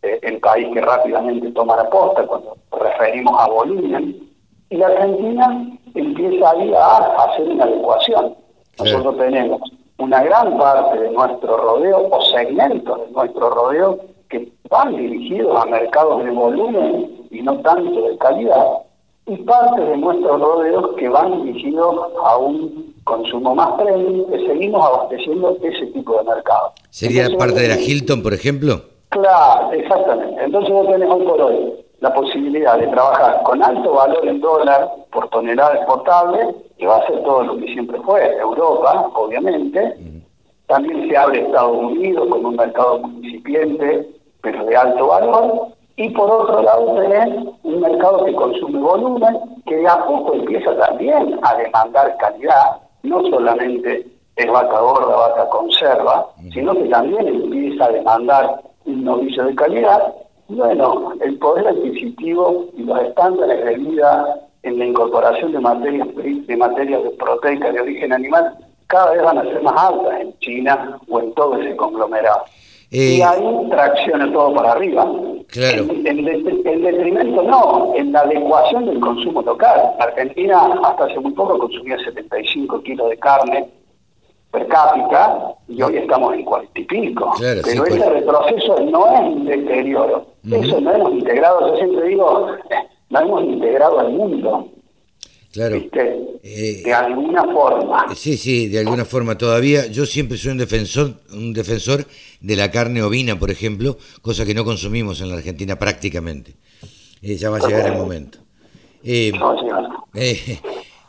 [0.03, 4.31] eh, el país que rápidamente toma la posta cuando referimos a volumen,
[4.71, 8.35] y la Argentina empieza ahí a hacer una adecuación.
[8.81, 9.61] Nosotros tenemos
[9.99, 15.67] una gran parte de nuestro rodeo o segmentos de nuestro rodeo que van dirigidos a
[15.67, 18.67] mercados de volumen y no tanto de calidad,
[19.27, 24.87] y parte de nuestros rodeos que van dirigidos a un consumo más premium, que seguimos
[24.87, 26.73] abasteciendo ese tipo de mercado.
[26.91, 28.83] ¿Sería parte de la Hilton, por ejemplo?
[29.11, 30.45] Claro, exactamente.
[30.45, 34.91] Entonces vos tenés hoy por hoy la posibilidad de trabajar con alto valor en dólar
[35.11, 39.97] por tonelada exportable, que va a ser todo lo que siempre fue, Europa, obviamente.
[40.67, 44.09] También se abre Estados Unidos como un mercado incipiente,
[44.43, 45.69] pero de alto valor.
[45.97, 50.77] Y por otro lado tenés un mercado que consume volumen, que de a poco empieza
[50.77, 54.07] también a demandar calidad, no solamente
[54.37, 60.15] es vaca gorda, vaca conserva, sino que también empieza a demandar un novillo de calidad.
[60.49, 66.57] Bueno, el poder adquisitivo y los estándares de vida en la incorporación de materias de
[66.57, 68.57] materias de proteicas de origen animal
[68.87, 72.45] cada vez van a ser más altas en China o en todo ese conglomerado.
[72.95, 75.05] Eh, y ahí tracciona todo para arriba.
[75.49, 75.87] Claro.
[75.91, 79.95] En, detrimento no, en la adecuación del consumo local.
[79.99, 83.69] Argentina hasta hace muy poco consumía 75 kilos de carne
[84.53, 87.33] per cápita y hoy estamos en cuarenta y pico.
[87.37, 88.13] Claro, sí, Pero ese pues.
[88.13, 90.27] retroceso no es un deterioro.
[90.49, 92.75] Eso no hemos integrado, yo siempre digo, eh,
[93.11, 94.69] no hemos integrado al mundo,
[95.55, 95.81] Claro.
[95.81, 96.01] ¿viste?
[96.43, 98.15] Eh, De alguna forma.
[98.17, 99.87] Sí, sí, de alguna forma todavía.
[99.87, 102.05] Yo siempre soy un defensor, un defensor
[102.41, 106.55] de la carne ovina, por ejemplo, cosa que no consumimos en la Argentina prácticamente.
[107.23, 108.39] Eh, ya va a llegar el momento.
[109.05, 109.33] Eh,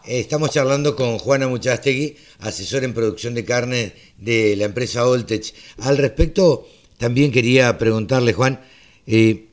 [0.05, 5.53] estamos charlando con Juana Muchastegui, asesor en producción de carne de la empresa Oltech.
[5.79, 6.67] Al respecto,
[6.97, 8.61] también quería preguntarle, Juan,
[9.07, 9.47] ¿qué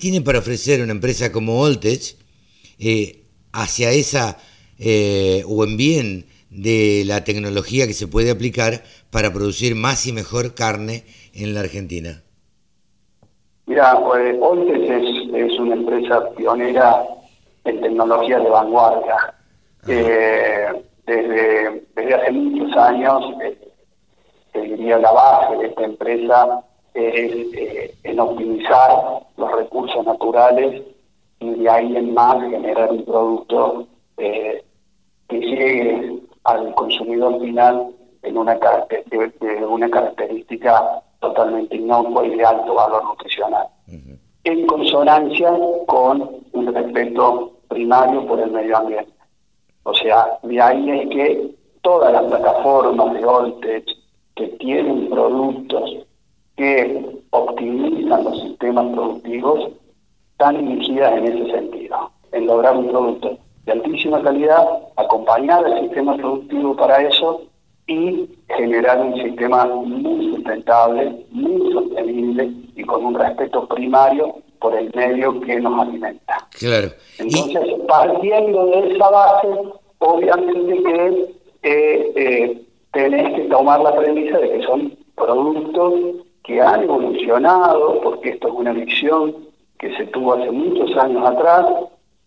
[0.00, 2.16] tiene para ofrecer una empresa como Oltech
[3.56, 4.36] hacia esa
[4.78, 10.12] eh, o en bien de la tecnología que se puede aplicar para producir más y
[10.12, 11.04] mejor carne
[11.34, 12.22] en la Argentina?
[13.66, 17.02] Mira, pues, Oltec es, es una empresa pionera
[17.64, 19.34] en tecnologías de vanguardia.
[19.88, 20.68] Eh,
[21.06, 23.58] desde, desde hace muchos años, eh,
[24.54, 26.64] diría la base de esta empresa
[26.94, 28.90] es eh, en optimizar
[29.36, 30.82] los recursos naturales
[31.54, 33.86] y de ahí en más generar un producto
[34.18, 34.64] eh,
[35.28, 37.88] que llegue al consumidor final
[38.22, 43.66] en una, de, de una característica totalmente inocua y de alto valor nutricional,
[44.44, 45.52] en consonancia
[45.86, 49.12] con un respeto primario por el medio ambiente.
[49.82, 53.86] O sea, de ahí es que todas las plataformas de Oltech
[54.34, 56.06] que tienen productos
[56.56, 59.70] que optimizan los sistemas productivos
[60.38, 66.14] están dirigidas en ese sentido, en lograr un producto de altísima calidad, acompañar al sistema
[66.14, 67.40] productivo para eso
[67.86, 74.92] y generar un sistema muy sustentable, muy sostenible y con un respeto primario por el
[74.94, 76.46] medio que nos alimenta.
[76.58, 76.88] Claro.
[77.18, 79.48] Entonces, partiendo de esa base,
[80.00, 85.94] obviamente que eh, eh, tenés que tomar la premisa de que son productos
[86.44, 89.46] que han evolucionado, porque esto es una visión
[89.78, 91.66] que se tuvo hace muchos años atrás,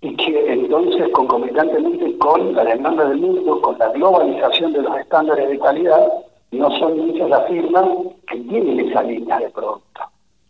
[0.01, 5.49] y que entonces concomitantemente con la demanda del mundo, con la globalización de los estándares
[5.49, 6.07] de calidad,
[6.51, 7.85] no son muchas las firmas
[8.27, 10.01] que tienen esa línea de producto.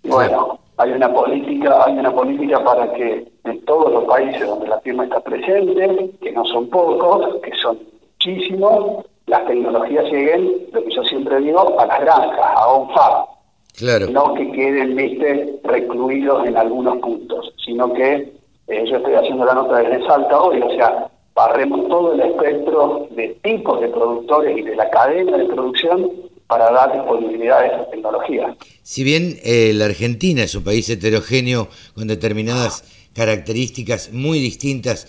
[0.03, 4.80] Bueno, hay una política, hay una política para que en todos los países donde la
[4.81, 7.80] firma está presente, que no son pocos, que son
[8.13, 13.26] muchísimos, las tecnologías lleguen, lo que yo siempre digo, a las granjas, a farm.
[13.75, 14.09] Claro.
[14.09, 18.33] No que queden, viste, recluidos en algunos puntos, sino que
[18.67, 23.07] eh, yo estoy haciendo la nota desde Salta hoy, o sea, barremos todo el espectro
[23.11, 26.11] de tipos de productores y de la cadena de producción
[26.47, 28.57] para dar disponibilidad a esas tecnologías.
[28.83, 32.83] Si bien eh, la Argentina es un país heterogéneo con determinadas
[33.13, 35.07] características muy distintas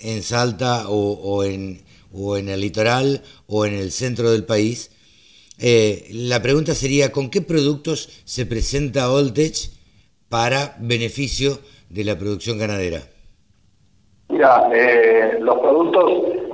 [0.00, 1.82] en Salta o, o en,
[2.14, 4.90] o en el litoral o en el centro del país,
[5.60, 9.70] eh, la pregunta sería, ¿con qué productos se presenta Oltech
[10.28, 11.58] para beneficio
[11.88, 13.00] de la producción ganadera?
[14.28, 16.04] Mira, eh, los productos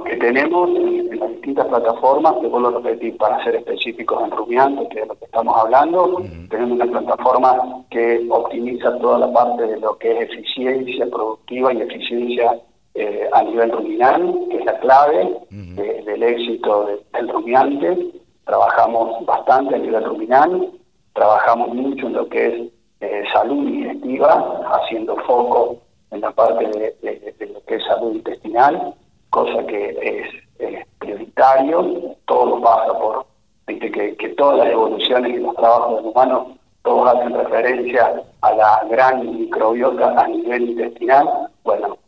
[0.07, 4.89] que tenemos en las distintas plataformas, te vuelvo a repetir, para ser específicos en rumiantes,
[4.91, 9.79] que es lo que estamos hablando, tenemos una plataforma que optimiza toda la parte de
[9.79, 12.61] lo que es eficiencia productiva y eficiencia
[12.95, 17.99] eh, a nivel ruminal, que es la clave de- del éxito de- del rumiante.
[18.47, 20.71] Trabajamos bastante a nivel ruminal,
[21.15, 25.79] trabajamos mucho en lo que es eh, salud digestiva, haciendo foco
[26.13, 28.95] en la parte de, lo que es salud intestinal,
[29.31, 30.29] cosa que es,
[30.61, 33.27] es prioritario, todo pasa por,
[33.67, 38.55] viste que, que todas las evoluciones y los trabajos del humano, todos hacen referencia a
[38.55, 41.99] la gran microbiota a nivel intestinal, bueno,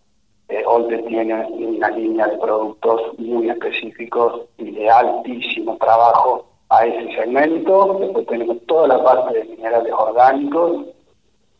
[0.48, 7.14] eh, Olde tiene una línea de productos muy específicos y de altísimo trabajo a ese
[7.16, 7.98] segmento.
[8.00, 10.86] Después tenemos toda la parte de minerales orgánicos,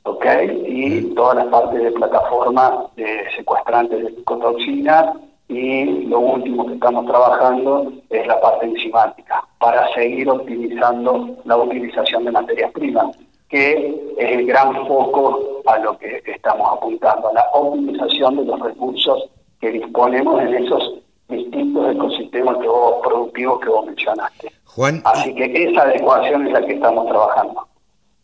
[0.04, 0.26] ¿ok?
[0.66, 5.16] Y toda la parte de plataforma de secuestrantes de psicotoxinas.
[5.48, 12.26] Y lo último que estamos trabajando es la parte enzimática, para seguir optimizando la utilización
[12.26, 13.16] de materias primas,
[13.48, 13.72] que
[14.18, 19.30] es el gran foco a lo que estamos apuntando, a la optimización de los recursos
[19.60, 20.94] que disponemos en esos
[21.28, 24.52] distintos ecosistemas que vos, productivos que vos mencionaste.
[24.64, 27.68] Juan, Así que esa adecuación es la que estamos trabajando.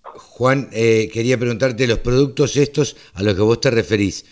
[0.03, 4.25] Juan, eh, quería preguntarte, los productos estos a los que vos te referís,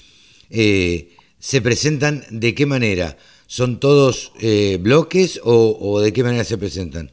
[0.51, 3.16] eh, ¿se presentan de qué manera?
[3.47, 7.10] ¿Son todos eh, bloques o, o de qué manera se presentan?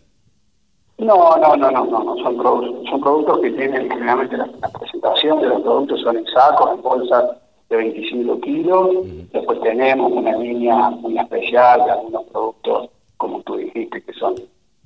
[1.00, 2.18] No, no, no, no, no, no.
[2.18, 6.26] Son, productos, son productos que tienen generalmente la, la presentación de los productos son en
[6.28, 7.24] sacos, en bolsas
[7.70, 8.90] de 25 kilos.
[9.32, 14.36] Después tenemos una línea muy especial de algunos productos, como tú dijiste, que son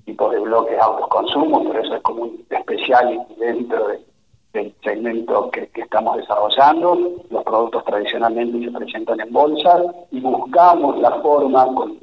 [0.06, 3.88] tipo de bloques autoconsumo, pero eso es como un especial dentro
[4.54, 6.96] del segmento que, estamos desarrollando.
[7.30, 9.82] Los productos tradicionalmente se presentan en bolsa
[10.12, 11.98] y buscamos la forma, con,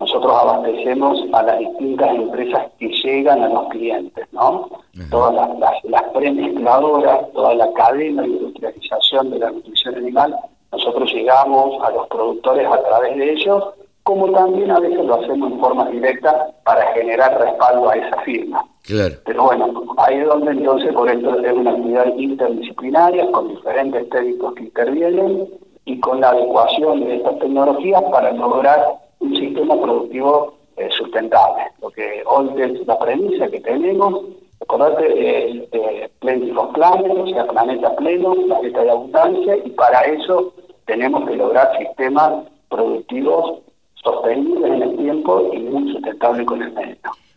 [0.00, 4.68] nosotros abastecemos a las distintas empresas que llegan a los clientes, ¿no?
[5.10, 10.36] Todas las, las, las premezcladoras, toda la cadena de industrialización de la nutrición animal,
[10.70, 13.64] nosotros llegamos a los productores a través de ellos
[14.08, 18.64] como también a veces lo hacemos en forma directa para generar respaldo a esa firma.
[18.82, 19.14] Claro.
[19.26, 24.54] Pero bueno, ahí es donde entonces por esto es una actividad interdisciplinaria con diferentes técnicos
[24.54, 25.48] que intervienen
[25.84, 31.64] y con la adecuación de estas tecnologías para lograr un sistema productivo eh, sustentable.
[31.82, 34.24] Lo que hoy es la premisa que tenemos,
[34.60, 40.54] acordate, eh, eh, Plentiful Planet, o sea, planeta pleno, planeta de abundancia, y para eso
[40.86, 43.60] tenemos que lograr sistemas productivos
[44.02, 46.96] sostenible en el tiempo y muy sustentable con el medio.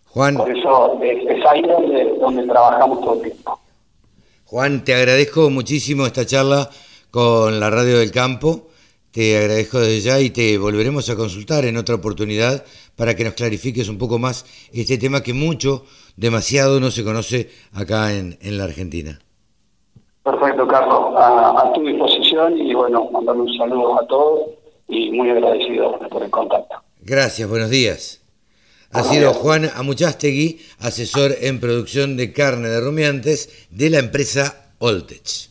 [0.09, 3.59] Juan, Por eso es, ahí donde, donde trabajamos todo el tiempo.
[4.45, 6.69] Juan, te agradezco muchísimo esta charla
[7.09, 8.67] con la Radio del Campo.
[9.11, 12.63] Te agradezco desde ya y te volveremos a consultar en otra oportunidad
[12.95, 15.85] para que nos clarifiques un poco más este tema que mucho,
[16.15, 19.19] demasiado no se conoce acá en, en la Argentina.
[20.23, 21.13] Perfecto, Carlos.
[21.17, 24.39] A, a tu disposición y bueno, mandar un saludo a todos
[24.87, 26.75] y muy agradecido por el contacto.
[27.01, 28.21] Gracias, buenos días.
[28.93, 35.49] Ha sido Juan Amuchastegui, asesor en producción de carne de rumiantes de la empresa Oltech.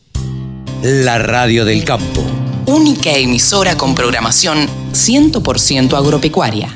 [0.83, 2.23] La radio del campo.
[2.73, 6.69] Única emisora con programación 100% agropecuaria.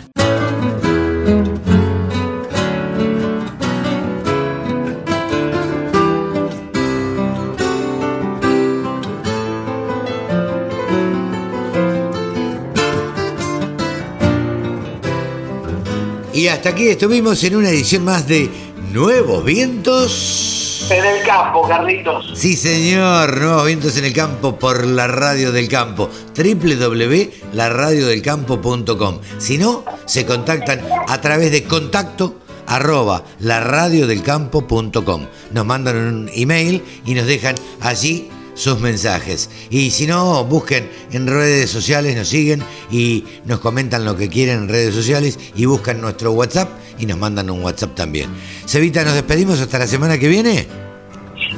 [16.33, 18.51] Y hasta aquí estuvimos en una edición más de
[18.93, 20.54] Nuevos Vientos.
[20.91, 22.33] En el campo, Carlitos.
[22.35, 29.21] Sí, señor, Nuevos Vientos en el Campo por la Radio del Campo, www.laradiodelcampo.com.
[29.39, 32.35] Si no, se contactan a través de contacto
[32.67, 35.27] arroba laradiodelcampo.com.
[35.53, 39.51] Nos mandan un email y nos dejan allí sus mensajes.
[39.71, 44.63] Y si no, busquen en redes sociales, nos siguen y nos comentan lo que quieren
[44.63, 46.69] en redes sociales y buscan nuestro WhatsApp
[46.99, 48.31] y nos mandan un WhatsApp también.
[48.67, 50.67] Cevita, nos despedimos hasta la semana que viene.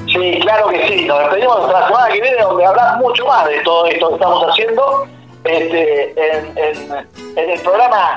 [0.07, 1.05] Sí, claro que sí.
[1.05, 4.15] Nos despedimos hasta la semana que viene donde habrá mucho más de todo esto que
[4.15, 5.07] estamos haciendo
[5.45, 6.93] este, en, en,
[7.37, 8.17] en el programa,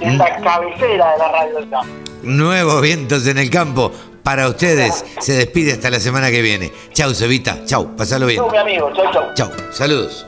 [0.00, 1.94] en la cabecera de la radio del campo.
[2.22, 3.92] Nuevos vientos en el campo.
[4.22, 6.72] Para ustedes se despide hasta la semana que viene.
[6.92, 7.64] Chau, Cevita.
[7.64, 8.40] Chau, pasalo bien.
[8.40, 8.92] Chau, mi amigo.
[8.94, 9.34] Chau, chau.
[9.34, 10.26] Chau, saludos.